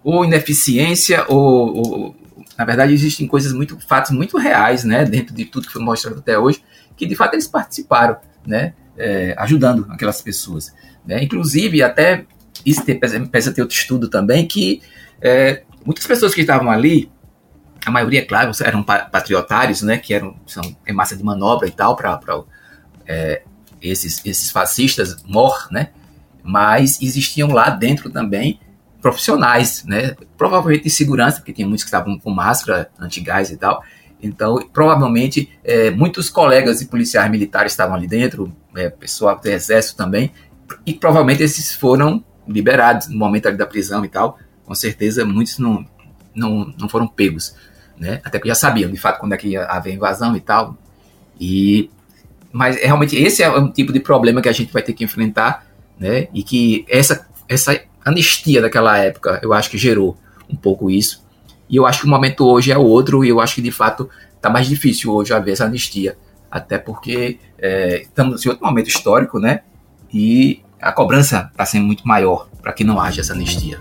ou 0.02 0.22
ineficiência 0.22 1.24
ou, 1.28 1.76
ou, 1.76 2.16
na 2.56 2.64
verdade 2.64 2.92
existem 2.92 3.26
coisas 3.26 3.52
muito 3.52 3.78
fatos 3.80 4.10
muito 4.10 4.38
reais, 4.38 4.84
né? 4.84 5.04
Dentro 5.04 5.34
de 5.34 5.44
tudo 5.44 5.66
que 5.66 5.72
foi 5.72 5.82
mostrado 5.82 6.18
até 6.18 6.38
hoje 6.38 6.62
que 6.96 7.06
de 7.06 7.14
fato 7.14 7.34
eles 7.34 7.46
participaram, 7.46 8.16
né, 8.46 8.74
é, 8.96 9.34
ajudando 9.38 9.86
aquelas 9.90 10.20
pessoas. 10.22 10.72
Né? 11.04 11.22
Inclusive, 11.22 11.82
até 11.82 12.24
isso 12.64 12.82
precisa 13.30 13.54
ter 13.54 13.62
outro 13.62 13.76
estudo 13.76 14.08
também, 14.08 14.46
que 14.46 14.82
é, 15.20 15.62
muitas 15.84 16.06
pessoas 16.06 16.34
que 16.34 16.40
estavam 16.40 16.70
ali, 16.70 17.10
a 17.84 17.90
maioria, 17.90 18.24
claro, 18.24 18.52
eram 18.62 18.82
patriotários, 18.82 19.82
né, 19.82 19.98
que 19.98 20.14
eram 20.14 20.36
são 20.46 20.62
é 20.86 20.92
massa 20.92 21.16
de 21.16 21.22
manobra 21.22 21.68
e 21.68 21.70
tal 21.70 21.96
para 21.96 22.18
é, 23.06 23.42
esses, 23.82 24.24
esses 24.24 24.50
fascistas 24.50 25.22
mor, 25.24 25.68
né, 25.70 25.90
mas 26.42 27.00
existiam 27.02 27.50
lá 27.50 27.68
dentro 27.70 28.08
também 28.10 28.60
profissionais, 29.04 29.84
né, 29.84 30.16
provavelmente 30.34 30.84
de 30.84 30.88
segurança, 30.88 31.36
porque 31.36 31.52
tinha 31.52 31.68
muitos 31.68 31.84
que 31.84 31.88
estavam 31.88 32.18
com 32.18 32.30
máscara 32.30 32.88
antigás 32.98 33.50
e 33.50 33.56
tal, 33.58 33.84
então, 34.22 34.58
provavelmente, 34.72 35.50
é, 35.62 35.90
muitos 35.90 36.30
colegas 36.30 36.80
e 36.80 36.86
policiais 36.86 37.30
militares 37.30 37.72
estavam 37.72 37.94
ali 37.94 38.06
dentro, 38.06 38.50
é, 38.74 38.88
pessoal 38.88 39.38
do 39.38 39.46
exército 39.46 39.98
também, 39.98 40.32
e 40.86 40.94
provavelmente 40.94 41.42
esses 41.42 41.74
foram 41.74 42.24
liberados 42.48 43.08
no 43.08 43.18
momento 43.18 43.46
ali 43.46 43.58
da 43.58 43.66
prisão 43.66 44.02
e 44.06 44.08
tal. 44.08 44.38
Com 44.64 44.74
certeza, 44.74 45.22
muitos 45.26 45.58
não, 45.58 45.86
não, 46.34 46.72
não 46.78 46.88
foram 46.88 47.06
pegos, 47.06 47.54
né? 47.98 48.22
Até 48.24 48.38
que 48.38 48.48
já 48.48 48.54
sabiam, 48.54 48.90
de 48.90 48.96
fato, 48.96 49.20
quando 49.20 49.34
é 49.34 49.36
que 49.36 49.48
ia 49.48 49.66
haver 49.66 49.92
invasão 49.92 50.34
e 50.34 50.40
tal. 50.40 50.78
E, 51.38 51.90
mas 52.50 52.78
é, 52.78 52.86
realmente 52.86 53.14
esse 53.16 53.42
é 53.42 53.50
um 53.50 53.70
tipo 53.70 53.92
de 53.92 54.00
problema 54.00 54.40
que 54.40 54.48
a 54.48 54.52
gente 54.52 54.72
vai 54.72 54.80
ter 54.80 54.94
que 54.94 55.04
enfrentar, 55.04 55.66
né? 56.00 56.28
E 56.32 56.42
que 56.42 56.86
essa, 56.88 57.28
essa 57.46 57.78
anistia 58.04 58.60
daquela 58.60 58.98
época, 58.98 59.40
eu 59.42 59.52
acho 59.52 59.70
que 59.70 59.78
gerou 59.78 60.16
um 60.48 60.56
pouco 60.56 60.90
isso. 60.90 61.24
E 61.68 61.76
eu 61.76 61.86
acho 61.86 62.00
que 62.00 62.06
o 62.06 62.10
momento 62.10 62.46
hoje 62.46 62.70
é 62.70 62.78
outro, 62.78 63.24
e 63.24 63.28
eu 63.28 63.40
acho 63.40 63.54
que 63.54 63.62
de 63.62 63.70
fato 63.70 64.08
está 64.36 64.50
mais 64.50 64.66
difícil 64.66 65.12
hoje 65.12 65.32
haver 65.32 65.52
essa 65.52 65.64
anistia. 65.64 66.16
Até 66.50 66.78
porque 66.78 67.38
é, 67.58 68.02
estamos 68.02 68.44
em 68.44 68.48
outro 68.48 68.64
momento 68.64 68.88
histórico, 68.88 69.38
né? 69.38 69.62
E 70.12 70.62
a 70.80 70.92
cobrança 70.92 71.48
está 71.50 71.64
sendo 71.64 71.86
muito 71.86 72.06
maior 72.06 72.48
para 72.62 72.72
que 72.72 72.84
não 72.84 73.00
haja 73.00 73.22
essa 73.22 73.32
anistia. 73.32 73.80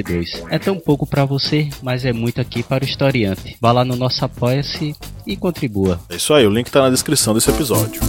2022. 0.01 0.43
É 0.49 0.59
tão 0.59 0.77
pouco 0.77 1.05
para 1.05 1.25
você, 1.25 1.69
mas 1.81 2.05
é 2.05 2.13
muito 2.13 2.41
aqui 2.41 2.63
para 2.63 2.83
o 2.83 2.87
historiante. 2.87 3.57
Vá 3.59 3.71
lá 3.71 3.85
no 3.85 3.95
nosso 3.95 4.23
apoia-se 4.25 4.95
e 5.25 5.35
contribua. 5.35 5.99
É 6.09 6.15
isso 6.15 6.33
aí, 6.33 6.45
o 6.45 6.49
link 6.49 6.69
tá 6.69 6.81
na 6.81 6.89
descrição 6.89 7.33
desse 7.33 7.49
episódio. 7.49 8.01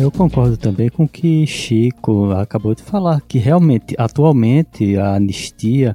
Eu 0.00 0.12
concordo 0.12 0.56
também 0.56 0.88
com 0.88 1.04
o 1.04 1.08
que 1.08 1.46
Chico 1.46 2.30
acabou 2.32 2.74
de 2.74 2.82
falar, 2.82 3.20
que 3.20 3.38
realmente, 3.38 3.94
atualmente, 3.98 4.96
a 4.96 5.14
anistia, 5.16 5.94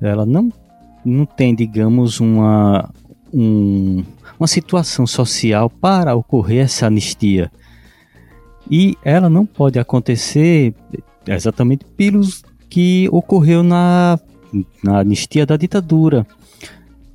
ela 0.00 0.26
não, 0.26 0.52
não 1.04 1.24
tem, 1.24 1.54
digamos, 1.54 2.20
uma, 2.20 2.90
um, 3.32 4.04
uma 4.38 4.46
situação 4.46 5.06
social 5.06 5.70
para 5.70 6.14
ocorrer 6.14 6.64
essa 6.64 6.86
anistia. 6.86 7.50
E 8.70 8.96
ela 9.04 9.28
não 9.28 9.44
pode 9.44 9.78
acontecer 9.78 10.74
exatamente 11.26 11.84
pelos 11.96 12.42
que 12.68 13.08
ocorreu 13.10 13.62
na, 13.62 14.18
na 14.82 15.00
anistia 15.00 15.44
da 15.44 15.56
ditadura, 15.56 16.26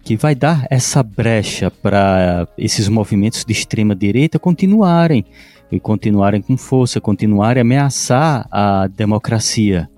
que 0.04 0.16
vai 0.16 0.36
dar 0.36 0.68
essa 0.70 1.02
brecha 1.02 1.72
para 1.72 2.48
esses 2.58 2.88
movimentos 2.90 3.44
de 3.46 3.54
extrema 3.54 3.96
direita 3.96 4.38
continuarem 4.38 5.26
e 5.72 5.80
continuarem 5.80 6.42
com 6.42 6.56
força, 6.58 7.02
continuarem 7.02 7.62
a 7.62 7.64
ameaçar 7.64 8.48
a 8.52 8.88
democracia. 8.88 9.90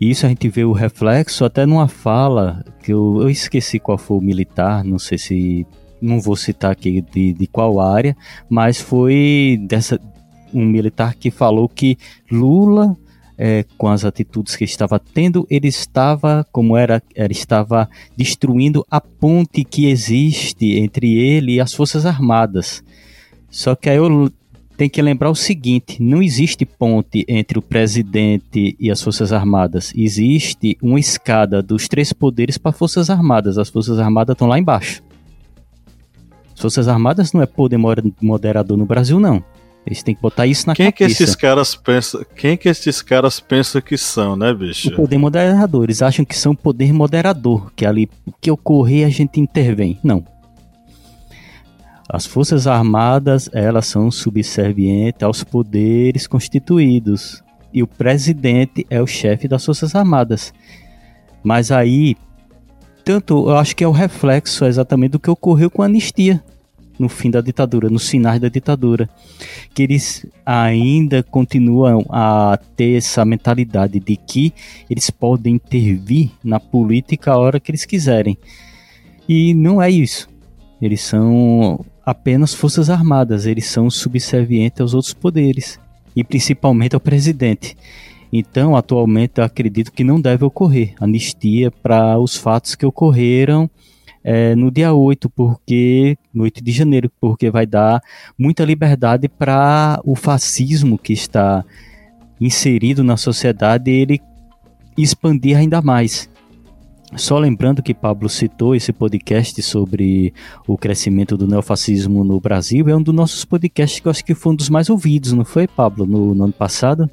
Isso 0.00 0.24
a 0.24 0.28
gente 0.28 0.48
vê 0.48 0.64
o 0.64 0.72
reflexo 0.72 1.44
até 1.44 1.66
numa 1.66 1.86
fala 1.86 2.64
que 2.82 2.92
eu, 2.92 3.18
eu 3.20 3.28
esqueci 3.28 3.78
qual 3.78 3.98
foi 3.98 4.16
o 4.16 4.22
militar, 4.22 4.82
não 4.82 4.98
sei 4.98 5.18
se 5.18 5.66
não 6.00 6.20
vou 6.20 6.34
citar 6.36 6.70
aqui 6.70 7.02
de, 7.02 7.34
de 7.34 7.46
qual 7.46 7.78
área, 7.78 8.16
mas 8.48 8.80
foi 8.80 9.60
dessa 9.68 10.00
um 10.52 10.64
militar 10.64 11.14
que 11.14 11.30
falou 11.30 11.68
que 11.68 11.98
Lula 12.30 12.96
é, 13.42 13.64
com 13.78 13.88
as 13.88 14.04
atitudes 14.04 14.54
que 14.54 14.64
estava 14.64 14.98
tendo, 14.98 15.46
ele 15.48 15.68
estava, 15.68 16.46
como 16.52 16.76
era, 16.76 17.02
ele 17.14 17.32
estava 17.32 17.88
destruindo 18.14 18.84
a 18.90 19.00
ponte 19.00 19.64
que 19.64 19.86
existe 19.86 20.76
entre 20.76 21.14
ele 21.14 21.54
e 21.54 21.60
as 21.60 21.72
Forças 21.72 22.04
Armadas. 22.04 22.84
Só 23.48 23.74
que 23.74 23.88
aí 23.88 23.96
eu 23.96 24.30
tem 24.80 24.88
que 24.88 25.02
lembrar 25.02 25.28
o 25.28 25.34
seguinte: 25.34 26.02
não 26.02 26.22
existe 26.22 26.64
ponte 26.64 27.22
entre 27.28 27.58
o 27.58 27.62
presidente 27.62 28.74
e 28.80 28.90
as 28.90 29.02
Forças 29.02 29.30
Armadas. 29.30 29.92
Existe 29.94 30.78
uma 30.82 30.98
escada 30.98 31.62
dos 31.62 31.86
três 31.86 32.14
poderes 32.14 32.56
para 32.56 32.70
as 32.70 32.78
Forças 32.78 33.10
Armadas. 33.10 33.58
As 33.58 33.68
Forças 33.68 33.98
Armadas 33.98 34.32
estão 34.32 34.48
lá 34.48 34.58
embaixo. 34.58 35.02
As 36.54 36.60
Forças 36.62 36.88
Armadas 36.88 37.34
não 37.34 37.42
é 37.42 37.46
poder 37.46 37.78
moderador 38.22 38.78
no 38.78 38.86
Brasil, 38.86 39.20
não. 39.20 39.44
Eles 39.84 40.02
têm 40.02 40.14
que 40.14 40.22
botar 40.22 40.46
isso 40.46 40.66
na 40.66 40.74
Quem 40.74 40.90
cabeça. 40.90 41.14
que 41.14 41.22
esses 41.24 41.36
caras 41.36 41.74
pensam? 41.74 42.24
Quem 42.34 42.56
que 42.56 42.68
esses 42.70 43.02
caras 43.02 43.38
pensam 43.38 43.82
que 43.82 43.98
são, 43.98 44.34
né, 44.34 44.54
bicho? 44.54 44.88
O 44.88 44.96
poder 44.96 45.18
moderador. 45.18 45.84
Eles 45.84 46.00
acham 46.00 46.24
que 46.24 46.34
são 46.34 46.54
poder 46.54 46.90
moderador, 46.90 47.70
que 47.76 47.84
ali 47.84 48.08
o 48.24 48.32
que 48.32 48.50
ocorrer 48.50 49.06
a 49.06 49.10
gente 49.10 49.38
intervém. 49.40 49.98
Não. 50.02 50.24
As 52.12 52.26
Forças 52.26 52.66
Armadas, 52.66 53.48
elas 53.52 53.86
são 53.86 54.10
subservientes 54.10 55.22
aos 55.22 55.44
poderes 55.44 56.26
constituídos. 56.26 57.42
E 57.72 57.84
o 57.84 57.86
presidente 57.86 58.84
é 58.90 59.00
o 59.00 59.06
chefe 59.06 59.46
das 59.46 59.64
Forças 59.64 59.94
Armadas. 59.94 60.52
Mas 61.42 61.70
aí, 61.70 62.16
tanto, 63.04 63.48
eu 63.48 63.56
acho 63.56 63.76
que 63.76 63.84
é 63.84 63.88
o 63.88 63.92
reflexo 63.92 64.64
exatamente 64.64 65.12
do 65.12 65.20
que 65.20 65.30
ocorreu 65.30 65.70
com 65.70 65.82
a 65.82 65.86
anistia 65.86 66.42
no 66.98 67.08
fim 67.08 67.30
da 67.30 67.40
ditadura, 67.40 67.88
nos 67.88 68.08
finais 68.08 68.38
da 68.38 68.48
ditadura, 68.48 69.08
que 69.72 69.82
eles 69.82 70.26
ainda 70.44 71.22
continuam 71.22 72.04
a 72.10 72.58
ter 72.76 72.98
essa 72.98 73.24
mentalidade 73.24 73.98
de 73.98 74.16
que 74.16 74.52
eles 74.90 75.08
podem 75.08 75.54
intervir 75.54 76.30
na 76.44 76.60
política 76.60 77.32
a 77.32 77.38
hora 77.38 77.58
que 77.58 77.70
eles 77.70 77.86
quiserem. 77.86 78.36
E 79.26 79.54
não 79.54 79.80
é 79.80 79.88
isso. 79.88 80.28
Eles 80.82 81.00
são 81.00 81.84
apenas 82.04 82.54
forças 82.54 82.90
armadas, 82.90 83.46
eles 83.46 83.66
são 83.66 83.90
subservientes 83.90 84.80
aos 84.80 84.94
outros 84.94 85.14
poderes 85.14 85.78
e 86.14 86.24
principalmente 86.24 86.94
ao 86.94 87.00
presidente. 87.00 87.76
Então, 88.32 88.76
atualmente, 88.76 89.40
acredito 89.40 89.92
que 89.92 90.04
não 90.04 90.20
deve 90.20 90.44
ocorrer 90.44 90.94
anistia 91.00 91.70
para 91.70 92.18
os 92.18 92.36
fatos 92.36 92.74
que 92.74 92.86
ocorreram 92.86 93.68
é, 94.22 94.54
no 94.54 94.70
dia 94.70 94.92
8, 94.92 95.28
porque 95.30 96.16
no 96.32 96.44
8 96.44 96.62
de 96.62 96.72
janeiro, 96.72 97.10
porque 97.20 97.50
vai 97.50 97.66
dar 97.66 98.00
muita 98.38 98.64
liberdade 98.64 99.28
para 99.28 100.00
o 100.04 100.14
fascismo 100.14 100.98
que 100.98 101.12
está 101.12 101.64
inserido 102.40 103.02
na 103.02 103.16
sociedade 103.16 103.90
ele 103.90 104.20
expandir 104.96 105.56
ainda 105.56 105.82
mais. 105.82 106.28
Só 107.16 107.38
lembrando 107.38 107.82
que 107.82 107.92
Pablo 107.92 108.28
citou 108.28 108.74
esse 108.74 108.92
podcast 108.92 109.60
sobre 109.62 110.32
o 110.66 110.78
crescimento 110.78 111.36
do 111.36 111.46
neofascismo 111.46 112.22
no 112.22 112.40
Brasil, 112.40 112.88
é 112.88 112.94
um 112.94 113.02
dos 113.02 113.14
nossos 113.14 113.44
podcasts 113.44 113.98
que 113.98 114.06
eu 114.06 114.10
acho 114.10 114.24
que 114.24 114.34
foi 114.34 114.52
um 114.52 114.56
dos 114.56 114.68
mais 114.68 114.88
ouvidos, 114.88 115.32
não 115.32 115.44
foi, 115.44 115.66
Pablo, 115.66 116.06
no, 116.06 116.34
no 116.34 116.44
ano 116.44 116.52
passado? 116.52 117.10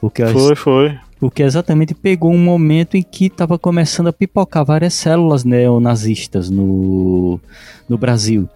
Porque 0.00 0.26
foi, 0.26 0.56
foi. 0.56 0.98
Porque 1.18 1.42
exatamente 1.42 1.94
pegou 1.94 2.32
um 2.32 2.38
momento 2.38 2.96
em 2.96 3.02
que 3.02 3.26
estava 3.26 3.58
começando 3.58 4.08
a 4.08 4.12
pipocar 4.12 4.64
várias 4.64 4.94
células 4.94 5.44
neonazistas 5.44 6.50
no, 6.50 7.40
no 7.88 7.96
Brasil. 7.96 8.48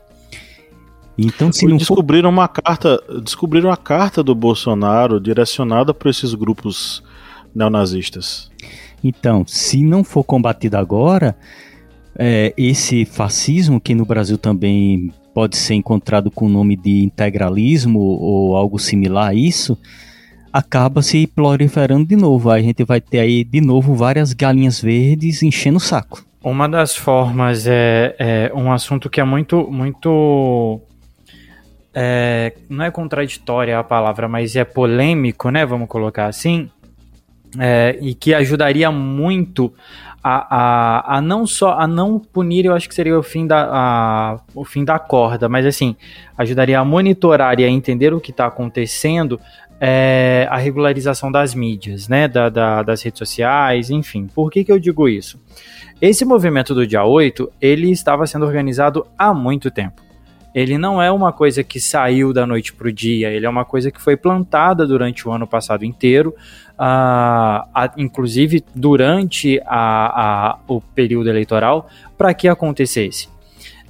Então, 1.16 1.52
se 1.52 1.66
não 1.66 1.76
descobriram 1.76 2.30
for... 2.30 2.34
uma 2.34 2.48
carta, 2.48 3.02
descobriram 3.22 3.70
a 3.70 3.76
carta 3.76 4.22
do 4.22 4.34
Bolsonaro 4.34 5.20
direcionada 5.20 5.94
para 5.94 6.10
esses 6.10 6.34
grupos 6.34 7.02
neonazistas. 7.54 8.50
Então, 9.02 9.44
se 9.46 9.82
não 9.82 10.04
for 10.04 10.24
combatido 10.24 10.76
agora, 10.76 11.36
é, 12.16 12.52
esse 12.56 13.04
fascismo, 13.04 13.80
que 13.80 13.94
no 13.94 14.04
Brasil 14.04 14.36
também 14.36 15.12
pode 15.34 15.56
ser 15.56 15.74
encontrado 15.74 16.30
com 16.30 16.46
o 16.46 16.48
nome 16.48 16.76
de 16.76 17.04
integralismo 17.04 17.98
ou 17.98 18.56
algo 18.56 18.78
similar 18.78 19.28
a 19.28 19.34
isso, 19.34 19.78
acaba 20.52 21.02
se 21.02 21.26
proliferando 21.26 22.06
de 22.06 22.16
novo. 22.16 22.50
A 22.50 22.60
gente 22.60 22.84
vai 22.84 23.00
ter 23.00 23.20
aí 23.20 23.44
de 23.44 23.60
novo 23.60 23.94
várias 23.94 24.32
galinhas 24.32 24.80
verdes 24.80 25.42
enchendo 25.42 25.78
o 25.78 25.80
saco. 25.80 26.24
Uma 26.42 26.68
das 26.68 26.96
formas 26.96 27.66
é, 27.66 28.14
é 28.18 28.52
um 28.54 28.72
assunto 28.72 29.08
que 29.10 29.20
é 29.20 29.24
muito, 29.24 29.70
muito 29.70 30.80
é, 31.94 32.54
não 32.68 32.84
é 32.84 32.90
contraditória 32.90 33.78
a 33.78 33.84
palavra, 33.84 34.28
mas 34.28 34.56
é 34.56 34.64
polêmico, 34.64 35.50
né? 35.50 35.66
Vamos 35.66 35.88
colocar 35.88 36.26
assim 36.26 36.70
é, 37.58 37.98
e 38.00 38.14
que 38.14 38.34
ajudaria 38.34 38.90
muito 38.90 39.72
a, 40.22 40.56
a, 40.56 41.16
a, 41.16 41.20
não 41.20 41.46
só 41.46 41.78
a 41.78 41.86
não 41.86 42.18
punir, 42.18 42.66
eu 42.66 42.74
acho 42.74 42.88
que 42.88 42.94
seria 42.94 43.18
o 43.18 43.22
fim 43.22 43.46
da, 43.46 43.68
a, 43.70 44.40
o 44.54 44.64
fim 44.64 44.84
da 44.84 44.98
corda, 44.98 45.48
mas 45.48 45.64
assim, 45.64 45.96
ajudaria 46.36 46.78
a 46.78 46.84
monitorar 46.84 47.58
e 47.58 47.64
a 47.64 47.68
entender 47.68 48.12
o 48.12 48.20
que 48.20 48.30
está 48.30 48.46
acontecendo 48.46 49.40
é, 49.80 50.46
a 50.50 50.58
regularização 50.58 51.32
das 51.32 51.54
mídias, 51.54 52.06
né, 52.06 52.28
da, 52.28 52.50
da, 52.50 52.82
das 52.82 53.02
redes 53.02 53.18
sociais, 53.18 53.88
enfim. 53.88 54.26
Por 54.26 54.50
que, 54.50 54.62
que 54.62 54.70
eu 54.70 54.78
digo 54.78 55.08
isso? 55.08 55.40
Esse 56.02 56.24
movimento 56.24 56.74
do 56.74 56.86
dia 56.86 57.04
8, 57.04 57.50
ele 57.60 57.90
estava 57.90 58.26
sendo 58.26 58.44
organizado 58.44 59.06
há 59.18 59.32
muito 59.32 59.70
tempo. 59.70 60.02
Ele 60.54 60.76
não 60.76 61.00
é 61.00 61.10
uma 61.10 61.32
coisa 61.32 61.62
que 61.62 61.80
saiu 61.80 62.32
da 62.32 62.46
noite 62.46 62.72
para 62.72 62.88
o 62.88 62.92
dia, 62.92 63.30
ele 63.30 63.46
é 63.46 63.48
uma 63.48 63.64
coisa 63.64 63.90
que 63.90 64.00
foi 64.00 64.16
plantada 64.16 64.86
durante 64.86 65.28
o 65.28 65.32
ano 65.32 65.46
passado 65.46 65.84
inteiro, 65.84 66.34
a, 66.76 67.66
a, 67.74 67.90
inclusive 67.96 68.64
durante 68.74 69.60
a, 69.64 70.58
o 70.66 70.80
período 70.80 71.28
eleitoral, 71.28 71.88
para 72.18 72.34
que 72.34 72.48
acontecesse. 72.48 73.28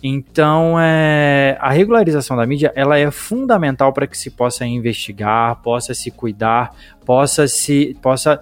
Então, 0.03 0.77
é, 0.81 1.59
a 1.61 1.71
regularização 1.71 2.37
da 2.37 2.47
mídia 2.47 2.73
ela 2.75 2.99
é 2.99 3.11
fundamental 3.11 3.93
para 3.93 4.07
que 4.07 4.17
se 4.17 4.31
possa 4.31 4.65
investigar, 4.65 5.57
possa 5.63 5.93
se 5.93 6.11
cuidar, 6.11 6.75
possa 7.05 7.47
se 7.47 7.97
possa 8.01 8.41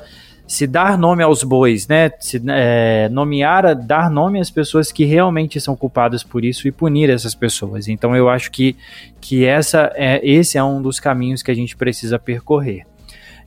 se 0.48 0.66
dar 0.66 0.96
nome 0.96 1.22
aos 1.22 1.44
bois, 1.44 1.86
né? 1.86 2.10
Se 2.18 2.42
é, 2.48 3.06
nomear, 3.10 3.76
dar 3.76 4.10
nome 4.10 4.40
às 4.40 4.50
pessoas 4.50 4.90
que 4.90 5.04
realmente 5.04 5.60
são 5.60 5.76
culpadas 5.76 6.24
por 6.24 6.42
isso 6.42 6.66
e 6.66 6.72
punir 6.72 7.10
essas 7.10 7.34
pessoas. 7.34 7.86
Então 7.86 8.16
eu 8.16 8.30
acho 8.30 8.50
que, 8.50 8.74
que 9.20 9.44
essa 9.44 9.92
é, 9.94 10.20
esse 10.26 10.56
é 10.56 10.64
um 10.64 10.80
dos 10.80 10.98
caminhos 10.98 11.42
que 11.42 11.50
a 11.50 11.54
gente 11.54 11.76
precisa 11.76 12.18
percorrer. 12.18 12.86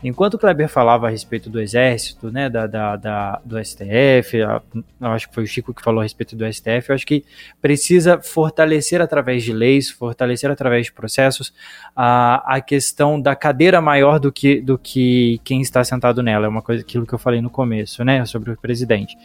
Enquanto 0.04 0.34
o 0.34 0.40
Kleber 0.40 0.68
falava 0.68 1.08
a 1.08 1.10
respeito 1.10 1.50
do 1.50 1.62
Exército, 1.62 2.32
né, 2.32 2.50
da, 2.50 2.66
da, 2.66 2.96
da 2.96 3.42
do 3.46 3.64
STF, 3.64 4.42
a, 4.42 4.62
acho 5.02 5.30
que 5.30 5.36
foi 5.36 5.44
o 5.44 5.48
Chico 5.48 5.74
que 5.74 5.84
falou 5.84 6.00
a 6.00 6.04
respeito 6.04 6.36
do 6.36 6.52
STF, 6.52 6.90
eu 6.90 6.96
acho 6.96 7.06
que 7.06 7.24
precisa 7.62 8.20
fortalecer 8.20 9.00
através 9.00 9.44
de 9.44 9.54
leis, 9.54 9.92
fortalecer 9.92 10.50
através 10.50 10.88
de 10.88 10.92
processos 10.92 11.54
a, 11.96 12.56
a 12.56 12.62
questão 12.62 13.22
da 13.22 13.36
cadeira 13.36 13.80
maior 13.80 14.20
do 14.20 14.32
que, 14.32 14.60
do 14.60 14.78
que 14.78 15.40
quem 15.44 15.62
está 15.62 15.84
sentado 15.84 16.24
nela. 16.24 16.48
É 16.48 16.50
uma 16.50 16.62
coisa, 16.62 16.82
aquilo 16.82 17.06
que 17.06 17.14
eu 17.14 17.20
falei 17.20 17.42
no 17.42 17.50
começo, 17.50 18.04
né, 18.04 18.26
sobre 18.26 18.52
o 18.52 18.58
presidente. 18.58 19.16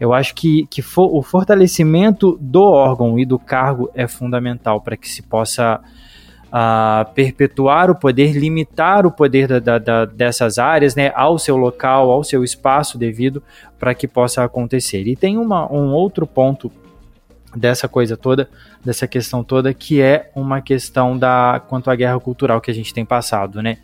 Eu 0.00 0.12
acho 0.12 0.34
que, 0.34 0.66
que 0.66 0.82
for, 0.82 1.14
o 1.14 1.22
fortalecimento 1.22 2.36
do 2.40 2.62
órgão 2.62 3.18
e 3.18 3.24
do 3.24 3.38
cargo 3.38 3.90
é 3.94 4.08
fundamental 4.08 4.80
para 4.80 4.96
que 4.96 5.08
se 5.08 5.22
possa 5.22 5.80
a 6.56 7.10
perpetuar 7.16 7.90
o 7.90 7.96
poder, 7.96 8.30
limitar 8.30 9.04
o 9.04 9.10
poder 9.10 9.48
da, 9.48 9.58
da, 9.58 9.78
da, 9.78 10.04
dessas 10.04 10.56
áreas 10.56 10.94
né, 10.94 11.10
ao 11.16 11.36
seu 11.36 11.56
local, 11.56 12.12
ao 12.12 12.22
seu 12.22 12.44
espaço 12.44 12.96
devido 12.96 13.42
para 13.76 13.92
que 13.92 14.06
possa 14.06 14.44
acontecer. 14.44 15.04
E 15.08 15.16
tem 15.16 15.36
uma, 15.36 15.68
um 15.72 15.92
outro 15.92 16.28
ponto 16.28 16.70
dessa 17.56 17.88
coisa 17.88 18.16
toda, 18.16 18.48
dessa 18.84 19.08
questão 19.08 19.42
toda, 19.42 19.74
que 19.74 20.00
é 20.00 20.30
uma 20.32 20.60
questão 20.60 21.18
da 21.18 21.60
quanto 21.66 21.90
à 21.90 21.96
guerra 21.96 22.20
cultural 22.20 22.60
que 22.60 22.70
a 22.70 22.74
gente 22.74 22.94
tem 22.94 23.04
passado, 23.04 23.60
né? 23.60 23.78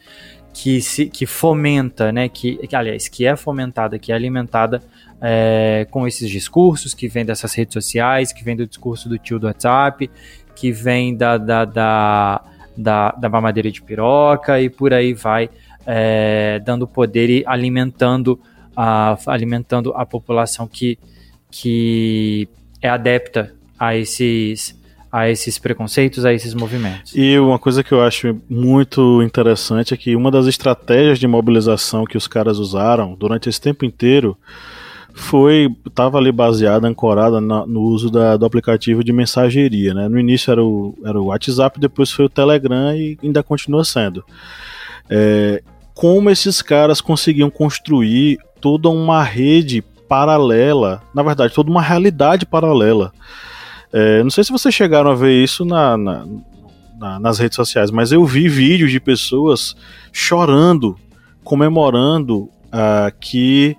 Que, 0.55 0.81
se, 0.81 1.07
que 1.07 1.27
fomenta, 1.27 2.13
né? 2.13 2.29
Que, 2.29 2.57
que 2.69 2.77
aliás, 2.77 3.09
que 3.09 3.27
é 3.27 3.35
fomentada, 3.35 3.99
que 3.99 4.13
é 4.13 4.15
alimentada 4.15 4.81
é, 5.21 5.89
com 5.91 6.07
esses 6.07 6.31
discursos 6.31 6.95
que 6.95 7.09
vem 7.09 7.25
dessas 7.25 7.53
redes 7.53 7.75
sociais, 7.75 8.33
que 8.33 8.45
vem 8.45 8.55
do 8.55 8.65
discurso 8.65 9.09
do 9.09 9.19
tio 9.19 9.41
do 9.41 9.49
WhatsApp, 9.49 10.09
que 10.55 10.71
vem 10.71 11.17
da, 11.17 11.37
da, 11.37 11.65
da 11.65 12.45
da, 12.77 13.13
da 13.13 13.29
mamadeira 13.29 13.71
de 13.71 13.83
piroca 13.83 14.61
e 14.61 14.69
por 14.71 14.93
aí 14.93 15.13
vai, 15.13 15.51
é, 15.87 16.61
dando 16.65 16.87
poder 16.87 17.31
e 17.31 17.45
alimentando 17.47 18.41
a, 18.77 19.17
alimentando 19.27 19.93
a 19.95 20.07
população 20.07 20.67
que, 20.67 20.99
que 21.51 22.49
é 22.81 22.89
adepta 22.89 23.55
a 23.79 23.97
esses, 23.97 24.79
a 25.11 25.29
esses 25.29 25.59
preconceitos, 25.59 26.25
a 26.25 26.33
esses 26.33 26.55
movimentos. 26.55 27.15
E 27.15 27.39
uma 27.39 27.59
coisa 27.59 27.83
que 27.83 27.93
eu 27.93 28.03
acho 28.03 28.41
muito 28.49 29.23
interessante 29.23 29.95
é 29.95 29.97
que 29.97 30.15
uma 30.15 30.31
das 30.31 30.47
estratégias 30.47 31.19
de 31.19 31.27
mobilização 31.27 32.05
que 32.05 32.17
os 32.17 32.27
caras 32.27 32.59
usaram 32.59 33.15
durante 33.15 33.49
esse 33.49 33.61
tempo 33.61 33.85
inteiro 33.85 34.37
foi 35.13 35.69
estava 35.87 36.19
ali 36.19 36.33
baseada, 36.33 36.87
ancorada 36.87 37.41
na, 37.41 37.67
no 37.67 37.81
uso 37.83 38.11
da, 38.11 38.37
do 38.37 38.47
aplicativo 38.47 39.03
de 39.05 39.13
mensageria. 39.13 39.95
Né? 39.95 40.09
No 40.09 40.19
início 40.19 40.51
era 40.51 40.65
o, 40.65 40.97
era 41.05 41.21
o 41.21 41.27
WhatsApp, 41.27 41.79
depois 41.79 42.11
foi 42.11 42.25
o 42.25 42.29
Telegram 42.29 42.95
e 42.95 43.19
ainda 43.23 43.43
continua 43.43 43.85
sendo. 43.85 44.25
É, 45.09 45.63
como 45.95 46.31
esses 46.31 46.63
caras 46.63 47.01
conseguiam 47.01 47.51
construir 47.51 48.39
toda 48.61 48.89
uma 48.89 49.23
rede 49.23 49.83
paralela, 50.09 51.03
na 51.15 51.23
verdade, 51.23 51.55
toda 51.55 51.71
uma 51.71 51.83
realidade 51.83 52.47
paralela. 52.47 53.13
É, 53.93 54.23
não 54.23 54.31
sei 54.31 54.45
se 54.45 54.53
vocês 54.53 54.75
chegaram 54.75 55.11
a 55.11 55.15
ver 55.15 55.43
isso 55.43 55.65
na, 55.65 55.97
na, 55.97 56.27
na, 56.99 57.21
nas 57.21 57.39
redes 57.39 57.57
sociais, 57.57 57.91
mas 57.91 58.13
eu 58.13 58.25
vi 58.25 58.49
vídeos 58.49 58.91
de 58.91 59.01
pessoas 59.01 59.75
chorando, 60.13 60.97
comemorando 61.43 62.49
uh, 62.67 63.13
que 63.21 63.77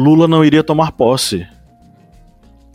Lula 0.00 0.26
não 0.26 0.44
iria 0.44 0.64
tomar 0.64 0.92
posse. 0.92 1.46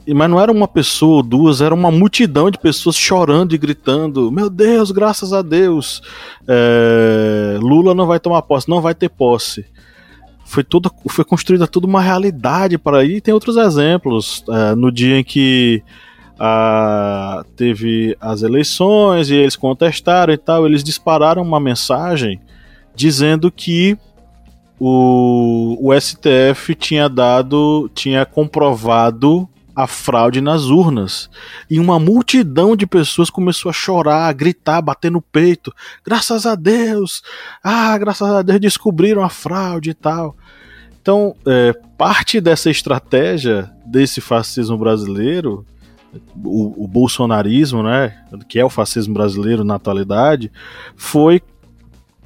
Mas 0.07 0.29
não 0.29 0.39
era 0.39 0.51
uma 0.51 0.67
pessoa 0.67 1.17
ou 1.17 1.23
duas, 1.23 1.61
era 1.61 1.73
uma 1.73 1.89
multidão 1.89 2.51
de 2.51 2.59
pessoas 2.59 2.95
chorando 2.95 3.55
e 3.55 3.57
gritando: 3.57 4.31
Meu 4.31 4.51
Deus, 4.51 4.91
graças 4.91 5.33
a 5.33 5.41
Deus, 5.41 6.01
é, 6.47 7.57
Lula 7.59 7.95
não 7.95 8.05
vai 8.05 8.19
tomar 8.19 8.43
posse, 8.43 8.69
não 8.69 8.81
vai 8.81 8.93
ter 8.93 9.09
posse. 9.09 9.65
Foi, 10.45 10.63
toda, 10.63 10.91
foi 11.09 11.25
construída 11.25 11.65
toda 11.65 11.87
uma 11.87 12.01
realidade 12.01 12.77
para 12.77 12.99
aí. 12.99 13.19
Tem 13.19 13.33
outros 13.33 13.57
exemplos. 13.57 14.43
É, 14.47 14.75
no 14.75 14.91
dia 14.91 15.17
em 15.17 15.23
que 15.23 15.83
a, 16.39 17.43
teve 17.55 18.15
as 18.21 18.43
eleições 18.43 19.31
e 19.31 19.35
eles 19.35 19.55
contestaram 19.55 20.31
e 20.31 20.37
tal, 20.37 20.67
eles 20.67 20.83
dispararam 20.83 21.41
uma 21.41 21.59
mensagem 21.59 22.39
dizendo 22.95 23.51
que 23.51 23.97
o, 24.79 25.77
o 25.81 25.99
STF 25.99 26.75
tinha 26.75 27.07
dado, 27.07 27.89
tinha 27.93 28.25
comprovado 28.25 29.47
a 29.75 29.87
fraude 29.87 30.39
nas 30.39 30.65
urnas. 30.65 31.29
E 31.69 31.79
uma 31.79 31.99
multidão 31.99 32.75
de 32.75 32.87
pessoas 32.87 33.29
começou 33.29 33.69
a 33.69 33.73
chorar, 33.73 34.27
a 34.27 34.33
gritar, 34.33 34.81
bater 34.81 35.11
no 35.11 35.21
peito. 35.21 35.73
Graças 36.05 36.45
a 36.45 36.55
Deus! 36.55 37.21
Ah, 37.61 37.97
graças 37.97 38.29
a 38.29 38.41
Deus 38.41 38.59
descobriram 38.59 39.23
a 39.23 39.29
fraude 39.29 39.89
e 39.89 39.93
tal. 39.93 40.35
Então, 41.01 41.35
é, 41.45 41.73
parte 41.97 42.39
dessa 42.39 42.69
estratégia 42.69 43.71
desse 43.85 44.21
fascismo 44.21 44.77
brasileiro, 44.77 45.65
o, 46.43 46.85
o 46.85 46.87
bolsonarismo, 46.87 47.83
né, 47.83 48.17
que 48.47 48.57
é 48.57 48.65
o 48.65 48.69
fascismo 48.69 49.13
brasileiro 49.13 49.63
na 49.63 49.75
atualidade, 49.75 50.51
foi 50.95 51.41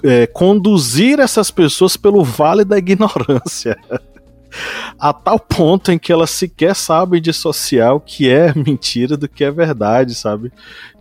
é, 0.04 0.28
conduzir 0.28 1.20
essas 1.20 1.52
pessoas 1.52 1.97
pelo 1.97 2.24
vale 2.24 2.64
da 2.64 2.78
ignorância. 2.78 3.78
a 5.00 5.14
tal 5.14 5.39
ponto 5.39 5.91
em 5.91 6.00
que 6.00 6.12
elas 6.12 6.30
sequer 6.32 6.76
sabem 6.76 7.22
dissociar 7.22 7.95
o 7.95 8.00
que 8.00 8.30
é 8.30 8.54
mentira 8.54 9.16
do 9.16 9.28
que 9.28 9.43
é 9.43 9.52
verdade, 9.52 10.16
sabe? 10.16 10.52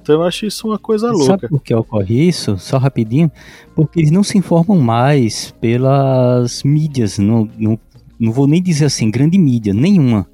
Então 0.00 0.16
eu 0.16 0.22
acho 0.22 0.46
isso 0.46 0.68
uma 0.68 0.78
coisa 0.78 1.10
louca. 1.10 1.26
Sabe 1.26 1.48
por 1.48 1.62
que 1.62 1.74
ocorre 1.74 2.28
isso? 2.28 2.56
Só 2.58 2.78
rapidinho. 2.78 3.30
Porque 3.74 4.00
eles 4.00 4.10
não 4.10 4.22
se 4.22 4.38
informam 4.38 4.78
mais 4.78 5.54
pelas 5.60 6.62
mídias, 6.62 7.18
não, 7.18 7.48
não, 7.58 7.78
não 8.18 8.32
vou 8.32 8.46
nem 8.46 8.62
dizer 8.62 8.86
assim, 8.86 9.10
grande 9.10 9.36
mídia, 9.38 9.74
nenhuma. 9.74 10.26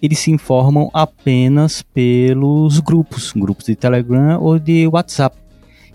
Eles 0.00 0.20
se 0.20 0.30
informam 0.30 0.88
apenas 0.94 1.82
pelos 1.82 2.78
grupos, 2.78 3.32
grupos 3.32 3.66
de 3.66 3.74
Telegram 3.74 4.40
ou 4.40 4.56
de 4.56 4.86
WhatsApp. 4.86 5.36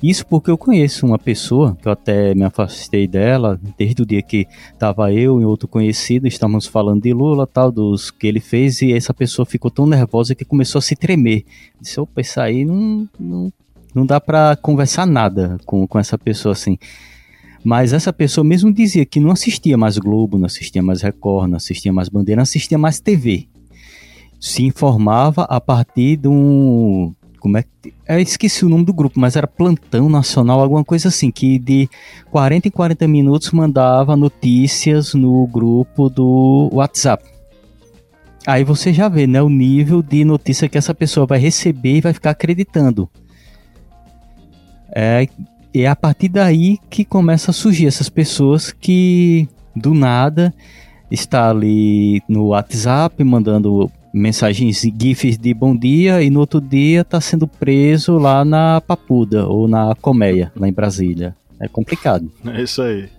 Isso 0.04 0.26
porque 0.28 0.52
eu 0.52 0.58
conheço 0.58 1.06
uma 1.06 1.18
pessoa, 1.18 1.78
que 1.82 1.88
eu 1.88 1.92
até 1.94 2.36
me 2.36 2.44
afastei 2.44 3.08
dela, 3.08 3.58
desde 3.78 4.02
o 4.02 4.06
dia 4.06 4.22
que 4.22 4.46
tava 4.78 5.14
eu 5.14 5.40
e 5.40 5.46
outro 5.46 5.66
conhecido, 5.66 6.28
estávamos 6.28 6.68
falando 6.68 7.04
de 7.04 7.14
Lula, 7.14 7.48
tal, 7.48 7.72
dos 7.72 8.12
que 8.12 8.28
ele 8.28 8.42
fez, 8.42 8.82
e 8.82 8.92
essa 8.92 9.14
pessoa 9.14 9.46
ficou 9.46 9.72
tão 9.72 9.88
nervosa 9.88 10.36
que 10.36 10.44
começou 10.44 10.80
a 10.80 10.82
se 10.82 10.94
tremer. 10.94 11.46
Disse, 11.80 12.02
opa, 12.02 12.20
isso 12.20 12.38
aí 12.42 12.66
não, 12.66 13.08
não, 13.18 13.54
não 13.96 14.06
dá 14.06 14.20
para 14.20 14.58
conversar 14.58 15.06
nada 15.06 15.58
com, 15.66 15.88
com 15.88 15.98
essa 15.98 16.18
pessoa 16.18 16.52
assim. 16.52 16.78
Mas 17.64 17.94
essa 17.94 18.12
pessoa 18.12 18.44
mesmo 18.44 18.74
dizia 18.74 19.06
que 19.06 19.22
não 19.22 19.32
assistia 19.32 19.78
mais 19.78 19.98
Globo, 19.98 20.38
não 20.38 20.48
assistia 20.48 20.84
mais 20.84 21.02
Record, 21.02 21.50
não 21.50 21.56
assistia 21.56 21.94
mais 21.94 22.10
Bandeira, 22.10 22.40
não 22.40 22.44
assistia 22.44 22.78
mais 22.78 23.00
TV. 23.00 23.48
Se 24.38 24.66
informava 24.66 25.44
a 25.44 25.62
partir 25.62 26.18
de 26.18 26.28
um 26.28 27.16
como 27.44 27.58
é 27.58 27.64
que. 27.64 27.94
Eu 28.08 28.20
esqueci 28.20 28.64
o 28.64 28.70
nome 28.70 28.86
do 28.86 28.94
grupo, 28.94 29.20
mas 29.20 29.36
era 29.36 29.46
Plantão 29.46 30.08
Nacional, 30.08 30.62
alguma 30.62 30.84
coisa 30.84 31.10
assim, 31.10 31.30
que 31.30 31.60
de 31.60 31.90
40 32.32 32.70
em 32.70 32.72
40 32.72 33.06
minutos 33.06 33.52
mandava 33.52 34.16
notícias 34.16 35.14
no 35.14 35.46
grupo 35.48 36.10
do 36.10 36.70
WhatsApp. 36.72 37.26
Aí 38.48 38.64
você 38.64 38.94
já 38.94 39.10
vê, 39.10 39.28
né, 39.28 39.42
o 39.42 39.50
nível 39.50 40.02
de 40.02 40.24
notícia 40.24 40.70
que 40.70 40.78
essa 40.78 40.94
pessoa 40.94 41.26
vai 41.26 41.38
receber 41.38 41.98
e 41.98 42.02
vai 42.02 42.14
ficar 42.14 42.30
acreditando. 42.30 43.10
É, 44.96 45.28
é 45.74 45.86
a 45.86 45.98
partir 45.98 46.30
daí 46.30 46.78
que 46.90 47.04
começa 47.04 47.52
a 47.52 47.54
surgir 47.54 47.88
essas 47.88 48.08
pessoas 48.08 48.72
que 48.72 49.50
do 49.76 49.94
nada 49.94 50.54
está 51.12 51.50
ali 51.50 52.22
no 52.30 52.48
WhatsApp 52.48 53.22
mandando 53.22 53.92
mensagens 54.14 54.82
GIFs 54.82 55.40
de 55.40 55.54
bom 55.56 55.76
dia 55.76 56.22
e 56.22 56.30
no 56.30 56.42
outro 56.42 56.62
dia 56.62 57.04
tá 57.04 57.20
sendo 57.20 57.48
preso 57.48 58.20
lá 58.20 58.46
na 58.46 58.80
Papuda 58.80 59.48
ou 59.48 59.68
na 59.68 59.96
Colmeia, 59.96 60.52
lá 60.56 60.68
em 60.68 60.74
Brasília. 60.74 61.36
É 61.60 61.68
complicado. 61.68 62.32
É 62.46 62.62
isso 62.62 62.82
aí. 62.82 63.10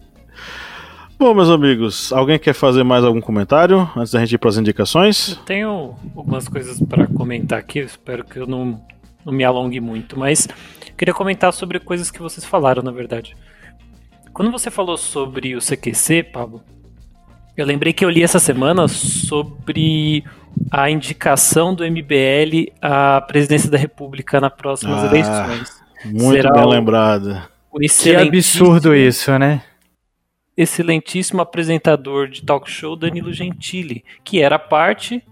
Bom, 1.18 1.34
meus 1.34 1.49
amigos, 1.49 2.12
alguém 2.12 2.38
quer 2.38 2.53
fazer 2.53 2.84
mais 2.84 3.03
algum 3.03 3.20
comentário 3.20 3.88
antes 3.97 4.12
da 4.12 4.20
gente 4.20 4.34
ir 4.34 4.38
para 4.38 4.51
as 4.51 4.57
indicações? 4.57 5.30
Eu 5.30 5.36
tenho 5.45 5.95
algumas 6.14 6.49
coisas 6.49 6.80
para 6.80 7.07
comentar 7.07 7.59
aqui, 7.59 7.80
espero 7.80 8.24
que 8.24 8.38
eu 8.38 8.47
não, 8.47 8.80
não 9.24 9.32
me 9.32 9.42
alongue 9.42 9.80
muito, 9.80 10.18
mas 10.18 10.49
queria 10.97 11.14
comentar 11.14 11.53
sobre 11.53 11.80
coisas 11.80 12.11
que 12.11 12.20
vocês 12.20 12.45
falaram, 12.45 12.82
na 12.82 12.90
verdade. 12.90 13.36
Quando 14.32 14.51
você 14.51 14.70
falou 14.70 14.97
sobre 14.97 15.57
o 15.57 15.61
CQC, 15.61 16.24
Pablo, 16.24 16.62
eu 17.57 17.64
lembrei 17.64 17.92
que 17.92 18.05
eu 18.05 18.11
li 18.11 18.22
essa 18.22 18.40
semana 18.40 18.88
sobre 18.88 20.24
a 20.70 20.90
indicação 20.90 21.74
do 21.74 21.84
MBL 21.84 22.72
à 22.80 23.20
presidência 23.20 23.70
da 23.70 23.78
República 23.78 24.40
nas 24.40 24.52
próximas 24.52 25.02
ah, 25.02 25.07
eleições. 25.07 25.82
Muito 26.05 26.42
Será 26.42 26.52
bem 26.52 26.68
lembrado. 26.68 27.42
Que 28.00 28.14
absurdo 28.14 28.94
isso, 28.94 29.36
né? 29.38 29.62
excelentíssimo 30.57 31.42
apresentador 31.42 32.28
de 32.28 32.42
talk 32.42 32.70
show 32.70 32.96
Danilo 32.96 33.32
Gentili, 33.32 34.05
que 34.22 34.40
era 34.40 34.59
parte 34.59 35.22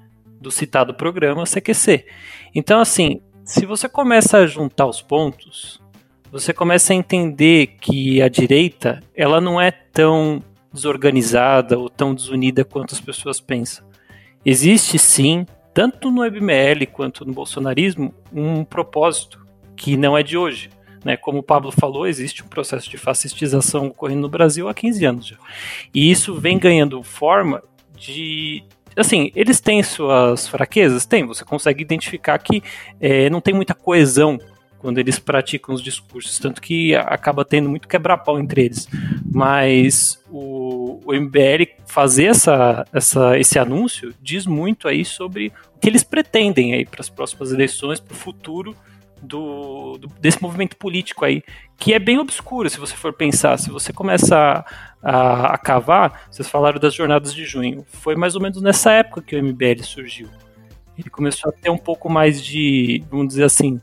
do 0.40 0.50
citado 0.50 0.94
programa 0.94 1.44
CQC. 1.44 2.06
Então, 2.54 2.80
assim, 2.80 3.20
se 3.44 3.64
você 3.64 3.88
começa 3.88 4.38
a 4.38 4.46
juntar 4.46 4.86
os 4.86 5.00
pontos, 5.00 5.80
você 6.30 6.52
começa 6.52 6.92
a 6.92 6.96
entender 6.96 7.76
que 7.80 8.20
a 8.20 8.28
direita 8.28 9.00
ela 9.14 9.40
não 9.40 9.60
é 9.60 9.70
tão 9.70 10.42
desorganizada 10.72 11.78
ou 11.78 11.88
tão 11.88 12.14
desunida 12.14 12.64
quanto 12.64 12.94
as 12.94 13.00
pessoas 13.00 13.40
pensam. 13.40 13.84
Existe 14.44 14.98
sim, 14.98 15.46
tanto 15.72 16.10
no 16.10 16.24
MBL 16.24 16.86
quanto 16.92 17.24
no 17.24 17.32
bolsonarismo, 17.32 18.14
um 18.32 18.64
propósito 18.64 19.44
que 19.76 19.96
não 19.96 20.16
é 20.16 20.22
de 20.22 20.36
hoje. 20.36 20.70
Né? 21.04 21.16
Como 21.16 21.38
o 21.38 21.42
Pablo 21.42 21.72
falou, 21.72 22.06
existe 22.06 22.42
um 22.42 22.48
processo 22.48 22.88
de 22.88 22.96
fascistização 22.96 23.88
ocorrendo 23.88 24.22
no 24.22 24.28
Brasil 24.28 24.68
há 24.68 24.74
15 24.74 25.04
anos 25.04 25.26
já. 25.26 25.36
E 25.94 26.10
isso 26.10 26.34
vem 26.34 26.58
ganhando 26.58 27.02
forma 27.02 27.62
de. 27.96 28.64
Assim, 28.96 29.32
eles 29.34 29.58
têm 29.58 29.82
suas 29.82 30.46
fraquezas? 30.46 31.06
Tem, 31.06 31.26
você 31.26 31.44
consegue 31.44 31.82
identificar 31.82 32.38
que 32.38 32.62
é, 33.00 33.30
não 33.30 33.40
tem 33.40 33.54
muita 33.54 33.74
coesão 33.74 34.38
quando 34.82 34.98
eles 34.98 35.16
praticam 35.16 35.72
os 35.72 35.80
discursos, 35.80 36.40
tanto 36.40 36.60
que 36.60 36.94
acaba 36.96 37.44
tendo 37.44 37.68
muito 37.68 37.86
quebra-pau 37.86 38.38
entre 38.40 38.64
eles. 38.64 38.88
Mas 39.32 40.20
o, 40.28 41.00
o 41.06 41.14
MBL 41.14 41.70
fazer 41.86 42.24
essa, 42.24 42.84
essa, 42.92 43.38
esse 43.38 43.60
anúncio 43.60 44.12
diz 44.20 44.44
muito 44.44 44.88
aí 44.88 45.04
sobre 45.04 45.52
o 45.76 45.78
que 45.78 45.88
eles 45.88 46.02
pretendem 46.02 46.74
aí 46.74 46.84
para 46.84 47.00
as 47.00 47.08
próximas 47.08 47.52
eleições, 47.52 48.00
para 48.00 48.12
o 48.12 48.16
futuro 48.16 48.74
do, 49.22 49.98
do, 49.98 50.08
desse 50.20 50.42
movimento 50.42 50.76
político 50.76 51.24
aí, 51.24 51.44
que 51.78 51.94
é 51.94 52.00
bem 52.00 52.18
obscuro 52.18 52.68
se 52.68 52.80
você 52.80 52.96
for 52.96 53.12
pensar. 53.12 53.56
Se 53.58 53.70
você 53.70 53.92
começa 53.92 54.36
a, 54.36 54.64
a, 55.00 55.54
a 55.54 55.58
cavar, 55.58 56.26
vocês 56.28 56.48
falaram 56.48 56.80
das 56.80 56.92
jornadas 56.92 57.32
de 57.32 57.44
junho, 57.44 57.86
foi 57.88 58.16
mais 58.16 58.34
ou 58.34 58.42
menos 58.42 58.60
nessa 58.60 58.90
época 58.90 59.22
que 59.22 59.36
o 59.36 59.42
MBL 59.42 59.84
surgiu. 59.84 60.28
Ele 60.98 61.08
começou 61.08 61.50
a 61.50 61.52
ter 61.52 61.70
um 61.70 61.78
pouco 61.78 62.10
mais 62.10 62.42
de, 62.42 63.02
vamos 63.08 63.28
dizer 63.28 63.44
assim, 63.44 63.80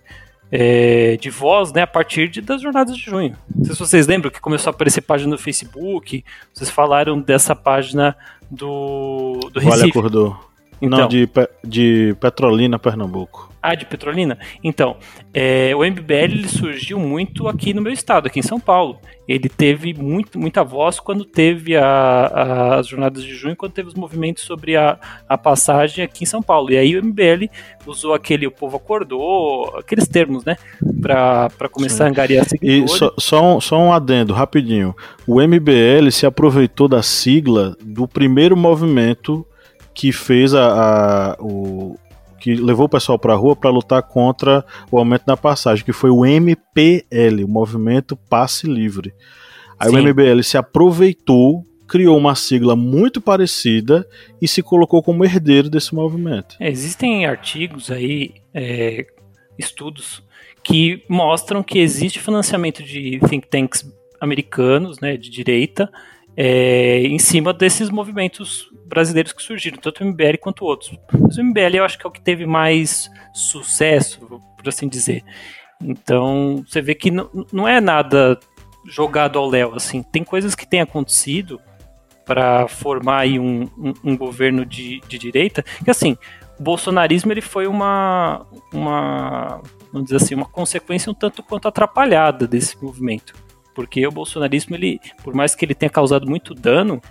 é, 0.52 1.18
de 1.18 1.30
voz 1.30 1.72
né, 1.72 1.84
a 1.84 1.88
partir 1.88 2.30
de, 2.30 2.42
das 2.42 2.62
jornadas 2.62 2.96
de 2.96 3.04
junho. 3.04 3.36
Não 3.56 3.66
sei 3.66 3.76
se 3.76 3.80
vocês 3.80 4.08
lembram 4.08 4.32
que 4.32 4.42
começou 4.42 4.72
a 4.72 4.74
aparecer 4.74 5.02
página 5.02 5.32
no 5.32 5.38
Facebook, 5.38 6.24
vocês 6.54 6.70
falaram 6.70 7.20
dessa 7.20 7.56
página 7.56 8.16
do, 8.50 9.40
do 9.54 9.60
Recife. 9.60 9.78
Vale 9.78 9.90
acordou. 9.90 10.49
Então, 10.82 11.00
Não, 11.00 11.08
de, 11.08 11.30
de 11.64 12.16
Petrolina, 12.20 12.80
Pernambuco. 12.80 13.50
Ah, 13.62 13.76
de 13.76 13.86
Petrolina? 13.86 14.38
Então, 14.64 14.96
é, 15.34 15.76
o 15.76 15.80
MBL 15.80 16.48
surgiu 16.48 16.98
muito 16.98 17.46
aqui 17.50 17.74
no 17.74 17.82
meu 17.82 17.92
estado, 17.92 18.28
aqui 18.28 18.40
em 18.40 18.44
São 18.44 18.58
Paulo. 18.58 18.98
Ele 19.28 19.50
teve 19.50 19.94
muito, 19.94 20.40
muita 20.40 20.64
voz 20.64 20.98
quando 20.98 21.26
teve 21.26 21.76
a, 21.76 21.86
a, 21.86 22.80
as 22.80 22.88
jornadas 22.88 23.22
de 23.22 23.36
junho, 23.36 23.58
quando 23.58 23.74
teve 23.74 23.90
os 23.90 23.96
movimentos 23.96 24.44
sobre 24.44 24.78
a, 24.78 24.98
a 25.28 25.38
passagem 25.38 26.06
aqui 26.06 26.24
em 26.24 26.28
São 26.28 26.42
Paulo. 26.42 26.72
E 26.72 26.78
aí 26.78 26.98
o 26.98 27.04
MBL 27.04 27.50
usou 27.86 28.14
aquele 28.14 28.48
o 28.48 28.52
povo 28.52 28.78
acordou, 28.78 29.76
aqueles 29.78 30.08
termos, 30.08 30.46
né? 30.46 30.56
Para 31.02 31.70
começar 31.70 31.98
Sim. 31.98 32.04
a 32.04 32.08
angariar 32.08 32.46
seguidores. 32.48 32.94
E 32.94 32.98
só, 32.98 33.14
só, 33.20 33.58
um, 33.58 33.60
só 33.60 33.78
um 33.78 33.92
adendo, 33.92 34.34
rapidinho. 34.34 34.96
O 35.28 35.42
MBL 35.42 36.10
se 36.12 36.26
aproveitou 36.26 36.88
da 36.88 37.04
sigla 37.04 37.76
do 37.84 38.08
primeiro 38.08 38.56
movimento 38.56 39.46
que 40.00 40.14
fez 40.14 40.54
a, 40.54 41.34
a 41.34 41.36
o 41.42 41.98
que 42.40 42.56
levou 42.56 42.86
o 42.86 42.90
pessoal 42.90 43.20
para 43.20 43.34
a 43.34 43.36
rua 43.36 43.54
para 43.54 43.70
lutar 43.70 44.02
contra 44.02 44.64
o 44.90 44.98
aumento 44.98 45.26
da 45.26 45.36
passagem, 45.36 45.84
que 45.84 45.92
foi 45.92 46.10
o 46.10 46.26
MPL, 46.26 47.44
o 47.44 47.50
Movimento 47.50 48.16
Passe 48.16 48.66
Livre. 48.66 49.14
Aí 49.78 49.90
Sim. 49.90 49.98
o 49.98 50.02
MBL 50.02 50.42
se 50.42 50.58
aproveitou, 50.58 51.66
criou 51.86 52.18
uma 52.18 52.34
sigla 52.34 52.78
muito 52.78 53.20
parecida 53.20 54.08
e 54.42 54.48
se 54.48 54.64
colocou 54.64 55.04
como 55.04 55.26
herdeiro 55.26 55.70
desse 55.70 55.94
movimento. 55.94 56.56
É, 56.62 56.70
existem 56.70 57.26
artigos 57.26 57.92
aí, 57.92 58.36
é, 58.54 59.06
estudos 59.58 60.24
que 60.64 61.04
mostram 61.10 61.62
que 61.62 61.78
existe 61.78 62.22
financiamento 62.22 62.82
de 62.82 63.20
think 63.28 63.50
tanks 63.50 63.86
americanos, 64.22 65.02
né, 65.02 65.18
de 65.18 65.30
direita, 65.30 65.92
é, 66.42 67.02
em 67.02 67.20
cima 67.20 67.52
desses 67.52 67.90
movimentos 67.90 68.70
brasileiros 68.86 69.34
que 69.34 69.44
surgiram, 69.44 69.78
tanto 69.78 70.02
o 70.02 70.08
MBL 70.08 70.38
quanto 70.40 70.64
outros. 70.64 70.98
Mas 71.12 71.38
o 71.38 71.44
MBL 71.44 71.76
eu 71.76 71.84
acho 71.84 72.00
que 72.00 72.08
é 72.08 72.10
o 72.10 72.12
que 72.12 72.22
teve 72.22 72.46
mais 72.46 73.12
sucesso, 73.34 74.22
por 74.22 74.70
assim 74.70 74.88
dizer. 74.88 75.22
Então, 75.84 76.64
você 76.66 76.82
vê 76.82 76.96
que 76.96 77.12
não, 77.12 77.30
não 77.52 77.68
é 77.68 77.82
nada 77.82 78.40
jogado 78.86 79.38
ao 79.38 79.50
léu, 79.50 79.76
assim. 79.76 80.02
Tem 80.02 80.24
coisas 80.24 80.56
que 80.56 80.66
têm 80.66 80.80
acontecido 80.80 81.60
para 82.26 82.70
formar 82.70 83.20
aí 83.20 83.38
um, 83.38 83.64
um, 83.78 83.94
um 84.12 84.18
governo 84.18 84.66
de, 84.66 85.02
de, 85.10 85.18
direita, 85.18 85.62
que 85.84 85.92
assim, 85.92 86.18
o 86.58 86.64
bolsonarismo 86.64 87.34
ele 87.34 87.42
foi 87.42 87.68
uma, 87.68 88.46
uma, 88.72 89.62
vamos 89.92 90.06
dizer 90.06 90.24
assim, 90.24 90.36
uma 90.36 90.46
consequência 90.46 91.12
um 91.12 91.14
tanto 91.16 91.44
quanto 91.44 91.68
atrapalhada 91.68 92.48
desse 92.48 92.82
movimento. 92.82 93.49
Porque 93.80 94.06
o 94.06 94.12
bolsonarismo, 94.12 94.76
ele, 94.76 95.00
por 95.24 95.34
mais 95.34 95.56
que 95.56 95.64
ele 95.64 95.74
tenha 95.74 95.90
causado 95.90 96.30
muito 96.30 96.54
dano, 96.54 97.02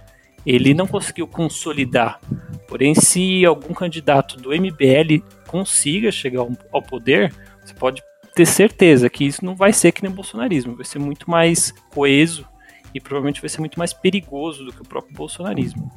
ele 0.45 0.75
não 0.75 0.87
conseguiu 0.87 1.27
consolidar. 1.27 2.21
Porém, 2.69 2.95
se 2.95 3.43
algum 3.47 3.73
candidato 3.73 4.37
do 4.37 4.51
MBL 4.51 5.25
consiga 5.47 6.13
chegar 6.13 6.47
ao 6.71 6.83
poder, 6.83 7.33
você 7.65 7.73
pode 7.73 8.03
ter 8.35 8.45
certeza 8.45 9.09
que 9.09 9.25
isso 9.25 9.43
não 9.43 9.57
vai 9.57 9.73
ser 9.73 9.93
que 9.93 10.03
nem 10.03 10.13
o 10.13 10.15
bolsonarismo, 10.15 10.77
vai 10.77 10.85
ser 10.85 10.99
muito 10.99 11.31
mais 11.31 11.73
coeso 11.89 12.47
e 12.95 13.01
provavelmente 13.01 13.41
vai 13.41 13.49
ser 13.49 13.61
muito 13.61 13.79
mais 13.79 13.95
perigoso 13.95 14.67
do 14.67 14.71
que 14.71 14.83
o 14.83 14.87
próprio 14.87 15.17
bolsonarismo. 15.17 15.91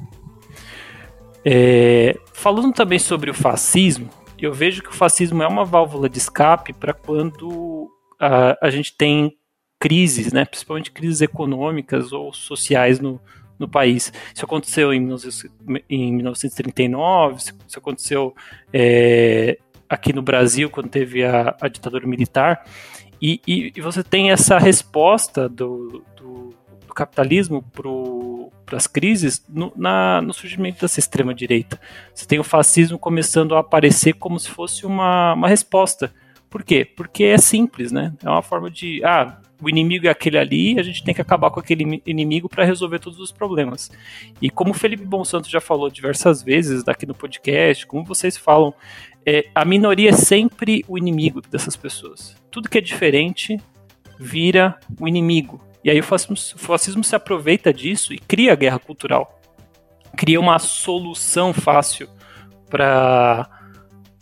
É, 1.44 2.18
falando 2.32 2.72
também 2.72 2.98
sobre 2.98 3.30
o 3.30 3.34
fascismo, 3.34 4.08
eu 4.38 4.54
vejo 4.54 4.82
que 4.82 4.88
o 4.88 4.94
fascismo 4.94 5.42
é 5.42 5.46
uma 5.46 5.66
válvula 5.66 6.08
de 6.08 6.16
escape 6.16 6.72
para 6.72 6.94
quando 6.94 7.90
a, 8.18 8.56
a 8.66 8.70
gente 8.70 8.96
tem 8.96 9.36
crises, 9.82 10.32
né, 10.32 10.44
principalmente 10.44 10.92
crises 10.92 11.20
econômicas 11.22 12.12
ou 12.12 12.32
sociais 12.32 13.00
no, 13.00 13.20
no 13.58 13.66
país. 13.66 14.12
Isso 14.32 14.44
aconteceu 14.44 14.94
em, 14.94 15.08
em 15.90 16.12
1939, 16.12 17.38
isso 17.66 17.78
aconteceu 17.78 18.32
é, 18.72 19.58
aqui 19.88 20.12
no 20.12 20.22
Brasil, 20.22 20.70
quando 20.70 20.88
teve 20.88 21.24
a, 21.24 21.56
a 21.60 21.66
ditadura 21.66 22.06
militar. 22.06 22.64
E, 23.20 23.40
e, 23.44 23.72
e, 23.74 23.80
você 23.80 24.04
tem 24.04 24.30
essa 24.30 24.56
resposta 24.56 25.48
do, 25.48 26.04
do, 26.16 26.54
do 26.86 26.94
capitalismo 26.94 27.60
para 28.64 28.76
as 28.76 28.86
crises 28.86 29.44
no, 29.48 29.72
na, 29.74 30.22
no 30.22 30.32
surgimento 30.32 30.80
dessa 30.80 31.00
extrema-direita. 31.00 31.80
Você 32.14 32.24
tem 32.24 32.38
o 32.38 32.44
fascismo 32.44 33.00
começando 33.00 33.56
a 33.56 33.58
aparecer 33.58 34.12
como 34.12 34.38
se 34.38 34.48
fosse 34.48 34.86
uma, 34.86 35.34
uma 35.34 35.48
resposta. 35.48 36.14
Por 36.48 36.62
quê? 36.62 36.84
Porque 36.84 37.24
é 37.24 37.38
simples, 37.38 37.90
né? 37.90 38.12
É 38.22 38.30
uma 38.30 38.42
forma 38.42 38.70
de. 38.70 39.04
Ah, 39.04 39.41
o 39.62 39.68
inimigo 39.68 40.06
é 40.06 40.10
aquele 40.10 40.36
ali, 40.36 40.78
a 40.78 40.82
gente 40.82 41.04
tem 41.04 41.14
que 41.14 41.20
acabar 41.20 41.50
com 41.50 41.60
aquele 41.60 42.02
inimigo 42.04 42.48
para 42.48 42.64
resolver 42.64 42.98
todos 42.98 43.20
os 43.20 43.30
problemas. 43.30 43.90
E 44.40 44.50
como 44.50 44.72
o 44.72 44.74
Felipe 44.74 45.04
Bonsanto 45.04 45.48
já 45.48 45.60
falou 45.60 45.88
diversas 45.88 46.42
vezes 46.42 46.82
daqui 46.82 47.06
no 47.06 47.14
podcast, 47.14 47.86
como 47.86 48.04
vocês 48.04 48.36
falam, 48.36 48.74
é, 49.24 49.46
a 49.54 49.64
minoria 49.64 50.10
é 50.10 50.12
sempre 50.12 50.84
o 50.88 50.98
inimigo 50.98 51.40
dessas 51.40 51.76
pessoas. 51.76 52.36
Tudo 52.50 52.68
que 52.68 52.78
é 52.78 52.80
diferente 52.80 53.56
vira 54.18 54.78
o 55.00 55.06
inimigo. 55.06 55.60
E 55.84 55.90
aí 55.90 56.00
o 56.00 56.02
fascismo, 56.02 56.34
o 56.34 56.58
fascismo 56.58 57.04
se 57.04 57.14
aproveita 57.14 57.72
disso 57.72 58.12
e 58.12 58.18
cria 58.18 58.52
a 58.52 58.56
guerra 58.56 58.80
cultural. 58.80 59.40
Cria 60.16 60.40
uma 60.40 60.58
solução 60.58 61.52
fácil 61.52 62.08
para 62.68 63.48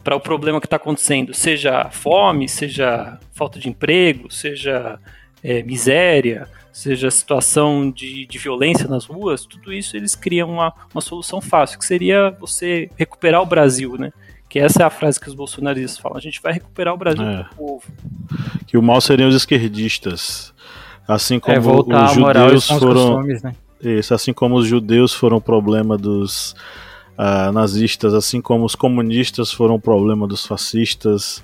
para 0.02 0.16
o 0.16 0.20
problema 0.20 0.60
que 0.60 0.66
está 0.66 0.76
acontecendo, 0.76 1.34
seja 1.34 1.90
fome, 1.90 2.48
seja 2.48 3.18
falta 3.32 3.58
de 3.58 3.68
emprego, 3.68 4.30
seja 4.30 4.98
é, 5.42 5.62
miséria, 5.62 6.48
seja 6.72 7.10
situação 7.10 7.90
de, 7.90 8.26
de 8.26 8.38
violência 8.38 8.88
nas 8.88 9.04
ruas, 9.04 9.44
tudo 9.44 9.72
isso 9.72 9.96
eles 9.96 10.14
criam 10.14 10.50
uma, 10.50 10.72
uma 10.94 11.00
solução 11.00 11.40
fácil, 11.40 11.78
que 11.78 11.84
seria 11.84 12.30
você 12.38 12.90
recuperar 12.96 13.42
o 13.42 13.46
Brasil, 13.46 13.96
né? 13.98 14.12
Que 14.48 14.58
essa 14.58 14.82
é 14.82 14.86
a 14.86 14.90
frase 14.90 15.20
que 15.20 15.28
os 15.28 15.34
bolsonaristas 15.34 15.98
falam. 15.98 16.18
A 16.18 16.20
gente 16.20 16.42
vai 16.42 16.52
recuperar 16.52 16.92
o 16.92 16.96
Brasil 16.96 17.22
é. 17.22 17.36
do 17.44 17.54
povo. 17.54 17.84
Que 18.66 18.76
o 18.76 18.82
mal 18.82 19.00
seriam 19.00 19.28
os 19.28 19.34
esquerdistas. 19.36 20.52
Assim 21.06 21.38
como 21.38 21.56
é, 21.56 22.04
os 22.04 22.14
judeus 22.14 22.66
foram. 22.66 23.14
Costumes, 23.14 23.42
né? 23.42 23.54
Isso, 23.80 24.12
assim 24.12 24.32
como 24.32 24.56
os 24.56 24.66
judeus 24.66 25.14
foram 25.14 25.36
o 25.36 25.40
problema 25.40 25.96
dos 25.96 26.54
uh, 27.16 27.52
nazistas, 27.52 28.12
assim 28.12 28.40
como 28.40 28.64
os 28.64 28.74
comunistas 28.74 29.52
foram 29.52 29.76
o 29.76 29.80
problema 29.80 30.26
dos 30.26 30.44
fascistas. 30.44 31.42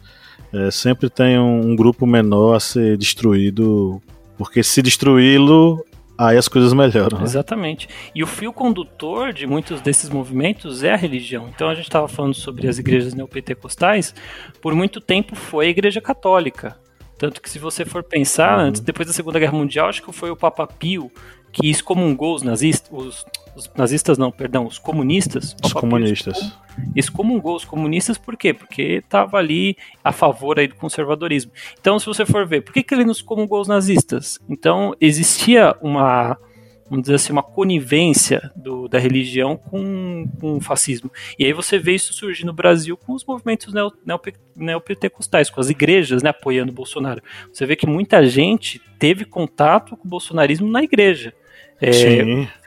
É, 0.53 0.71
sempre 0.71 1.11
tem 1.11 1.39
um, 1.39 1.71
um, 1.71 1.77
grupo 1.77 2.07
menor 2.07 2.55
a 2.55 2.61
ser 2.61 2.97
destruído, 2.97 4.01
porque 4.39 4.63
se 4.63 4.81
destruí-lo, 4.81 5.85
aí 6.17 6.37
as 6.37 6.49
coisas 6.49 6.73
melhoram. 6.73 7.19
Né? 7.19 7.25
Exatamente. 7.25 7.89
E 8.15 8.23
o 8.23 8.27
fio 8.27 8.53
condutor 8.53 9.33
de 9.33 9.47
muitos 9.47 9.81
desses 9.81 10.09
movimentos 10.09 10.83
é 10.83 10.93
a 10.93 10.97
religião. 10.97 11.49
Então 11.55 11.69
a 11.69 11.75
gente 11.75 11.87
estava 11.87 12.09
falando 12.09 12.35
sobre 12.35 12.69
as 12.69 12.79
igrejas 12.79 13.15
neopentecostais, 13.15 14.15
por 14.61 14.75
muito 14.75 15.01
tempo 15.01 15.35
foi 15.35 15.67
a 15.67 15.71
igreja 15.71 16.01
católica. 16.01 16.77
Tanto 17.19 17.41
que 17.41 17.49
se 17.49 17.59
você 17.59 17.85
for 17.85 18.03
pensar, 18.03 18.59
uhum. 18.59 18.65
antes, 18.67 18.81
depois 18.81 19.09
da 19.09 19.15
Segunda 19.15 19.39
Guerra 19.39 19.57
Mundial, 19.57 19.89
acho 19.89 20.03
que 20.03 20.13
foi 20.13 20.31
o 20.31 20.37
Papa 20.37 20.67
Pio 20.67 21.11
que 21.51 21.71
excomungou 21.71 22.35
os 22.35 22.43
nazistas, 22.43 22.91
os, 22.93 23.25
os 23.57 23.71
nazistas 23.75 24.19
não, 24.19 24.31
perdão, 24.31 24.67
os 24.67 24.79
comunistas. 24.79 25.57
Os 25.65 25.73
comunistas. 25.73 26.57
Excomungou 26.95 27.57
os 27.57 27.65
comunistas 27.65 28.19
por 28.19 28.37
quê? 28.37 28.53
Porque 28.53 29.01
estava 29.05 29.39
ali 29.39 29.77
a 30.05 30.13
favor 30.13 30.59
aí 30.59 30.69
do 30.69 30.75
conservadorismo. 30.75 31.51
Então, 31.81 31.99
se 31.99 32.05
você 32.05 32.27
for 32.27 32.47
ver, 32.47 32.61
por 32.61 32.75
que, 32.75 32.83
que 32.83 32.95
ele 32.95 33.05
não 33.05 33.13
excomungou 33.13 33.61
os 33.61 33.69
nazistas? 33.69 34.39
Então, 34.49 34.95
existia 35.01 35.75
uma 35.81 36.37
vamos 36.89 37.03
dizer 37.03 37.17
assim, 37.17 37.33
uma 37.33 37.43
conivência 37.43 38.51
do, 38.55 38.87
da 38.87 38.99
religião 38.99 39.57
com, 39.57 40.29
com 40.41 40.57
o 40.57 40.61
fascismo. 40.61 41.11
E 41.37 41.45
aí 41.45 41.53
você 41.53 41.79
vê 41.79 41.95
isso 41.95 42.15
surgir 42.15 42.47
no 42.47 42.53
Brasil 42.53 42.97
com 42.97 43.13
os 43.13 43.25
movimentos 43.25 43.75
neo, 43.75 43.93
neopentecostais, 44.55 45.51
com 45.51 45.61
as 45.61 45.69
igrejas 45.69 46.23
né, 46.23 46.31
apoiando 46.31 46.71
o 46.71 46.75
Bolsonaro. 46.75 47.21
Você 47.53 47.67
vê 47.67 47.75
que 47.75 47.89
muita 47.89 48.25
gente 48.25 48.81
teve 49.01 49.25
contato 49.25 49.97
com 49.97 50.07
o 50.07 50.11
bolsonarismo 50.11 50.71
na 50.71 50.83
igreja. 50.83 51.35
É, 51.81 52.21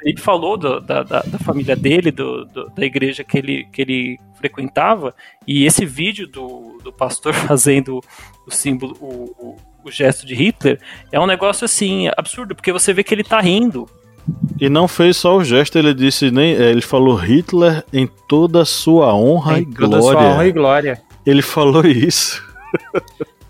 ele 0.03 0.19
falou 0.19 0.55
do, 0.55 0.79
da, 0.79 1.01
da, 1.01 1.21
da, 1.21 1.39
família 1.39 1.75
dele, 1.75 2.11
do, 2.11 2.45
do, 2.45 2.69
da 2.69 2.85
igreja 2.85 3.23
que 3.23 3.37
ele, 3.37 3.65
que 3.71 3.81
ele 3.81 4.19
frequentava, 4.35 5.15
e 5.47 5.65
esse 5.65 5.83
vídeo 5.85 6.27
do, 6.27 6.79
do 6.83 6.93
pastor 6.93 7.33
fazendo 7.47 8.01
o 8.45 8.51
símbolo, 8.51 8.95
o, 9.01 9.35
o, 9.39 9.55
o 9.85 9.91
gesto 9.91 10.27
de 10.27 10.35
Hitler, 10.35 10.79
é 11.11 11.19
um 11.19 11.25
negócio 11.25 11.65
assim 11.65 12.07
absurdo, 12.15 12.53
porque 12.53 12.71
você 12.71 12.93
vê 12.93 13.03
que 13.03 13.13
ele 13.13 13.23
tá 13.23 13.39
rindo 13.39 13.89
e 14.59 14.69
não 14.69 14.87
fez 14.87 15.17
só 15.17 15.37
o 15.37 15.43
gesto, 15.43 15.77
ele 15.77 15.93
disse 15.93 16.29
nem. 16.29 16.53
É, 16.53 16.69
ele 16.69 16.81
falou 16.81 17.15
Hitler 17.15 17.83
em 17.91 18.07
toda 18.27 18.61
a 18.61 18.65
sua 18.65 19.15
honra 19.15 19.57
em 19.57 19.61
e 19.61 19.65
glória. 19.65 20.01
Sua 20.01 20.23
honra 20.23 20.47
e 20.47 20.51
glória. 20.51 21.01
Ele 21.25 21.41
falou 21.41 21.85
isso. 21.85 22.43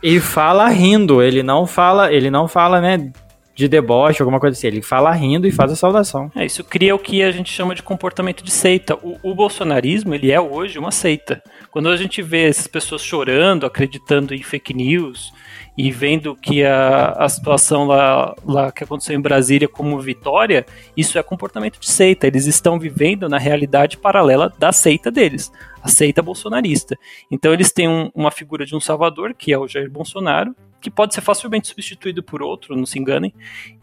e 0.01 0.19
fala 0.19 0.67
rindo, 0.69 1.21
ele 1.21 1.43
não 1.43 1.65
fala, 1.65 2.13
ele 2.13 2.29
não 2.29 2.47
fala, 2.47 2.79
né, 2.79 3.11
de 3.59 3.67
deboche, 3.67 4.21
alguma 4.21 4.39
coisa 4.39 4.57
assim. 4.57 4.67
Ele 4.67 4.81
fala 4.81 5.11
rindo 5.11 5.45
e 5.45 5.51
faz 5.51 5.71
a 5.71 5.75
saudação. 5.75 6.31
É, 6.33 6.45
isso 6.45 6.63
cria 6.63 6.95
o 6.95 6.99
que 6.99 7.21
a 7.21 7.31
gente 7.31 7.51
chama 7.51 7.75
de 7.75 7.83
comportamento 7.83 8.41
de 8.41 8.51
seita. 8.51 8.95
O, 8.95 9.19
o, 9.21 9.35
bolsonarismo, 9.35 10.15
ele 10.15 10.31
é 10.31 10.39
hoje 10.39 10.79
uma 10.79 10.91
seita. 10.91 11.43
Quando 11.69 11.89
a 11.89 11.97
gente 11.97 12.21
vê 12.21 12.47
essas 12.47 12.67
pessoas 12.67 13.03
chorando, 13.03 13.65
acreditando 13.65 14.33
em 14.33 14.41
fake 14.41 14.73
news, 14.73 15.33
e 15.77 15.91
vendo 15.91 16.35
que 16.35 16.63
a, 16.63 17.11
a 17.11 17.29
situação 17.29 17.85
lá, 17.85 18.35
lá 18.45 18.71
que 18.71 18.83
aconteceu 18.83 19.15
em 19.15 19.21
Brasília 19.21 19.67
como 19.67 19.99
vitória, 19.99 20.65
isso 20.95 21.17
é 21.17 21.23
comportamento 21.23 21.79
de 21.79 21.89
seita. 21.89 22.27
Eles 22.27 22.45
estão 22.47 22.79
vivendo 22.79 23.29
na 23.29 23.37
realidade 23.37 23.97
paralela 23.97 24.53
da 24.57 24.71
seita 24.71 25.09
deles, 25.11 25.51
a 25.81 25.87
seita 25.87 26.21
bolsonarista. 26.21 26.97
Então 27.31 27.53
eles 27.53 27.71
têm 27.71 27.87
um, 27.87 28.09
uma 28.13 28.31
figura 28.31 28.65
de 28.65 28.75
um 28.75 28.79
salvador, 28.79 29.33
que 29.33 29.53
é 29.53 29.57
o 29.57 29.67
Jair 29.67 29.89
Bolsonaro, 29.89 30.53
que 30.81 30.89
pode 30.89 31.13
ser 31.13 31.21
facilmente 31.21 31.67
substituído 31.67 32.23
por 32.23 32.41
outro, 32.41 32.75
não 32.75 32.85
se 32.85 32.99
enganem, 32.99 33.33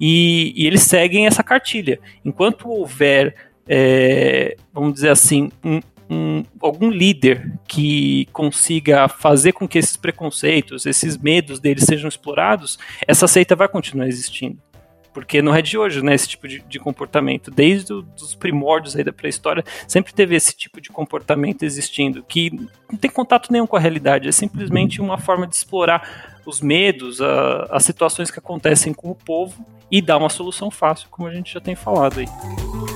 e, 0.00 0.52
e 0.56 0.66
eles 0.66 0.82
seguem 0.82 1.26
essa 1.26 1.42
cartilha. 1.42 2.00
Enquanto 2.24 2.68
houver, 2.68 3.34
é, 3.68 4.56
vamos 4.72 4.94
dizer 4.94 5.10
assim, 5.10 5.50
um, 5.64 5.80
um, 6.08 6.44
algum 6.60 6.90
líder 6.90 7.52
que 7.66 8.26
consiga 8.32 9.08
fazer 9.08 9.52
com 9.52 9.66
que 9.66 9.78
esses 9.78 9.96
preconceitos, 9.96 10.86
esses 10.86 11.16
medos 11.16 11.58
deles 11.60 11.84
sejam 11.84 12.08
explorados, 12.08 12.78
essa 13.06 13.26
seita 13.26 13.56
vai 13.56 13.68
continuar 13.68 14.06
existindo. 14.06 14.58
Porque 15.12 15.40
não 15.40 15.54
é 15.54 15.62
de 15.62 15.78
hoje, 15.78 16.04
né, 16.04 16.14
esse 16.14 16.28
tipo 16.28 16.46
de, 16.46 16.62
de 16.68 16.78
comportamento. 16.78 17.50
Desde 17.50 17.90
os 17.90 18.34
primórdios 18.34 18.94
aí 18.94 19.02
da 19.02 19.14
pré-história, 19.14 19.64
sempre 19.88 20.12
teve 20.12 20.36
esse 20.36 20.54
tipo 20.54 20.78
de 20.78 20.90
comportamento 20.90 21.62
existindo, 21.62 22.22
que 22.22 22.50
não 22.90 22.98
tem 22.98 23.10
contato 23.10 23.50
nenhum 23.50 23.66
com 23.66 23.76
a 23.76 23.80
realidade, 23.80 24.28
é 24.28 24.32
simplesmente 24.32 25.00
uma 25.00 25.16
forma 25.16 25.46
de 25.46 25.54
explorar 25.54 26.35
os 26.46 26.60
medos, 26.60 27.20
a, 27.20 27.64
as 27.70 27.84
situações 27.84 28.30
que 28.30 28.38
acontecem 28.38 28.94
com 28.94 29.10
o 29.10 29.14
povo 29.14 29.64
e 29.90 30.00
dar 30.00 30.16
uma 30.16 30.30
solução 30.30 30.70
fácil, 30.70 31.08
como 31.10 31.28
a 31.28 31.34
gente 31.34 31.52
já 31.52 31.60
tem 31.60 31.74
falado 31.74 32.20
aí. 32.20 32.95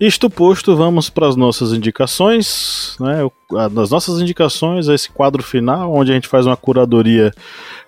isto 0.00 0.30
posto, 0.30 0.76
vamos 0.76 1.10
para 1.10 1.26
as 1.26 1.34
nossas 1.36 1.72
indicações. 1.72 2.96
Né? 3.00 3.28
Nas 3.72 3.90
nossas 3.90 4.20
indicações, 4.20 4.88
esse 4.88 5.10
quadro 5.10 5.42
final, 5.42 5.92
onde 5.92 6.12
a 6.12 6.14
gente 6.14 6.28
faz 6.28 6.46
uma 6.46 6.56
curadoria 6.56 7.32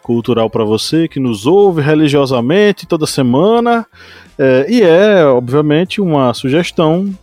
cultural 0.02 0.50
para 0.50 0.64
você 0.64 1.06
que 1.06 1.20
nos 1.20 1.46
ouve 1.46 1.80
religiosamente 1.80 2.86
toda 2.86 3.06
semana. 3.06 3.86
É, 4.38 4.66
e 4.68 4.82
é, 4.82 5.24
obviamente, 5.24 6.00
uma 6.00 6.34
sugestão 6.34 7.14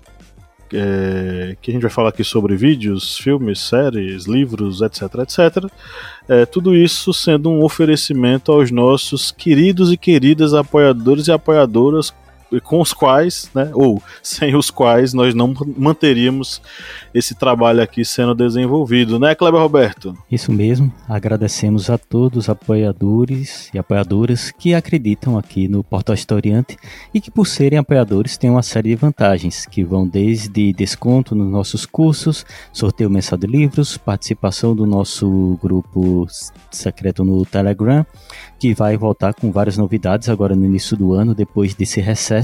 é, 0.73 1.55
que 1.61 1.71
a 1.71 1.73
gente 1.73 1.81
vai 1.81 1.91
falar 1.91 2.09
aqui 2.09 2.23
sobre 2.23 2.55
vídeos, 2.55 3.17
filmes, 3.17 3.59
séries, 3.59 4.25
livros, 4.25 4.81
etc, 4.81 5.01
etc. 5.19 5.71
É, 6.27 6.45
tudo 6.45 6.75
isso 6.75 7.13
sendo 7.13 7.49
um 7.49 7.63
oferecimento 7.63 8.51
aos 8.51 8.71
nossos 8.71 9.31
queridos 9.31 9.91
e 9.91 9.97
queridas 9.97 10.53
apoiadores 10.53 11.27
e 11.27 11.31
apoiadoras 11.31 12.13
com 12.63 12.81
os 12.81 12.93
quais, 12.93 13.49
né, 13.53 13.71
ou 13.73 14.01
sem 14.21 14.55
os 14.55 14.69
quais 14.69 15.13
nós 15.13 15.33
não 15.33 15.53
manteríamos 15.77 16.61
esse 17.13 17.35
trabalho 17.35 17.81
aqui 17.81 18.05
sendo 18.05 18.33
desenvolvido, 18.35 19.19
né, 19.19 19.35
Kleber 19.35 19.61
Roberto? 19.61 20.17
Isso 20.31 20.51
mesmo. 20.51 20.91
Agradecemos 21.07 21.89
a 21.89 21.97
todos 21.97 22.45
os 22.45 22.49
apoiadores 22.49 23.69
e 23.73 23.79
apoiadoras 23.79 24.51
que 24.51 24.73
acreditam 24.73 25.37
aqui 25.37 25.67
no 25.67 25.83
Portal 25.83 26.15
Historiante 26.15 26.77
e 27.13 27.19
que 27.19 27.31
por 27.31 27.47
serem 27.47 27.79
apoiadores 27.79 28.37
têm 28.37 28.49
uma 28.49 28.63
série 28.63 28.89
de 28.89 28.95
vantagens 28.95 29.65
que 29.65 29.83
vão 29.83 30.07
desde 30.07 30.73
desconto 30.73 31.35
nos 31.35 31.49
nossos 31.49 31.85
cursos, 31.85 32.45
sorteio 32.71 33.09
mensal 33.09 33.37
de 33.37 33.47
livros, 33.47 33.97
participação 33.97 34.75
do 34.75 34.85
nosso 34.85 35.57
grupo 35.61 36.27
secreto 36.71 37.23
no 37.23 37.45
Telegram, 37.45 38.05
que 38.59 38.73
vai 38.73 38.97
voltar 38.97 39.33
com 39.33 39.51
várias 39.51 39.77
novidades 39.77 40.29
agora 40.29 40.55
no 40.55 40.65
início 40.65 40.95
do 40.97 41.13
ano, 41.13 41.33
depois 41.33 41.73
desse 41.73 41.99
recesso. 41.99 42.36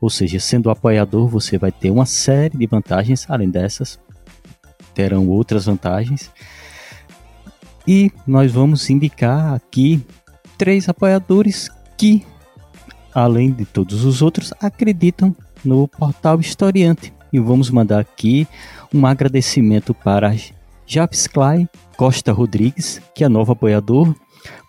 Ou 0.00 0.10
seja, 0.10 0.40
sendo 0.40 0.70
apoiador, 0.70 1.28
você 1.28 1.56
vai 1.56 1.70
ter 1.70 1.90
uma 1.90 2.06
série 2.06 2.58
de 2.58 2.66
vantagens, 2.66 3.24
além 3.28 3.48
dessas, 3.48 3.98
terão 4.94 5.28
outras 5.28 5.66
vantagens. 5.66 6.30
E 7.86 8.10
nós 8.26 8.50
vamos 8.50 8.90
indicar 8.90 9.54
aqui 9.54 10.04
três 10.58 10.88
apoiadores 10.88 11.70
que, 11.96 12.24
além 13.14 13.52
de 13.52 13.64
todos 13.64 14.04
os 14.04 14.22
outros, 14.22 14.52
acreditam 14.60 15.34
no 15.64 15.86
portal 15.86 16.40
Historiante. 16.40 17.12
E 17.32 17.38
vamos 17.38 17.70
mandar 17.70 18.00
aqui 18.00 18.46
um 18.92 19.06
agradecimento 19.06 19.94
para 19.94 20.34
Japs 20.86 21.26
Clay 21.26 21.68
Costa 21.96 22.32
Rodrigues, 22.32 23.00
que 23.14 23.24
é 23.24 23.28
novo 23.28 23.52
apoiador, 23.52 24.14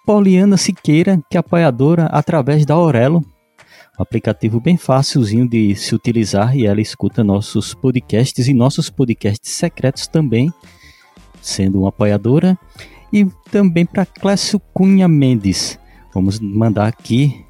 Poliana 0.06 0.58
Siqueira, 0.58 1.20
que 1.30 1.38
é 1.38 1.40
apoiadora 1.40 2.06
através 2.06 2.66
da 2.66 2.74
Aurelo, 2.74 3.26
um 3.98 4.02
aplicativo 4.02 4.60
bem 4.60 4.76
fácilzinho 4.76 5.48
de 5.48 5.76
se 5.76 5.94
utilizar 5.94 6.58
e 6.58 6.66
ela 6.66 6.82
escuta 6.82 7.24
nossos 7.24 7.74
podcasts 7.74 8.48
e 8.48 8.54
nossos 8.54 8.90
podcasts 8.90 9.52
secretos 9.52 10.08
também, 10.08 10.52
sendo 11.42 11.82
uma 11.82 11.90
apoiadora. 11.90 12.58
E 13.12 13.28
também 13.52 13.86
para 13.86 14.06
Clécio 14.08 14.60
Cunha 14.74 15.08
Mendes. 15.08 15.78
Vamos 16.12 16.40
mandar 16.40 16.88
aqui 16.88 17.46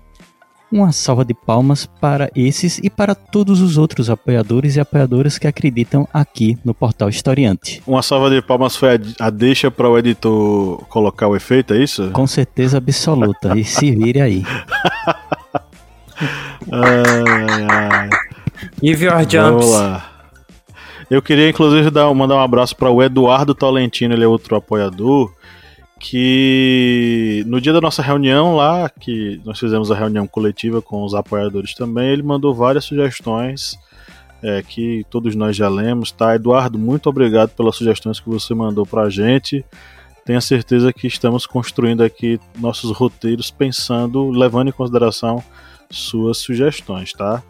uma 0.69 0.91
salva 0.91 1.23
de 1.23 1.33
palmas 1.33 1.85
para 1.85 2.29
esses 2.35 2.79
e 2.79 2.89
para 2.89 3.13
todos 3.13 3.61
os 3.61 3.77
outros 3.77 4.09
apoiadores 4.09 4.75
e 4.75 4.79
apoiadoras 4.79 5.37
que 5.37 5.47
acreditam 5.47 6.07
aqui 6.11 6.57
no 6.65 6.73
Portal 6.73 7.07
Historiante. 7.07 7.81
Uma 7.85 8.01
salva 8.01 8.29
de 8.29 8.41
palmas 8.41 8.75
foi 8.75 8.95
a, 8.95 9.27
a 9.27 9.29
deixa 9.29 9.69
para 9.69 9.87
o 9.87 9.97
editor 9.97 10.83
colocar 10.87 11.27
o 11.27 11.35
efeito, 11.35 11.73
é 11.73 11.77
isso? 11.77 12.09
Com 12.11 12.25
certeza 12.25 12.79
absoluta. 12.79 13.57
e 13.57 13.63
se 13.63 13.91
vire 13.91 14.19
aí. 14.19 14.43
Ai, 16.71 17.65
ai. 17.69 18.09
Give 18.81 19.03
your 19.03 19.13
Vamos 19.13 19.31
jumps. 19.31 19.71
lá. 19.71 20.09
Eu 21.09 21.21
queria, 21.21 21.49
inclusive, 21.49 21.89
dar, 21.89 22.13
mandar 22.13 22.35
um 22.35 22.41
abraço 22.41 22.75
para 22.75 22.89
o 22.89 23.03
Eduardo 23.03 23.53
Tolentino, 23.53 24.13
ele 24.13 24.23
é 24.23 24.27
outro 24.27 24.55
apoiador, 24.55 25.31
que 25.99 27.43
no 27.45 27.61
dia 27.61 27.73
da 27.73 27.81
nossa 27.81 28.01
reunião 28.01 28.55
lá, 28.55 28.89
que 28.89 29.39
nós 29.45 29.59
fizemos 29.59 29.91
a 29.91 29.95
reunião 29.95 30.25
coletiva 30.25 30.81
com 30.81 31.03
os 31.03 31.13
apoiadores 31.13 31.73
também, 31.73 32.09
ele 32.09 32.23
mandou 32.23 32.53
várias 32.53 32.85
sugestões 32.85 33.77
é, 34.41 34.61
que 34.61 35.05
todos 35.09 35.35
nós 35.35 35.55
já 35.55 35.69
lemos, 35.69 36.11
tá? 36.11 36.35
Eduardo, 36.35 36.77
muito 36.77 37.07
obrigado 37.09 37.51
pelas 37.51 37.75
sugestões 37.75 38.19
que 38.19 38.29
você 38.29 38.53
mandou 38.53 38.85
pra 38.85 39.09
gente. 39.09 39.63
Tenha 40.25 40.41
certeza 40.41 40.91
que 40.91 41.07
estamos 41.07 41.45
construindo 41.45 42.01
aqui 42.01 42.39
nossos 42.59 42.91
roteiros 42.91 43.49
pensando, 43.51 44.29
levando 44.31 44.69
em 44.69 44.73
consideração 44.73 45.43
suas 45.93 46.37
sugestões, 46.37 47.13
tá? 47.13 47.41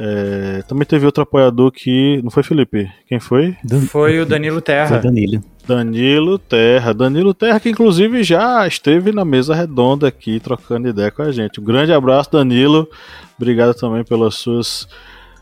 É, 0.00 0.62
também 0.68 0.86
teve 0.86 1.04
outro 1.06 1.22
apoiador 1.24 1.72
que. 1.72 2.20
Não 2.22 2.30
foi 2.30 2.42
Felipe? 2.42 2.88
Quem 3.08 3.18
foi? 3.18 3.56
Dan- 3.64 3.80
Foi 3.80 4.20
o 4.20 4.26
Danilo 4.26 4.56
Foi 4.56 4.62
Terra. 4.62 4.98
Danilo. 4.98 5.42
Danilo 5.66 6.38
Terra. 6.38 6.94
Danilo 6.94 7.34
Terra, 7.34 7.58
que 7.58 7.68
inclusive 7.68 8.22
já 8.22 8.66
esteve 8.66 9.10
na 9.12 9.24
mesa 9.24 9.54
redonda 9.54 10.06
aqui, 10.06 10.38
trocando 10.38 10.88
ideia 10.88 11.10
com 11.10 11.22
a 11.22 11.32
gente. 11.32 11.60
Um 11.60 11.64
grande 11.64 11.92
abraço, 11.92 12.30
Danilo. 12.30 12.88
Obrigado 13.36 13.74
também 13.74 14.04
pelas 14.04 14.36
suas 14.36 14.86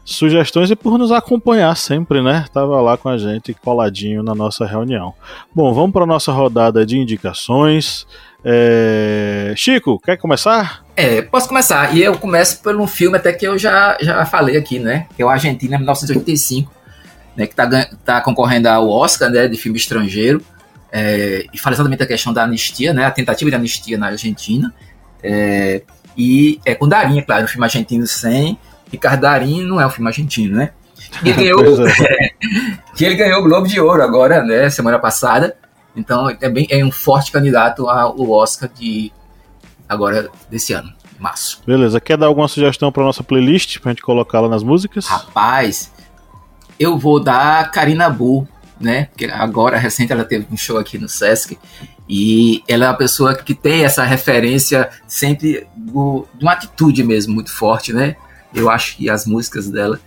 sugestões 0.04 0.70
e 0.70 0.76
por 0.76 0.96
nos 0.98 1.11
acompanhar 1.12 1.76
sempre, 1.76 2.22
né? 2.22 2.46
Tava 2.52 2.80
lá 2.80 2.96
com 2.96 3.09
a 3.09 3.18
gente, 3.18 3.52
coladinho 3.54 4.22
na 4.22 4.34
nossa 4.34 4.64
reunião. 4.64 5.12
Bom, 5.54 5.74
vamos 5.74 5.92
para 5.92 6.07
nossa 6.07 6.32
rodada 6.32 6.86
de 6.86 6.96
indicações. 6.96 8.07
É, 8.49 9.55
Chico, 9.57 9.99
quer 9.99 10.16
começar? 10.16 10.84
É, 10.94 11.20
posso 11.20 11.49
começar. 11.49 11.97
E 11.97 12.01
eu 12.01 12.16
começo 12.16 12.62
por 12.62 12.76
um 12.76 12.86
filme 12.86 13.16
até 13.16 13.32
que 13.32 13.44
eu 13.44 13.59
já, 13.59 13.99
já 14.01 14.24
falei 14.24 14.57
aqui, 14.57 14.78
né? 14.78 15.09
Que 15.16 15.22
é 15.22 15.26
o 15.26 15.28
Argentina 15.28 15.76
1985, 15.76 16.72
né? 17.36 17.49
Que 17.49 17.57
tá, 17.57 17.68
tá 18.05 18.20
concorrendo 18.20 18.68
ao 18.68 18.88
Oscar, 18.88 19.28
né? 19.30 19.49
De 19.49 19.57
filme 19.57 19.76
estrangeiro. 19.76 20.40
É, 20.92 21.44
e 21.53 21.59
fala 21.59 21.74
exatamente 21.74 22.05
a 22.05 22.07
questão 22.07 22.32
da 22.32 22.44
anistia, 22.44 22.92
né? 22.92 23.05
A 23.05 23.11
tentativa 23.11 23.51
de 23.51 23.57
anistia 23.57 23.99
na 23.99 24.07
Argentina. 24.07 24.72
É, 25.20 25.82
e 26.16 26.61
é 26.64 26.72
com 26.76 26.86
Darim, 26.88 27.18
é 27.18 27.22
claro, 27.22 27.47
um 27.47 27.49
filme 27.49 27.64
argentino 27.64 28.07
sem. 28.07 28.57
Ricardo 28.92 29.22
Darim 29.22 29.64
não 29.64 29.80
é 29.80 29.86
um 29.88 29.90
filme 29.90 30.09
argentino, 30.09 30.57
né? 30.57 30.70
E 31.24 31.32
ganhou, 31.34 31.84
é. 31.84 32.30
que 32.94 33.05
ele 33.05 33.16
ganhou 33.16 33.40
o 33.40 33.42
Globo 33.42 33.66
de 33.66 33.80
Ouro 33.80 34.05
agora, 34.05 34.44
né? 34.44 34.70
Semana 34.70 35.01
passada. 35.01 35.57
Então 35.97 36.28
é, 36.28 36.49
bem, 36.49 36.66
é 36.70 36.84
um 36.84 36.92
forte 36.92 37.32
candidato 37.32 37.88
ao 37.88 38.30
Oscar 38.30 38.68
de 38.68 39.11
agora 39.88 40.28
desse 40.51 40.72
ano, 40.72 40.92
março. 41.18 41.62
Beleza, 41.66 42.01
quer 42.01 42.16
dar 42.18 42.26
alguma 42.26 42.49
sugestão 42.49 42.92
para 42.92 43.03
nossa 43.05 43.22
playlist 43.24 43.78
pra 43.80 43.92
gente 43.92 44.03
colocar 44.03 44.40
lá 44.40 44.49
nas 44.49 44.62
músicas? 44.62 45.07
Rapaz, 45.07 45.90
eu 46.78 46.99
vou 46.99 47.18
dar 47.20 47.70
Karina 47.70 48.11
Bu, 48.11 48.47
né? 48.80 49.07
Porque 49.07 49.24
agora, 49.26 49.78
recente, 49.78 50.12
ela 50.12 50.24
teve 50.24 50.47
um 50.51 50.57
show 50.57 50.76
aqui 50.78 50.99
no 50.99 51.09
Sesc. 51.09 51.59
E 52.09 52.62
ela 52.68 52.84
é 52.84 52.88
uma 52.88 52.94
pessoa 52.97 53.34
que 53.34 53.55
tem 53.55 53.84
essa 53.84 54.05
referência 54.05 54.90
sempre 55.09 55.66
do- 55.74 56.26
de 56.34 56.44
uma 56.44 56.53
atitude 56.53 57.03
mesmo 57.03 57.34
muito 57.34 57.53
forte, 57.53 57.92
né? 57.92 58.14
Eu 58.55 58.70
acho 58.70 58.97
que 58.97 59.11
as 59.11 59.26
músicas 59.26 59.68
dela 59.68 59.99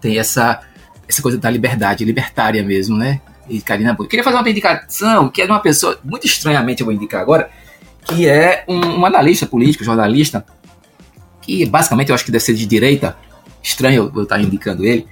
têm 0.00 0.18
essa, 0.18 0.60
essa 1.08 1.22
coisa 1.22 1.38
da 1.38 1.48
liberdade, 1.48 2.04
libertária 2.04 2.62
mesmo, 2.62 2.96
né? 2.98 3.20
E 3.48 3.60
Karina 3.60 3.96
queria 4.08 4.22
fazer 4.24 4.36
uma 4.36 4.48
indicação 4.50 5.28
que 5.28 5.42
é 5.42 5.46
de 5.46 5.50
uma 5.52 5.60
pessoa, 5.60 5.98
muito 6.04 6.26
estranhamente 6.26 6.80
eu 6.82 6.86
vou 6.86 6.94
indicar 6.94 7.20
agora, 7.20 7.50
que 8.06 8.26
é 8.28 8.64
um, 8.68 8.78
um 9.00 9.06
analista 9.06 9.46
político, 9.46 9.84
jornalista, 9.84 10.44
que 11.42 11.64
basicamente 11.66 12.08
eu 12.10 12.14
acho 12.14 12.24
que 12.24 12.30
deve 12.30 12.44
ser 12.44 12.54
de 12.54 12.66
direita, 12.66 13.16
estranho 13.62 14.10
eu 14.14 14.22
estar 14.22 14.40
indicando 14.40 14.84
ele, 14.84 15.06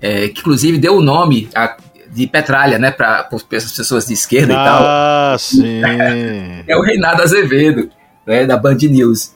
é, 0.00 0.28
que 0.28 0.40
inclusive 0.40 0.78
deu 0.78 0.96
o 0.96 1.00
nome 1.02 1.48
a- 1.54 1.76
de 2.12 2.26
Petralha, 2.28 2.78
né, 2.78 2.92
para 2.92 3.28
as 3.32 3.42
pessoas 3.42 4.06
de 4.06 4.12
esquerda 4.12 4.52
e 4.52 4.56
tal, 4.56 4.82
Ah, 4.84 5.36
sim. 5.38 5.80
é 6.66 6.76
o 6.76 6.80
Reinaldo 6.80 7.22
Azevedo, 7.22 7.90
né, 8.24 8.46
da 8.46 8.56
Band 8.56 8.76
News. 8.82 9.32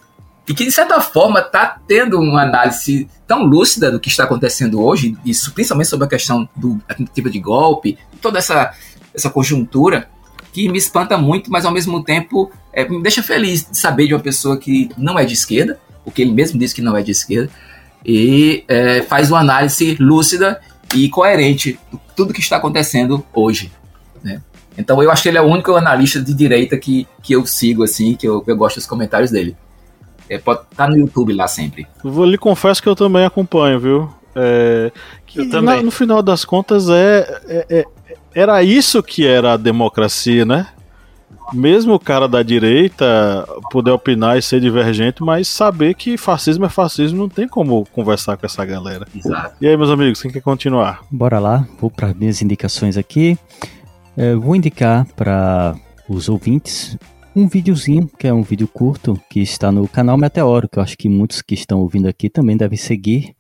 E 0.49 0.55
que, 0.55 0.65
de 0.65 0.73
certa 0.73 0.99
forma, 1.01 1.41
está 1.41 1.79
tendo 1.87 2.19
uma 2.19 2.43
análise 2.43 3.07
tão 3.27 3.45
lúcida 3.45 3.91
do 3.91 4.01
que 4.01 4.09
está 4.09 4.25
acontecendo 4.25 4.83
hoje, 4.83 5.15
isso 5.25 5.53
principalmente 5.53 5.89
sobre 5.89 6.07
a 6.07 6.09
questão 6.09 6.49
do 6.57 6.81
a 6.89 6.95
tentativa 6.95 7.29
de 7.29 7.39
golpe, 7.39 7.99
toda 8.23 8.39
essa, 8.39 8.73
essa 9.15 9.29
conjuntura, 9.29 10.09
que 10.51 10.67
me 10.71 10.79
espanta 10.79 11.19
muito, 11.19 11.51
mas 11.51 11.67
ao 11.67 11.71
mesmo 11.71 12.03
tempo 12.03 12.51
é, 12.73 12.89
me 12.89 13.03
deixa 13.03 13.23
feliz 13.23 13.69
de 13.71 13.77
saber 13.79 14.07
de 14.07 14.15
uma 14.15 14.21
pessoa 14.21 14.57
que 14.57 14.89
não 14.97 15.19
é 15.19 15.25
de 15.27 15.35
esquerda, 15.35 15.79
porque 16.03 16.23
ele 16.23 16.33
mesmo 16.33 16.59
disse 16.59 16.75
que 16.75 16.81
não 16.81 16.97
é 16.97 17.03
de 17.03 17.11
esquerda, 17.11 17.51
e 18.03 18.65
é, 18.67 19.03
faz 19.03 19.31
uma 19.31 19.41
análise 19.41 19.99
lúcida 20.01 20.59
e 20.95 21.11
coerente 21.11 21.79
de 21.93 22.01
tudo 22.17 22.33
que 22.33 22.41
está 22.41 22.57
acontecendo 22.57 23.23
hoje. 23.35 23.71
Né? 24.25 24.41
Então 24.79 25.03
eu 25.03 25.11
acho 25.11 25.23
que 25.23 25.29
ele 25.29 25.37
é 25.37 25.43
o 25.43 25.47
único 25.47 25.75
analista 25.75 26.19
de 26.23 26.33
direita 26.33 26.79
que, 26.79 27.07
que 27.23 27.35
eu 27.35 27.45
sigo, 27.45 27.83
assim, 27.83 28.15
que 28.15 28.27
eu, 28.27 28.43
eu 28.47 28.57
gosto 28.57 28.77
dos 28.77 28.87
comentários 28.87 29.31
dele. 29.31 29.55
É, 30.29 30.39
pode 30.39 30.61
estar 30.71 30.89
no 30.89 30.97
YouTube 30.99 31.33
lá 31.33 31.47
sempre. 31.49 31.87
Vou 32.05 32.25
lhe 32.25 32.39
confesso 32.39 32.83
que 32.83 32.89
eu 32.89 32.97
também 32.97 33.25
acompanho, 33.25 33.79
viu? 33.81 34.11
É, 34.37 34.93
que 35.27 35.41
Eu 35.41 35.51
também. 35.51 35.77
na- 35.77 35.83
no 35.83 35.91
final 35.91 36.23
das 36.23 36.45
contas 36.45 36.89
é, 36.91 37.41
é- 37.49 37.67
é- 37.71 37.87
era 38.35 38.63
isso 38.63 39.03
que 39.03 39.27
era 39.27 39.55
a 39.55 39.57
democracia, 39.57 40.45
né? 40.45 40.67
Mesmo 41.53 41.95
o 41.95 41.99
cara 41.99 42.29
da 42.29 42.43
direita 42.43 43.47
poder 43.71 43.91
opinar 43.91 44.37
e 44.37 44.43
ser 44.43 44.61
divergente, 44.61 45.23
mas 45.23 45.49
saber 45.49 45.95
que 45.95 46.19
fascismo 46.19 46.67
é 46.67 46.69
fascismo, 46.69 47.19
não 47.19 47.29
tem 47.29 47.49
como 47.49 47.87
conversar 47.87 48.37
com 48.37 48.45
essa 48.45 48.63
galera. 48.67 49.07
Exato. 49.17 49.55
E 49.61 49.67
aí, 49.67 49.75
meus 49.77 49.89
amigos, 49.91 50.21
quem 50.21 50.31
quer 50.31 50.43
continuar? 50.43 51.01
Bora 51.11 51.39
lá, 51.39 51.67
vou 51.81 51.91
para 51.91 52.13
minhas 52.13 52.43
indicações 52.43 52.99
aqui. 52.99 53.39
É, 54.15 54.35
vou 54.35 54.55
indicar 54.55 55.07
para 55.17 55.75
os 56.07 56.29
ouvintes 56.29 56.99
um 57.35 57.47
videozinho, 57.47 58.09
que 58.19 58.27
é 58.27 58.33
um 58.33 58.43
vídeo 58.43 58.67
curto, 58.67 59.21
que 59.29 59.41
está 59.41 59.71
no 59.71 59.87
canal 59.87 60.17
Meteoro, 60.17 60.69
que 60.69 60.79
eu 60.79 60.83
acho 60.83 60.97
que 60.97 61.09
muitos 61.09 61.43
que 61.43 61.55
estão 61.55 61.81
ouvindo 61.81 62.09
aqui 62.09 62.29
também 62.29 62.57
devem 62.57 62.79
seguir, 62.79 63.35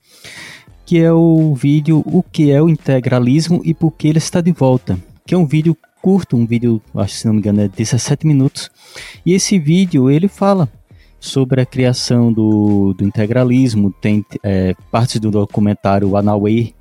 que 0.86 0.99
é 0.99 1.12
o 1.12 1.55
vídeo 1.55 2.03
O 2.07 2.22
que 2.22 2.51
é 2.51 2.62
o 2.62 2.68
integralismo 2.68 3.61
e 3.64 3.74
por 3.74 3.93
que 3.93 4.09
ele 4.09 4.18
está 4.18 4.41
de 4.41 4.53
volta, 4.53 4.99
que 5.26 5.34
é 5.34 5.39
um 5.39 5.47
vídeo 5.47 5.76
curto, 6.01 6.36
um 6.36 6.47
vídeo, 6.47 6.80
acho 6.95 7.14
se 7.14 7.26
não 7.26 7.34
me 7.34 7.41
engano 7.41 7.61
é 7.61 7.68
17 7.68 8.26
minutos, 8.26 8.70
e 9.26 9.34
esse 9.34 9.59
vídeo 9.59 10.11
ele 10.11 10.28
fala 10.28 10.68
sobre 11.20 11.61
a 11.61 11.66
criação 11.66 12.32
do, 12.32 12.95
do 12.95 13.05
integralismo, 13.05 13.91
tem 13.91 14.24
é, 14.43 14.74
partes 14.91 15.20
do 15.20 15.30
documentário 15.30 16.16
Anaway, 16.16 16.74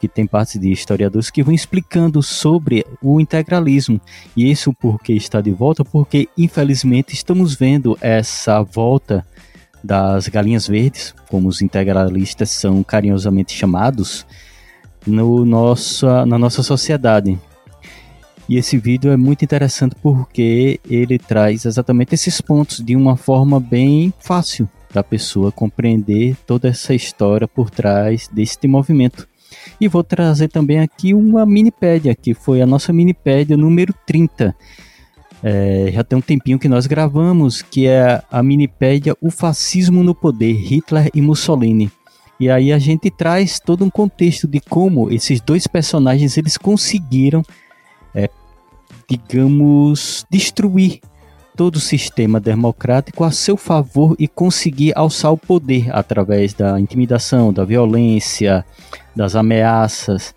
que 0.00 0.08
tem 0.08 0.26
partes 0.26 0.60
de 0.60 0.70
historiadores 0.70 1.30
que 1.30 1.42
vão 1.42 1.54
explicando 1.54 2.22
sobre 2.22 2.84
o 3.02 3.20
integralismo. 3.20 4.00
E 4.36 4.50
isso 4.50 4.72
porque 4.74 5.12
está 5.12 5.40
de 5.40 5.50
volta, 5.50 5.84
porque 5.84 6.28
infelizmente 6.36 7.14
estamos 7.14 7.54
vendo 7.54 7.96
essa 8.00 8.62
volta 8.62 9.24
das 9.82 10.28
galinhas 10.28 10.66
verdes, 10.66 11.14
como 11.28 11.48
os 11.48 11.62
integralistas 11.62 12.50
são 12.50 12.82
carinhosamente 12.82 13.52
chamados, 13.52 14.26
no 15.06 15.44
nossa, 15.44 16.26
na 16.26 16.36
nossa 16.36 16.62
sociedade. 16.62 17.38
E 18.48 18.56
esse 18.56 18.78
vídeo 18.78 19.10
é 19.10 19.16
muito 19.16 19.44
interessante 19.44 19.96
porque 20.00 20.80
ele 20.88 21.18
traz 21.18 21.64
exatamente 21.64 22.14
esses 22.14 22.40
pontos 22.40 22.78
de 22.84 22.94
uma 22.94 23.16
forma 23.16 23.58
bem 23.58 24.12
fácil 24.20 24.68
da 24.92 25.02
pessoa 25.02 25.50
compreender 25.50 26.36
toda 26.46 26.68
essa 26.68 26.94
história 26.94 27.48
por 27.48 27.70
trás 27.70 28.28
deste 28.32 28.68
movimento. 28.68 29.28
E 29.80 29.88
vou 29.88 30.02
trazer 30.02 30.48
também 30.48 30.80
aqui 30.80 31.14
uma 31.14 31.44
minipédia, 31.44 32.14
que 32.14 32.34
foi 32.34 32.62
a 32.62 32.66
nossa 32.66 32.92
minipédia 32.92 33.56
número 33.56 33.94
30. 34.06 34.54
É, 35.42 35.90
já 35.92 36.02
tem 36.02 36.18
um 36.18 36.22
tempinho 36.22 36.58
que 36.58 36.68
nós 36.68 36.86
gravamos, 36.86 37.62
que 37.62 37.86
é 37.86 38.22
a 38.30 38.42
minipédia 38.42 39.16
O 39.20 39.30
Fascismo 39.30 40.02
no 40.02 40.14
Poder, 40.14 40.54
Hitler 40.54 41.10
e 41.14 41.20
Mussolini. 41.20 41.90
E 42.38 42.50
aí 42.50 42.72
a 42.72 42.78
gente 42.78 43.10
traz 43.10 43.58
todo 43.58 43.84
um 43.84 43.90
contexto 43.90 44.46
de 44.46 44.60
como 44.60 45.10
esses 45.10 45.40
dois 45.40 45.66
personagens 45.66 46.36
eles 46.36 46.56
conseguiram, 46.56 47.42
é, 48.14 48.28
digamos, 49.08 50.26
destruir 50.30 51.00
todo 51.56 51.76
o 51.76 51.80
sistema 51.80 52.38
democrático 52.38 53.24
a 53.24 53.30
seu 53.30 53.56
favor 53.56 54.14
e 54.18 54.28
conseguir 54.28 54.92
alçar 54.94 55.32
o 55.32 55.38
poder 55.38 55.88
através 55.90 56.52
da 56.52 56.78
intimidação, 56.78 57.52
da 57.52 57.64
violência, 57.64 58.64
das 59.14 59.34
ameaças. 59.34 60.34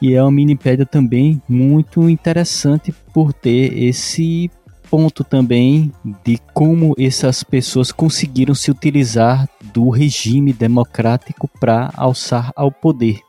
E 0.00 0.14
é 0.14 0.22
uma 0.22 0.32
minipédia 0.32 0.86
também 0.86 1.40
muito 1.48 2.08
interessante 2.08 2.92
por 3.12 3.32
ter 3.32 3.78
esse 3.78 4.50
ponto 4.90 5.22
também 5.22 5.92
de 6.24 6.38
como 6.54 6.94
essas 6.98 7.42
pessoas 7.42 7.92
conseguiram 7.92 8.54
se 8.54 8.70
utilizar 8.70 9.48
do 9.74 9.90
regime 9.90 10.52
democrático 10.52 11.48
para 11.60 11.92
alçar 11.96 12.50
ao 12.56 12.70
poder. 12.70 13.20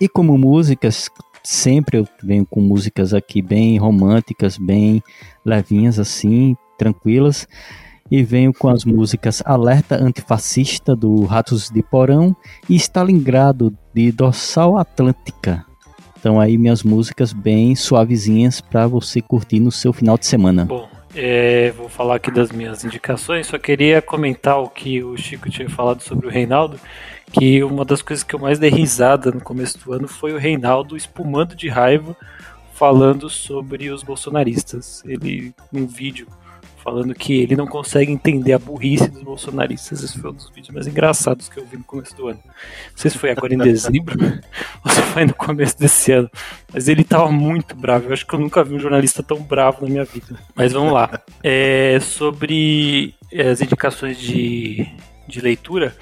E 0.00 0.08
como 0.08 0.38
músicas, 0.38 1.10
sempre 1.46 1.98
eu 1.98 2.08
venho 2.22 2.44
com 2.44 2.60
músicas 2.60 3.14
aqui 3.14 3.40
bem 3.40 3.78
românticas, 3.78 4.58
bem 4.58 5.02
levinhas 5.44 5.98
assim, 5.98 6.56
tranquilas. 6.76 7.46
E 8.08 8.22
venho 8.22 8.52
com 8.52 8.68
as 8.68 8.84
músicas 8.84 9.42
Alerta 9.44 9.96
Antifascista 9.96 10.94
do 10.94 11.24
Ratos 11.24 11.70
de 11.70 11.82
Porão 11.82 12.36
e 12.68 12.76
Stalingrado 12.76 13.76
de 13.92 14.12
Dorsal 14.12 14.78
Atlântica. 14.78 15.64
Então 16.18 16.40
aí 16.40 16.56
minhas 16.56 16.84
músicas 16.84 17.32
bem 17.32 17.74
suavezinhas 17.74 18.60
para 18.60 18.86
você 18.86 19.20
curtir 19.20 19.58
no 19.58 19.72
seu 19.72 19.92
final 19.92 20.16
de 20.16 20.26
semana. 20.26 20.66
Bom, 20.66 20.88
é, 21.16 21.72
vou 21.72 21.88
falar 21.88 22.16
aqui 22.16 22.30
das 22.30 22.52
minhas 22.52 22.84
indicações. 22.84 23.48
Só 23.48 23.58
queria 23.58 24.00
comentar 24.00 24.60
o 24.60 24.68
que 24.68 25.02
o 25.02 25.16
Chico 25.16 25.50
tinha 25.50 25.68
falado 25.68 26.00
sobre 26.00 26.28
o 26.28 26.30
Reinaldo 26.30 26.78
que 27.32 27.62
uma 27.62 27.84
das 27.84 28.02
coisas 28.02 28.22
que 28.22 28.34
eu 28.34 28.38
mais 28.38 28.58
dei 28.58 28.70
risada 28.70 29.30
no 29.30 29.40
começo 29.40 29.78
do 29.78 29.92
ano 29.92 30.08
foi 30.08 30.32
o 30.32 30.38
Reinaldo 30.38 30.96
espumando 30.96 31.54
de 31.54 31.68
raiva 31.68 32.16
falando 32.72 33.30
sobre 33.30 33.90
os 33.90 34.02
bolsonaristas. 34.02 35.02
Ele, 35.06 35.54
num 35.72 35.86
vídeo, 35.86 36.26
falando 36.86 37.14
que 37.16 37.32
ele 37.32 37.56
não 37.56 37.66
consegue 37.66 38.12
entender 38.12 38.52
a 38.52 38.58
burrice 38.60 39.10
dos 39.10 39.22
bolsonaristas. 39.22 40.04
Esse 40.04 40.20
foi 40.20 40.30
um 40.30 40.34
dos 40.34 40.48
vídeos 40.50 40.72
mais 40.72 40.86
engraçados 40.86 41.48
que 41.48 41.58
eu 41.58 41.66
vi 41.66 41.78
no 41.78 41.82
começo 41.82 42.14
do 42.14 42.28
ano. 42.28 42.38
Não 42.44 42.96
sei 42.96 43.10
se 43.10 43.18
foi 43.18 43.30
agora 43.32 43.52
em 43.52 43.58
dezembro 43.58 44.16
ou 44.84 44.90
se 44.92 45.02
foi 45.02 45.24
no 45.24 45.34
começo 45.34 45.76
desse 45.76 46.12
ano. 46.12 46.30
Mas 46.72 46.86
ele 46.86 47.02
tava 47.02 47.32
muito 47.32 47.74
bravo. 47.74 48.06
Eu 48.06 48.12
acho 48.12 48.24
que 48.24 48.32
eu 48.32 48.38
nunca 48.38 48.62
vi 48.62 48.74
um 48.74 48.78
jornalista 48.78 49.20
tão 49.20 49.38
bravo 49.38 49.84
na 49.84 49.90
minha 49.90 50.04
vida. 50.04 50.38
Mas 50.54 50.72
vamos 50.72 50.92
lá. 50.92 51.20
É, 51.42 51.98
sobre 52.00 53.14
as 53.32 53.60
indicações 53.60 54.16
de, 54.16 54.86
de 55.26 55.40
leitura. 55.40 55.92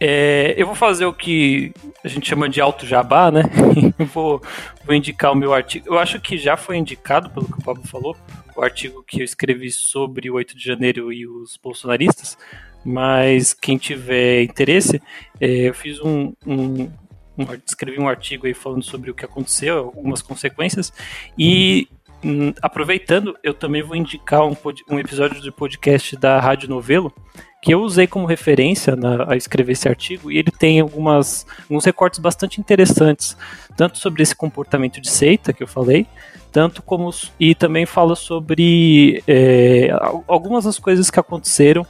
É, 0.00 0.54
eu 0.56 0.66
vou 0.66 0.76
fazer 0.76 1.06
o 1.06 1.12
que 1.12 1.72
a 2.04 2.08
gente 2.08 2.28
chama 2.28 2.48
de 2.48 2.60
alto 2.60 2.86
jabá, 2.86 3.30
né? 3.30 3.42
vou, 4.14 4.40
vou 4.84 4.94
indicar 4.94 5.32
o 5.32 5.36
meu 5.36 5.52
artigo. 5.52 5.88
Eu 5.88 5.98
acho 5.98 6.20
que 6.20 6.38
já 6.38 6.56
foi 6.56 6.76
indicado, 6.76 7.30
pelo 7.30 7.46
que 7.46 7.58
o 7.58 7.62
Pablo 7.62 7.82
falou, 7.84 8.16
o 8.56 8.62
artigo 8.62 9.02
que 9.02 9.20
eu 9.20 9.24
escrevi 9.24 9.70
sobre 9.72 10.30
o 10.30 10.34
8 10.34 10.56
de 10.56 10.64
janeiro 10.64 11.12
e 11.12 11.26
os 11.26 11.56
bolsonaristas. 11.56 12.38
Mas 12.84 13.52
quem 13.52 13.76
tiver 13.76 14.42
interesse, 14.42 15.02
é, 15.40 15.68
eu 15.68 15.74
fiz 15.74 16.00
um, 16.00 16.32
um, 16.46 16.88
um, 17.36 17.46
escrevi 17.66 17.98
um 17.98 18.08
artigo 18.08 18.46
aí 18.46 18.54
falando 18.54 18.84
sobre 18.84 19.10
o 19.10 19.14
que 19.14 19.24
aconteceu, 19.24 19.78
algumas 19.78 20.22
consequências. 20.22 20.92
E 21.36 21.88
hum, 22.24 22.52
aproveitando, 22.62 23.36
eu 23.42 23.52
também 23.52 23.82
vou 23.82 23.96
indicar 23.96 24.46
um, 24.46 24.56
um 24.88 24.98
episódio 24.98 25.40
do 25.40 25.52
podcast 25.52 26.16
da 26.16 26.38
Rádio 26.38 26.68
Novelo 26.68 27.12
que 27.60 27.74
eu 27.74 27.80
usei 27.82 28.06
como 28.06 28.26
referência 28.26 28.94
na, 28.94 29.32
a 29.32 29.36
escrever 29.36 29.72
esse 29.72 29.88
artigo, 29.88 30.30
e 30.30 30.38
ele 30.38 30.50
tem 30.50 30.80
algumas, 30.80 31.46
alguns 31.62 31.84
recortes 31.84 32.20
bastante 32.20 32.60
interessantes, 32.60 33.36
tanto 33.76 33.98
sobre 33.98 34.22
esse 34.22 34.34
comportamento 34.34 35.00
de 35.00 35.10
seita 35.10 35.52
que 35.52 35.62
eu 35.62 35.66
falei, 35.66 36.06
tanto 36.52 36.82
como 36.82 37.10
e 37.38 37.54
também 37.54 37.84
fala 37.84 38.14
sobre 38.16 39.22
é, 39.26 39.90
algumas 40.26 40.64
das 40.64 40.78
coisas 40.78 41.10
que 41.10 41.20
aconteceram 41.20 41.86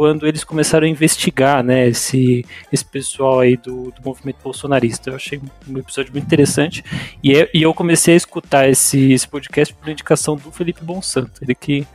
quando 0.00 0.26
eles 0.26 0.42
começaram 0.44 0.86
a 0.86 0.90
investigar, 0.90 1.62
né, 1.62 1.88
esse, 1.88 2.42
esse 2.72 2.84
pessoal 2.84 3.40
aí 3.40 3.54
do, 3.54 3.90
do 3.90 4.02
movimento 4.02 4.38
bolsonarista. 4.42 5.10
Eu 5.10 5.16
achei 5.16 5.38
um 5.68 5.76
episódio 5.76 6.10
muito 6.12 6.24
interessante 6.24 6.82
e, 7.22 7.36
é, 7.36 7.50
e 7.52 7.62
eu 7.62 7.74
comecei 7.74 8.14
a 8.14 8.16
escutar 8.16 8.66
esse, 8.66 9.12
esse 9.12 9.28
podcast 9.28 9.74
por 9.74 9.90
indicação 9.90 10.36
do 10.36 10.50
Felipe 10.50 10.82
Bonsanto, 10.82 11.32
ele 11.42 11.54
que, 11.54 11.86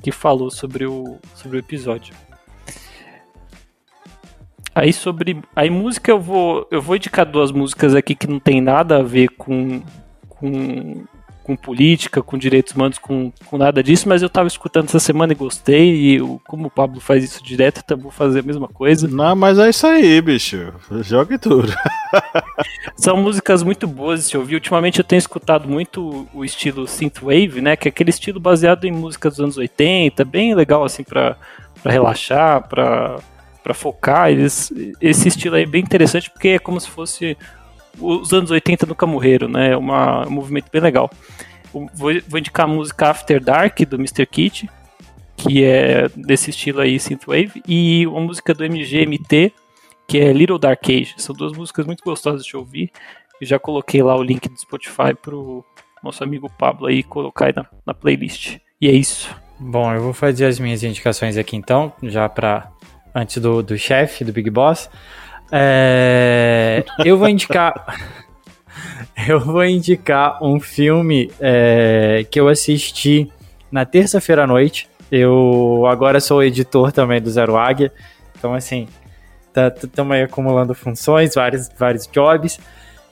que 0.00 0.12
falou 0.12 0.48
sobre 0.48 0.86
o, 0.86 1.18
sobre 1.34 1.56
o 1.56 1.58
episódio. 1.58 2.14
Aí 4.74 4.92
sobre. 4.92 5.42
Aí 5.54 5.68
música 5.68 6.10
eu 6.10 6.20
vou. 6.20 6.66
Eu 6.70 6.80
vou 6.80 6.96
indicar 6.96 7.26
duas 7.26 7.50
músicas 7.50 7.94
aqui 7.94 8.14
que 8.14 8.26
não 8.26 8.38
tem 8.38 8.60
nada 8.60 8.98
a 8.98 9.02
ver 9.02 9.28
com. 9.30 9.82
com, 10.28 11.04
com 11.42 11.56
política, 11.56 12.22
com 12.22 12.38
direitos 12.38 12.74
humanos, 12.74 12.98
com, 12.98 13.32
com 13.46 13.58
nada 13.58 13.82
disso, 13.82 14.08
mas 14.08 14.22
eu 14.22 14.28
tava 14.28 14.46
escutando 14.46 14.84
essa 14.84 15.00
semana 15.00 15.32
e 15.32 15.36
gostei, 15.36 15.96
e 15.96 16.16
eu, 16.16 16.40
como 16.46 16.68
o 16.68 16.70
Pablo 16.70 17.00
faz 17.00 17.24
isso 17.24 17.42
direto, 17.42 17.80
então 17.84 17.98
vou 17.98 18.12
fazer 18.12 18.40
a 18.40 18.42
mesma 18.42 18.68
coisa. 18.68 19.08
Não, 19.08 19.34
mas 19.34 19.58
é 19.58 19.68
isso 19.68 19.86
aí, 19.86 20.20
bicho. 20.20 20.72
Jogue 21.02 21.38
tudo. 21.38 21.72
São 22.94 23.16
músicas 23.16 23.64
muito 23.64 23.88
boas 23.88 24.20
de 24.20 24.26
se 24.26 24.36
ouvir. 24.36 24.54
Ultimamente 24.54 24.98
eu 24.98 25.04
tenho 25.04 25.18
escutado 25.18 25.68
muito 25.68 26.28
o 26.32 26.44
estilo 26.44 26.86
synthwave, 26.86 27.60
né, 27.60 27.74
que 27.74 27.88
é 27.88 27.90
aquele 27.90 28.10
estilo 28.10 28.38
baseado 28.38 28.84
em 28.84 28.92
músicas 28.92 29.32
dos 29.32 29.40
anos 29.40 29.56
80, 29.56 30.24
bem 30.24 30.54
legal 30.54 30.84
assim 30.84 31.02
para 31.02 31.36
relaxar, 31.84 32.68
para 32.68 33.18
para 33.62 33.74
focar. 33.74 34.30
Eles, 34.30 34.72
esse 35.00 35.28
estilo 35.28 35.56
aí 35.56 35.62
é 35.62 35.66
bem 35.66 35.82
interessante 35.82 36.30
porque 36.30 36.48
é 36.48 36.58
como 36.58 36.80
se 36.80 36.88
fosse 36.88 37.36
os 37.98 38.32
anos 38.32 38.50
80 38.50 38.86
nunca 38.86 39.06
morreram, 39.06 39.48
né? 39.48 39.72
É 39.72 39.76
uma, 39.76 40.26
um 40.26 40.30
movimento 40.30 40.70
bem 40.72 40.80
legal. 40.80 41.10
Vou, 41.72 41.88
vou, 42.28 42.38
indicar 42.38 42.66
a 42.66 42.68
música 42.68 43.10
After 43.10 43.42
Dark 43.42 43.78
do 43.80 43.96
Mr. 43.96 44.26
Kit, 44.26 44.68
que 45.36 45.64
é 45.64 46.08
desse 46.16 46.50
estilo 46.50 46.80
aí, 46.80 46.98
Synthwave, 46.98 47.62
e 47.66 48.06
uma 48.06 48.20
música 48.20 48.52
do 48.52 48.64
MGMT, 48.64 49.52
que 50.06 50.18
é 50.18 50.32
Little 50.32 50.58
Dark 50.58 50.82
Age. 50.84 51.14
São 51.18 51.34
duas 51.34 51.52
músicas 51.52 51.86
muito 51.86 52.02
gostosas 52.04 52.44
de 52.44 52.56
ouvir. 52.56 52.90
Eu 53.40 53.46
já 53.46 53.58
coloquei 53.58 54.02
lá 54.02 54.16
o 54.16 54.22
link 54.22 54.48
do 54.48 54.58
Spotify 54.58 55.14
pro 55.20 55.64
nosso 56.02 56.24
amigo 56.24 56.50
Pablo 56.58 56.86
aí 56.86 57.02
colocar 57.02 57.46
aí 57.46 57.52
na, 57.54 57.66
na 57.86 57.94
playlist. 57.94 58.58
E 58.80 58.88
é 58.88 58.92
isso. 58.92 59.34
Bom, 59.58 59.92
eu 59.92 60.02
vou 60.02 60.12
fazer 60.12 60.46
as 60.46 60.58
minhas 60.58 60.82
indicações 60.82 61.36
aqui 61.36 61.54
então, 61.54 61.92
já 62.02 62.28
para 62.28 62.70
antes 63.14 63.38
do, 63.38 63.62
do 63.62 63.78
chefe, 63.78 64.24
do 64.24 64.32
Big 64.32 64.50
Boss. 64.50 64.88
É, 65.52 66.84
eu 67.04 67.18
vou 67.18 67.28
indicar. 67.28 67.74
eu 69.28 69.40
vou 69.40 69.64
indicar 69.64 70.42
um 70.42 70.60
filme 70.60 71.30
é, 71.40 72.24
que 72.30 72.38
eu 72.38 72.48
assisti 72.48 73.30
na 73.70 73.84
terça-feira 73.84 74.44
à 74.44 74.46
noite. 74.46 74.88
Eu 75.10 75.86
agora 75.86 76.20
sou 76.20 76.42
editor 76.42 76.92
também 76.92 77.20
do 77.20 77.30
Zero 77.30 77.56
Águia. 77.56 77.92
Então, 78.38 78.54
assim, 78.54 78.86
estamos 79.48 79.92
tá, 79.94 80.14
aí 80.14 80.22
acumulando 80.22 80.74
funções, 80.74 81.34
vários, 81.34 81.68
vários 81.76 82.06
jobs. 82.06 82.58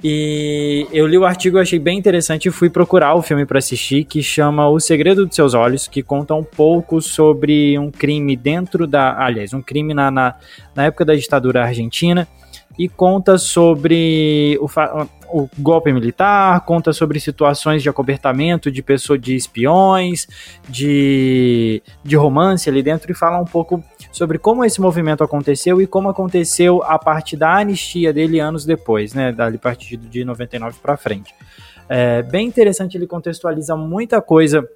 E 0.02 0.86
eu 0.92 1.08
li 1.08 1.18
o 1.18 1.24
artigo, 1.24 1.58
achei 1.58 1.78
bem 1.78 1.98
interessante 1.98 2.46
e 2.46 2.52
fui 2.52 2.70
procurar 2.70 3.14
o 3.14 3.22
filme 3.22 3.44
para 3.44 3.58
assistir, 3.58 4.04
que 4.04 4.22
chama 4.22 4.68
O 4.68 4.78
Segredo 4.78 5.26
dos 5.26 5.34
Seus 5.34 5.54
Olhos, 5.54 5.88
que 5.88 6.04
conta 6.04 6.34
um 6.34 6.44
pouco 6.44 7.02
sobre 7.02 7.76
um 7.78 7.90
crime 7.90 8.36
dentro 8.36 8.86
da. 8.86 9.18
Aliás, 9.18 9.52
um 9.52 9.60
crime 9.60 9.92
na, 9.92 10.08
na, 10.08 10.34
na 10.74 10.84
época 10.84 11.04
da 11.04 11.16
ditadura 11.16 11.64
argentina 11.64 12.28
e 12.78 12.88
conta 12.88 13.36
sobre 13.38 14.56
o, 14.60 14.68
o, 15.30 15.50
golpe 15.58 15.92
militar, 15.92 16.64
conta 16.64 16.92
sobre 16.92 17.18
situações 17.18 17.82
de 17.82 17.88
acobertamento 17.88 18.70
de 18.70 18.82
pessoas, 18.84 19.20
de 19.20 19.34
espiões, 19.34 20.28
de, 20.68 21.82
de 22.04 22.14
romance 22.14 22.70
ali 22.70 22.80
dentro 22.80 23.10
e 23.10 23.14
fala 23.16 23.40
um 23.40 23.44
pouco 23.44 23.82
sobre 24.18 24.36
como 24.36 24.64
esse 24.64 24.80
movimento 24.80 25.22
aconteceu 25.22 25.80
e 25.80 25.86
como 25.86 26.08
aconteceu 26.08 26.82
a 26.82 26.98
parte 26.98 27.36
da 27.36 27.56
anistia 27.56 28.12
dele 28.12 28.40
anos 28.40 28.64
depois, 28.64 29.14
né, 29.14 29.30
dali 29.30 29.56
partido 29.58 30.08
de 30.08 30.24
99 30.24 30.76
para 30.82 30.96
frente. 30.96 31.32
É 31.88 32.20
bem 32.20 32.48
interessante, 32.48 32.96
ele 32.96 33.06
contextualiza 33.06 33.76
muita 33.76 34.20
coisa 34.20 34.68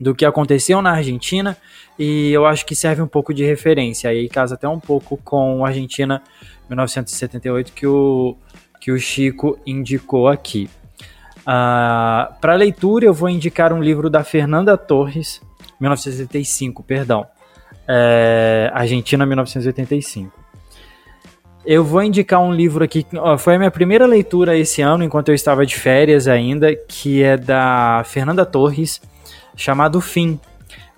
do 0.00 0.14
que 0.14 0.24
aconteceu 0.24 0.80
na 0.80 0.92
Argentina 0.92 1.56
e 1.98 2.30
eu 2.30 2.46
acho 2.46 2.64
que 2.64 2.76
serve 2.76 3.02
um 3.02 3.08
pouco 3.08 3.34
de 3.34 3.44
referência 3.44 4.10
aí 4.10 4.28
casa 4.28 4.54
até 4.54 4.68
um 4.68 4.78
pouco 4.78 5.16
com 5.24 5.64
a 5.64 5.68
Argentina 5.68 6.22
1978 6.68 7.72
que 7.72 7.84
o, 7.84 8.36
que 8.80 8.92
o 8.92 8.98
Chico 8.98 9.58
indicou 9.66 10.28
aqui. 10.28 10.70
Uh, 11.40 12.32
Para 12.40 12.54
leitura, 12.54 13.06
eu 13.06 13.12
vou 13.12 13.28
indicar 13.28 13.72
um 13.72 13.82
livro 13.82 14.08
da 14.08 14.22
Fernanda 14.22 14.78
Torres, 14.78 15.40
1975, 15.80 16.84
perdão. 16.84 17.26
É, 17.88 18.70
Argentina, 18.74 19.24
1985. 19.24 20.32
Eu 21.64 21.84
vou 21.84 22.02
indicar 22.02 22.40
um 22.40 22.52
livro 22.52 22.84
aqui, 22.84 23.06
foi 23.38 23.54
a 23.54 23.58
minha 23.58 23.70
primeira 23.70 24.06
leitura 24.06 24.56
esse 24.56 24.80
ano, 24.80 25.04
enquanto 25.04 25.28
eu 25.28 25.34
estava 25.34 25.66
de 25.66 25.76
férias 25.76 26.26
ainda, 26.26 26.74
que 26.74 27.22
é 27.22 27.36
da 27.36 28.02
Fernanda 28.06 28.46
Torres, 28.46 29.00
chamado 29.56 30.00
Fim. 30.00 30.40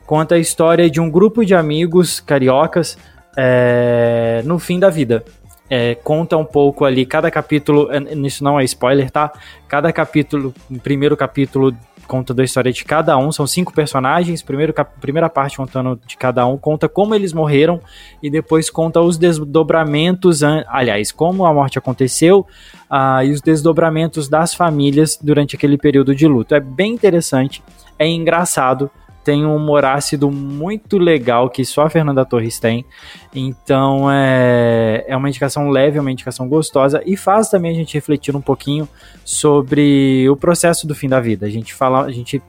Conta 0.06 0.36
a 0.36 0.38
história 0.38 0.88
de 0.88 1.00
um 1.00 1.10
grupo 1.10 1.44
de 1.44 1.54
amigos 1.54 2.20
cariocas 2.20 2.98
é, 3.36 4.42
no 4.44 4.58
fim 4.58 4.78
da 4.78 4.90
vida 4.90 5.24
é, 5.70 5.94
conta 5.94 6.36
um 6.36 6.44
pouco 6.44 6.84
ali, 6.84 7.06
cada 7.06 7.30
capítulo, 7.30 7.88
é, 7.92 7.98
isso 8.26 8.42
não 8.42 8.58
é 8.58 8.64
spoiler, 8.64 9.08
tá? 9.08 9.32
Cada 9.68 9.92
capítulo, 9.92 10.52
primeiro 10.82 11.16
capítulo 11.16 11.72
conta 12.10 12.34
da 12.34 12.42
história 12.42 12.72
de 12.72 12.84
cada 12.84 13.16
um, 13.16 13.30
são 13.30 13.46
cinco 13.46 13.72
personagens, 13.72 14.42
primeiro, 14.42 14.74
primeira 15.00 15.30
parte 15.30 15.56
contando 15.56 16.00
de 16.04 16.16
cada 16.16 16.44
um, 16.44 16.58
conta 16.58 16.88
como 16.88 17.14
eles 17.14 17.32
morreram 17.32 17.80
e 18.20 18.28
depois 18.28 18.68
conta 18.68 19.00
os 19.00 19.16
desdobramentos, 19.16 20.42
aliás, 20.42 21.12
como 21.12 21.46
a 21.46 21.54
morte 21.54 21.78
aconteceu 21.78 22.44
uh, 22.90 23.22
e 23.24 23.30
os 23.30 23.40
desdobramentos 23.40 24.28
das 24.28 24.52
famílias 24.52 25.16
durante 25.22 25.54
aquele 25.54 25.78
período 25.78 26.12
de 26.12 26.26
luto. 26.26 26.52
É 26.52 26.58
bem 26.58 26.92
interessante, 26.92 27.62
é 27.96 28.08
engraçado, 28.08 28.90
tem 29.30 29.46
um 29.46 29.54
humor 29.54 29.84
ácido 29.84 30.28
muito 30.28 30.98
legal 30.98 31.48
que 31.48 31.64
só 31.64 31.82
a 31.82 31.88
Fernanda 31.88 32.24
Torres 32.24 32.58
tem. 32.58 32.84
Então 33.32 34.10
é, 34.10 35.04
é 35.06 35.16
uma 35.16 35.28
indicação 35.28 35.70
leve, 35.70 35.98
é 35.98 36.00
uma 36.00 36.10
indicação 36.10 36.48
gostosa 36.48 37.00
e 37.06 37.16
faz 37.16 37.48
também 37.48 37.70
a 37.70 37.74
gente 37.74 37.94
refletir 37.94 38.34
um 38.34 38.40
pouquinho 38.40 38.88
sobre 39.24 40.28
o 40.28 40.34
processo 40.34 40.84
do 40.84 40.96
fim 40.96 41.08
da 41.08 41.20
vida. 41.20 41.46
A 41.46 41.48
gente 41.48 41.72
fala, 41.72 42.00
a 42.00 42.10
gente 42.10 42.42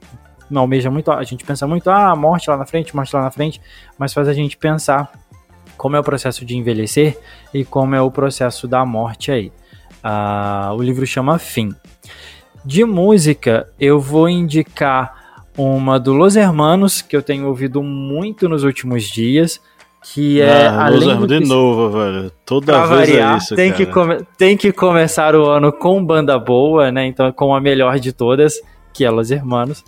almeja 0.52 0.90
muito, 0.90 1.12
a 1.12 1.22
gente 1.22 1.44
pensa 1.44 1.68
muito, 1.68 1.88
ah, 1.88 2.16
morte 2.16 2.50
lá 2.50 2.56
na 2.56 2.66
frente, 2.66 2.96
morte 2.96 3.14
lá 3.14 3.22
na 3.22 3.30
frente, 3.30 3.60
mas 3.96 4.12
faz 4.12 4.26
a 4.26 4.34
gente 4.34 4.56
pensar 4.56 5.12
como 5.76 5.94
é 5.94 6.00
o 6.00 6.02
processo 6.02 6.44
de 6.44 6.56
envelhecer 6.56 7.16
e 7.54 7.64
como 7.64 7.94
é 7.94 8.02
o 8.02 8.10
processo 8.10 8.66
da 8.66 8.84
morte 8.84 9.30
aí. 9.30 9.52
Ah, 10.02 10.72
o 10.76 10.82
livro 10.82 11.06
chama 11.06 11.38
Fim. 11.38 11.72
De 12.64 12.84
música, 12.84 13.68
eu 13.78 14.00
vou 14.00 14.28
indicar 14.28 15.21
uma 15.56 15.98
do 15.98 16.12
Los 16.12 16.36
Hermanos, 16.36 17.02
que 17.02 17.16
eu 17.16 17.22
tenho 17.22 17.46
ouvido 17.48 17.82
muito 17.82 18.48
nos 18.48 18.64
últimos 18.64 19.04
dias, 19.04 19.60
que 20.02 20.40
é 20.40 20.66
ah, 20.66 20.86
além 20.86 20.94
Los 20.96 21.04
do 21.04 21.10
Hermanos 21.10 21.32
que- 21.32 21.40
de 21.40 21.48
novo, 21.48 21.90
velho. 21.98 22.32
Toda 22.44 22.66
Pra 22.72 22.86
vez 22.86 23.08
variar, 23.10 23.34
é 23.34 23.38
isso, 23.38 23.54
tem, 23.54 23.70
cara. 23.72 23.84
que 23.84 23.92
come- 23.92 24.18
tem 24.38 24.56
que 24.56 24.72
começar 24.72 25.34
o 25.34 25.46
ano 25.48 25.72
com 25.72 26.04
banda 26.04 26.38
boa, 26.38 26.90
né? 26.90 27.06
Então, 27.06 27.30
com 27.32 27.54
a 27.54 27.60
melhor 27.60 27.98
de 27.98 28.12
todas, 28.12 28.60
que 28.92 29.04
é 29.04 29.10
Los 29.10 29.30
Hermanos. 29.30 29.84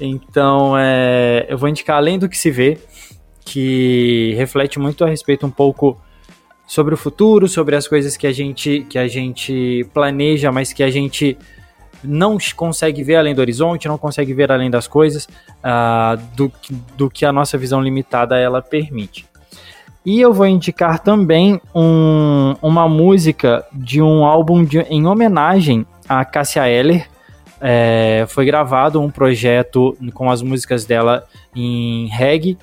Então, 0.00 0.74
é, 0.78 1.46
eu 1.48 1.58
vou 1.58 1.68
indicar 1.68 1.96
Além 1.96 2.18
do 2.18 2.28
que 2.28 2.36
se 2.38 2.50
vê, 2.50 2.78
que 3.44 4.34
reflete 4.36 4.78
muito 4.78 5.04
a 5.04 5.08
respeito 5.08 5.46
um 5.46 5.50
pouco 5.50 5.98
sobre 6.66 6.92
o 6.94 6.96
futuro, 6.96 7.48
sobre 7.48 7.74
as 7.74 7.88
coisas 7.88 8.16
que 8.16 8.26
a 8.26 8.32
gente, 8.32 8.86
que 8.88 8.98
a 8.98 9.08
gente 9.08 9.84
planeja, 9.94 10.52
mas 10.52 10.72
que 10.72 10.82
a 10.82 10.90
gente 10.90 11.36
não 12.02 12.38
consegue 12.56 13.02
ver 13.02 13.16
além 13.16 13.34
do 13.34 13.40
horizonte, 13.40 13.88
não 13.88 13.98
consegue 13.98 14.32
ver 14.34 14.50
além 14.52 14.70
das 14.70 14.86
coisas, 14.86 15.28
ah, 15.62 16.16
do, 16.36 16.50
do 16.96 17.10
que 17.10 17.24
a 17.24 17.32
nossa 17.32 17.56
visão 17.58 17.80
limitada 17.80 18.36
ela 18.36 18.62
permite. 18.62 19.26
E 20.06 20.20
eu 20.20 20.32
vou 20.32 20.46
indicar 20.46 21.00
também 21.00 21.60
um- 21.74 22.54
uma 22.62 22.88
música 22.88 23.64
de 23.72 24.00
um 24.00 24.24
álbum 24.24 24.64
de- 24.64 24.80
em 24.88 25.06
homenagem 25.06 25.84
a 26.08 26.24
Cássia 26.24 26.66
Eller. 26.68 27.06
É, 27.60 28.24
foi 28.28 28.46
gravado 28.46 29.00
um 29.02 29.10
projeto 29.10 29.96
com 30.14 30.30
as 30.30 30.40
músicas 30.40 30.84
dela 30.84 31.26
em 31.54 32.06
reggae. 32.06 32.56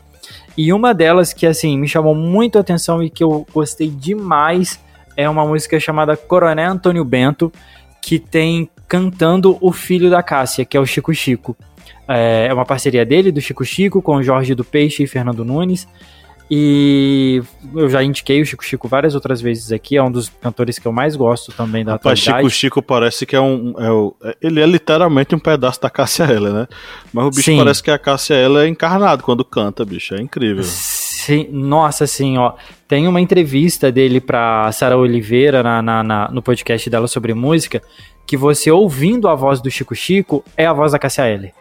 E 0.58 0.72
uma 0.72 0.94
delas 0.94 1.34
que 1.34 1.46
assim 1.46 1.78
me 1.78 1.88
chamou 1.88 2.16
muito 2.16 2.58
a 2.58 2.62
atenção 2.62 3.04
e 3.04 3.10
que 3.10 3.24
eu 3.24 3.46
gostei 3.54 3.90
demais 3.90 4.80
é 5.18 5.30
uma 5.30 5.46
música 5.46 5.80
chamada 5.80 6.16
Coronel 6.18 6.72
Antônio 6.72 7.04
Bento, 7.04 7.52
que 8.06 8.20
tem 8.20 8.70
cantando 8.88 9.58
o 9.60 9.72
filho 9.72 10.12
da 10.12 10.22
Cássia, 10.22 10.64
que 10.64 10.78
é 10.78 10.80
o 10.80 10.86
Chico 10.86 11.12
Chico. 11.14 11.58
É 12.08 12.46
é 12.50 12.54
uma 12.54 12.64
parceria 12.66 13.04
dele, 13.04 13.32
do 13.32 13.42
Chico 13.42 13.66
Chico, 13.66 14.00
com 14.00 14.18
o 14.18 14.22
Jorge 14.24 14.54
do 14.54 14.64
Peixe 14.64 15.02
e 15.04 15.08
Fernando 15.08 15.44
Nunes. 15.44 15.88
E 16.52 17.42
eu 17.76 17.90
já 17.90 18.04
indiquei 18.04 18.40
o 18.40 18.46
Chico 18.46 18.64
Chico 18.64 18.88
várias 18.88 19.16
outras 19.16 19.42
vezes 19.42 19.72
aqui, 19.72 19.98
é 19.98 20.04
um 20.04 20.12
dos 20.12 20.30
cantores 20.30 20.78
que 20.78 20.86
eu 20.88 20.92
mais 20.92 21.16
gosto 21.16 21.52
também 21.52 21.84
da 21.84 21.94
Rapaz, 21.94 22.20
Chico 22.20 22.30
atualidade. 22.30 22.56
Chico 22.56 22.82
parece 22.84 23.26
que 23.26 23.36
é 23.36 23.42
um. 23.42 23.74
é 23.80 23.90
o- 23.92 24.16
é- 24.24 24.38
ele 24.40 24.62
é 24.62 24.66
literalmente 24.68 25.34
um 25.34 25.40
pedaço 25.40 25.82
da 25.82 25.90
Cássia 25.90 26.26
Eller, 26.26 26.54
né? 26.54 26.68
Mas 27.12 27.26
o 27.26 27.30
bicho 27.32 27.42
Sim. 27.50 27.58
parece 27.58 27.82
que 27.82 27.90
a 27.90 27.98
Cássia 27.98 28.36
Eller 28.36 28.66
é 28.66 28.70
encarnado 28.70 29.24
quando 29.24 29.44
canta, 29.44 29.84
bicho. 29.84 30.14
É 30.14 30.22
incrível. 30.22 30.64
Sim, 30.64 31.05
nossa, 31.52 32.04
assim, 32.06 32.38
ó. 32.38 32.54
Tem 32.88 33.08
uma 33.08 33.20
entrevista 33.22 33.92
dele 33.92 34.20
pra 34.22 34.72
Sara 34.72 34.98
Oliveira 34.98 35.62
na, 35.64 35.82
na- 35.82 36.04
na- 36.04 36.30
no 36.32 36.42
podcast 36.42 36.90
dela 36.90 37.08
sobre 37.08 37.34
música, 37.34 37.82
que 38.28 38.36
você 38.38 38.72
ouvindo 38.72 39.28
a 39.28 39.36
voz 39.36 39.62
do 39.62 39.70
Chico 39.70 39.96
Chico 39.96 40.44
é 40.58 40.66
a 40.66 40.74
voz 40.74 40.92
da 40.92 41.00
Cássia 41.00 41.28
Eller. 41.28 41.52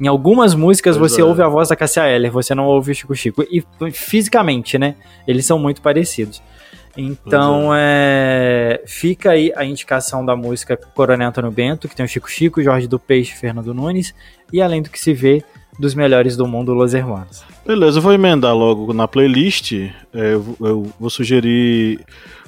Em 0.00 0.06
algumas 0.08 0.54
músicas 0.54 0.96
Pois 0.98 1.12
você 1.12 1.20
é. 1.20 1.24
ouve 1.24 1.42
a 1.42 1.48
voz 1.48 1.68
da 1.68 1.76
Cássia 1.76 2.08
Eller, 2.08 2.30
você 2.32 2.54
não 2.54 2.64
ouve 2.66 2.90
o 2.92 2.94
Chico 2.94 3.14
Chico. 3.14 3.44
E 3.50 3.62
fisicamente, 3.92 4.76
né? 4.78 4.96
Eles 5.26 5.46
são 5.46 5.58
muito 5.58 5.80
parecidos. 5.80 6.42
Então, 6.96 7.70
é. 7.74 8.82
fica 8.86 9.30
aí 9.30 9.52
a 9.56 9.64
indicação 9.64 10.24
da 10.24 10.36
música 10.36 10.76
Coronel 10.76 11.28
Antônio 11.28 11.50
Bento, 11.50 11.88
que 11.88 11.96
tem 11.96 12.04
o 12.04 12.08
Chico 12.08 12.30
Chico, 12.30 12.62
Jorge 12.62 12.86
do 12.86 12.98
Peixe 12.98 13.32
Fernando 13.32 13.72
Nunes, 13.72 14.14
e 14.52 14.60
além 14.60 14.82
do 14.82 14.90
que 14.90 15.00
se 15.00 15.14
vê, 15.14 15.42
dos 15.82 15.94
melhores 15.96 16.36
do 16.36 16.46
mundo, 16.46 16.72
Los 16.72 16.94
Hermanos. 16.94 17.42
Beleza, 17.66 17.98
eu 17.98 18.02
vou 18.02 18.12
emendar 18.12 18.54
logo 18.56 18.92
na 18.92 19.08
playlist. 19.08 19.72
É, 19.72 20.34
eu, 20.34 20.56
eu 20.60 20.92
vou 20.98 21.10
sugerir. 21.10 21.98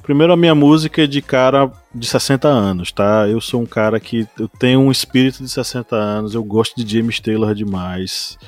Primeiro 0.05 0.32
a 0.32 0.36
minha 0.36 0.55
música 0.55 1.09
de 1.09 1.20
cara 1.20 1.69
de 1.93 2.06
60 2.06 2.47
anos, 2.47 2.93
tá? 2.93 3.27
Eu 3.28 3.40
sou 3.40 3.61
um 3.61 3.66
cara 3.66 3.98
que 3.98 4.24
eu 4.39 4.47
tenho 4.47 4.78
um 4.81 4.90
espírito 4.93 5.43
de 5.43 5.48
60 5.48 5.97
anos, 5.97 6.35
eu 6.35 6.44
gosto 6.44 6.77
de 6.77 6.97
James 6.97 7.19
Taylor 7.19 7.52
demais. 7.56 8.39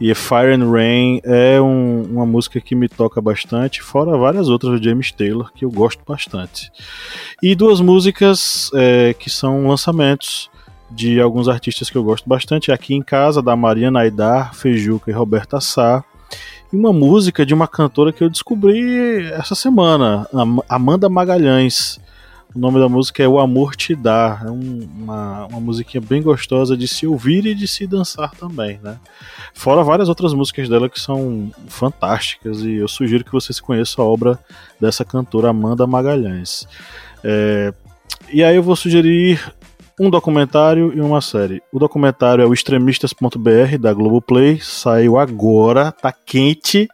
E 0.00 0.14
Fire 0.14 0.52
and 0.54 0.70
Rain 0.70 1.20
é 1.24 1.60
um- 1.60 2.02
uma 2.12 2.24
música 2.24 2.60
que 2.60 2.74
me 2.76 2.88
toca 2.88 3.20
bastante, 3.20 3.82
fora 3.82 4.16
várias 4.16 4.48
outras 4.48 4.78
do 4.78 4.84
James 4.84 5.10
Taylor 5.10 5.50
que 5.52 5.64
eu 5.64 5.70
gosto 5.70 6.02
bastante. 6.06 6.70
E 7.42 7.54
duas 7.56 7.80
músicas 7.80 8.70
é, 8.74 9.12
que 9.12 9.28
são 9.28 9.66
lançamentos 9.66 10.48
de 10.90 11.20
alguns 11.20 11.48
artistas 11.48 11.88
que 11.90 11.96
eu 11.96 12.02
gosto 12.04 12.28
bastante. 12.28 12.72
Aqui 12.72 12.94
em 12.94 13.02
casa, 13.02 13.40
da 13.42 13.54
Mariana 13.56 14.00
Aidar, 14.00 14.54
Feijuca 14.54 15.10
e 15.10 15.14
Roberta 15.14 15.60
Sá. 15.60 16.04
E 16.72 16.76
uma 16.76 16.92
música 16.92 17.44
de 17.44 17.52
uma 17.54 17.66
cantora 17.66 18.12
que 18.12 18.22
eu 18.22 18.30
descobri 18.30 19.24
essa 19.32 19.54
semana, 19.54 20.26
Am- 20.32 20.62
Amanda 20.68 21.08
Magalhães. 21.08 21.98
O 22.54 22.58
nome 22.58 22.80
da 22.80 22.88
música 22.88 23.22
é 23.22 23.28
O 23.28 23.38
Amor 23.38 23.76
Te 23.76 23.94
Dá. 23.94 24.42
É 24.44 24.50
um- 24.50 24.88
uma, 24.98 25.46
uma 25.46 25.60
musiquinha 25.60 26.00
bem 26.00 26.20
gostosa 26.20 26.76
de 26.76 26.86
se 26.88 27.06
ouvir 27.06 27.46
e 27.46 27.54
de 27.54 27.66
se 27.68 27.86
dançar 27.86 28.30
também, 28.32 28.78
né? 28.82 28.96
Fora 29.54 29.82
várias 29.84 30.08
outras 30.08 30.32
músicas 30.34 30.68
dela 30.68 30.88
que 30.88 31.00
são 31.00 31.50
fantásticas 31.68 32.60
e 32.62 32.74
eu 32.76 32.88
sugiro 32.88 33.24
que 33.24 33.32
vocês 33.32 33.60
conheçam 33.60 34.04
a 34.04 34.08
obra 34.08 34.38
dessa 34.80 35.04
cantora 35.04 35.50
Amanda 35.50 35.86
Magalhães. 35.86 36.66
É, 37.22 37.72
e 38.32 38.42
aí 38.42 38.56
eu 38.56 38.62
vou 38.62 38.74
sugerir 38.76 39.40
um 40.00 40.08
documentário 40.08 40.96
e 40.96 41.00
uma 41.02 41.20
série. 41.20 41.62
O 41.70 41.78
documentário 41.78 42.42
é 42.42 42.46
o 42.46 42.54
extremistas.br 42.54 43.76
da 43.78 43.92
Globoplay, 43.92 44.58
saiu 44.58 45.18
agora, 45.18 45.92
tá 45.92 46.10
quente, 46.10 46.88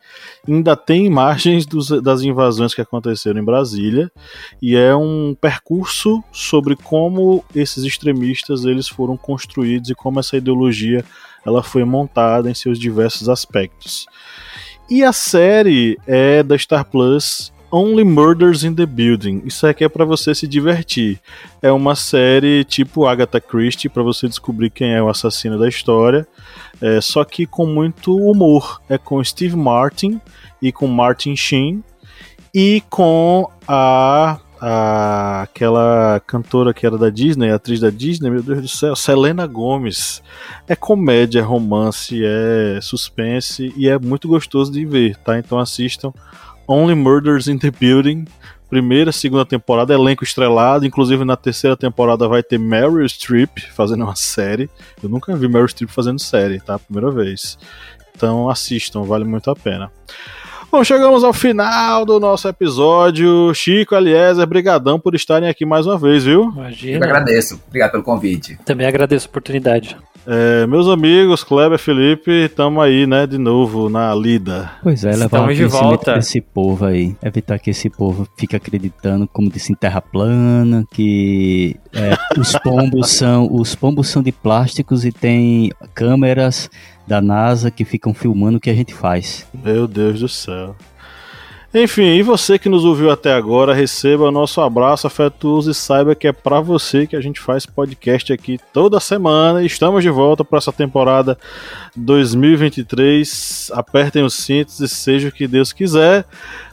ainda 0.47 0.75
tem 0.75 1.07
imagens 1.07 1.65
dos- 1.65 2.03
das 2.03 2.23
invasões 2.23 2.75
que 2.75 2.81
aconteceram 2.81 3.41
em 3.41 3.45
Brasília 3.45 4.11
e 4.61 4.75
é 4.75 4.95
um 4.97 5.37
percurso 5.41 6.21
sobre 6.33 6.75
como 6.75 7.45
esses 7.55 7.85
extremistas 7.85 8.65
eles 8.65 8.89
foram 8.89 9.17
construídos 9.17 9.89
e 9.89 9.95
como 9.95 10.19
essa 10.19 10.37
ideologia 10.37 11.05
ela 11.47 11.63
foi 11.63 11.85
montada 11.85 12.51
em 12.51 12.55
seus 12.55 12.77
diversos 12.77 13.29
aspectos. 13.29 14.05
E 14.91 15.05
a 15.05 15.13
série 15.13 15.97
é 16.09 16.43
da 16.43 16.59
Star 16.59 16.85
Plus 16.85 17.53
Only 17.71 18.05
Murders 18.05 18.63
in 18.65 18.75
the 18.75 18.87
Building. 18.87 19.43
Isso 19.45 19.67
aqui 19.67 19.85
é 19.85 19.89
para 19.89 20.05
você 20.05 20.35
se 20.35 20.47
divertir. 20.47 21.21
É 21.61 21.71
uma 21.73 21.95
série 21.95 22.65
tipo 22.65 23.07
Agatha 23.07 23.41
Christie 23.41 23.89
para 23.89 24.03
você 24.03 24.29
descobrir 24.29 24.71
quem 24.71 24.93
é 24.95 25.03
o 25.03 25.09
assassino 25.09 25.59
da 25.59 25.69
história. 25.69 26.27
É, 26.81 27.01
só 27.01 27.25
que 27.25 27.47
com 27.47 27.67
muito 27.67 28.17
humor. 28.17 28.81
É 28.89 28.97
com 28.99 29.23
Steve 29.23 29.57
Martin 29.57 30.21
e 30.63 30.71
com 30.73 30.87
Martin 30.87 31.35
Sheen 31.37 31.83
e 32.55 32.83
com 32.89 33.51
a, 33.69 34.39
a- 34.61 35.43
aquela 35.43 36.21
cantora 36.27 36.73
que 36.73 36.87
era 36.87 36.97
da 36.97 37.11
Disney, 37.11 37.51
atriz 37.51 37.81
da 37.81 37.91
Disney, 37.91 38.31
meu 38.31 38.43
Deus 38.43 38.63
do 38.63 38.69
céu, 38.69 38.97
Selena 38.97 39.47
Gomes. 39.47 40.23
É 40.67 40.75
comédia, 40.77 41.41
é 41.41 41.43
romance, 41.43 42.19
é 42.25 42.79
suspense 42.81 43.73
e 43.77 43.89
é 43.89 43.99
muito 43.99 44.29
gostoso 44.29 44.73
de 44.73 44.85
ver, 44.87 45.17
tá? 45.17 45.39
Então 45.39 45.59
assistam 45.59 46.13
Only 46.69 46.95
Murders 46.95 47.49
in 47.49 47.59
the 47.59 47.71
Building. 47.71 48.25
Primeira, 48.69 49.13
segunda 49.13 49.45
temporada, 49.47 49.95
elenco 49.95 50.25
estrelado. 50.25 50.85
Inclusive 50.85 51.25
na 51.25 51.37
terceira 51.37 51.77
temporada 51.77 52.27
vai 52.27 52.43
ter 52.43 52.59
Meryl 52.59 53.09
Streep 53.09 53.59
fazendo 53.75 54.05
uma 54.05 54.17
série. 54.17 54.69
Eu 55.03 55.09
nunca 55.09 55.37
vi 55.37 55.47
Meryl 55.49 55.69
Streep 55.69 55.91
fazendo 55.91 56.19
série, 56.21 56.61
tá? 56.61 56.79
Primeira 56.79 57.11
vez. 57.11 57.57
Então 58.15 58.51
assistam, 58.51 59.03
vale 59.03 59.25
muito 59.25 59.51
a 59.51 59.55
pena. 59.55 59.91
Bom, 60.73 60.83
chegamos 60.83 61.23
ao 61.23 61.33
final 61.33 62.05
do 62.05 62.19
nosso 62.19 62.49
episódio. 62.49 63.55
Chico, 63.55 63.95
Eliezer, 63.95 64.47
brigadão 64.47 64.99
por 64.99 65.15
estarem 65.15 65.49
aqui 65.49 65.65
mais 65.65 65.87
uma 65.87 65.97
vez, 65.97 66.25
viu? 66.25 66.43
Eu 66.45 66.53
Imagina. 66.53 67.07
agradeço. 67.07 67.61
Obrigado 67.69 67.93
pelo 67.93 68.03
convite. 68.03 68.59
Também 68.65 68.87
agradeço 68.87 69.29
a 69.29 69.31
oportunidade. 69.31 69.97
É, 70.27 70.67
meus 70.67 70.89
amigos, 70.89 71.45
Kleber, 71.45 71.79
Felipe, 71.79 72.31
estamos 72.31 72.83
aí, 72.83 73.07
né, 73.07 73.27
de 73.27 73.39
novo 73.39 73.89
na 73.89 74.13
lida. 74.15 74.73
Pois 74.83 75.05
é, 75.05 75.11
levar 75.11 75.25
Estamos 75.25 75.55
o 75.55 75.55
de 75.55 75.65
volta. 75.67 76.15
desse 76.15 76.41
povo 76.41 76.85
aí. 76.85 77.17
Evitar 77.23 77.59
que 77.61 77.71
esse 77.71 77.89
povo 77.89 78.27
fique 78.37 78.57
acreditando, 78.57 79.29
como 79.29 79.49
disse, 79.49 79.73
em 79.73 79.77
terra 79.77 80.01
plana, 80.01 80.85
que 80.93 81.77
é, 81.93 82.17
os 82.41 82.53
pombos 82.59 83.11
são 83.11 83.49
os 83.53 83.75
pombos 83.77 84.09
são 84.09 84.23
de 84.23 84.33
plásticos 84.33 85.05
e 85.05 85.13
tem 85.13 85.71
câmeras 85.95 86.69
da 87.07 87.21
NASA 87.21 87.71
que 87.71 87.85
ficam 87.85 88.13
filmando 88.13 88.59
o 88.59 88.61
que 88.61 88.71
a 88.71 88.75
gente 88.75 88.93
faz. 88.93 89.47
Meu 89.55 89.87
Deus 89.87 90.21
do 90.21 90.29
céu. 90.29 90.75
Enfim, 91.79 92.15
e 92.15 92.23
você 92.23 92.59
que 92.59 92.71
nos 92.71 92.87
ouviu 92.87 93.11
até 93.11 93.35
agora, 93.35 93.75
receba 93.75 94.31
nosso 94.31 94.63
abraço 94.63 95.07
afetuoso 95.07 95.71
e 95.71 95.75
saiba 95.75 96.15
que 96.15 96.27
é 96.27 96.33
para 96.33 96.59
você 96.59 97.07
que 97.07 97.15
a 97.15 97.21
gente 97.21 97.39
faz 97.39 97.67
podcast 97.67 98.33
aqui 98.33 98.59
toda 98.73 98.99
semana. 98.99 99.63
Estamos 99.63 100.03
de 100.03 100.09
volta 100.09 100.43
para 100.43 100.57
essa 100.57 100.73
temporada 100.73 101.37
2023. 101.95 103.71
Apertem 103.75 104.23
os 104.23 104.33
cintos 104.33 104.81
e 104.81 104.89
seja 104.89 105.29
o 105.29 105.33
que 105.33 105.47
Deus 105.47 105.71
quiser. 105.71 106.25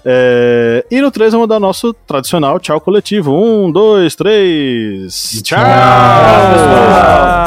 É... 0.06 0.86
E 0.90 1.02
no 1.02 1.12
3 1.12 1.34
vamos 1.34 1.50
dar 1.50 1.60
nosso 1.60 1.92
tradicional 1.92 2.58
tchau 2.58 2.80
coletivo. 2.80 3.34
Um, 3.34 3.70
dois, 3.70 4.16
três. 4.16 5.42
Tchau! 5.44 5.60
Tchau, 5.60 6.54
pessoal. 6.54 7.44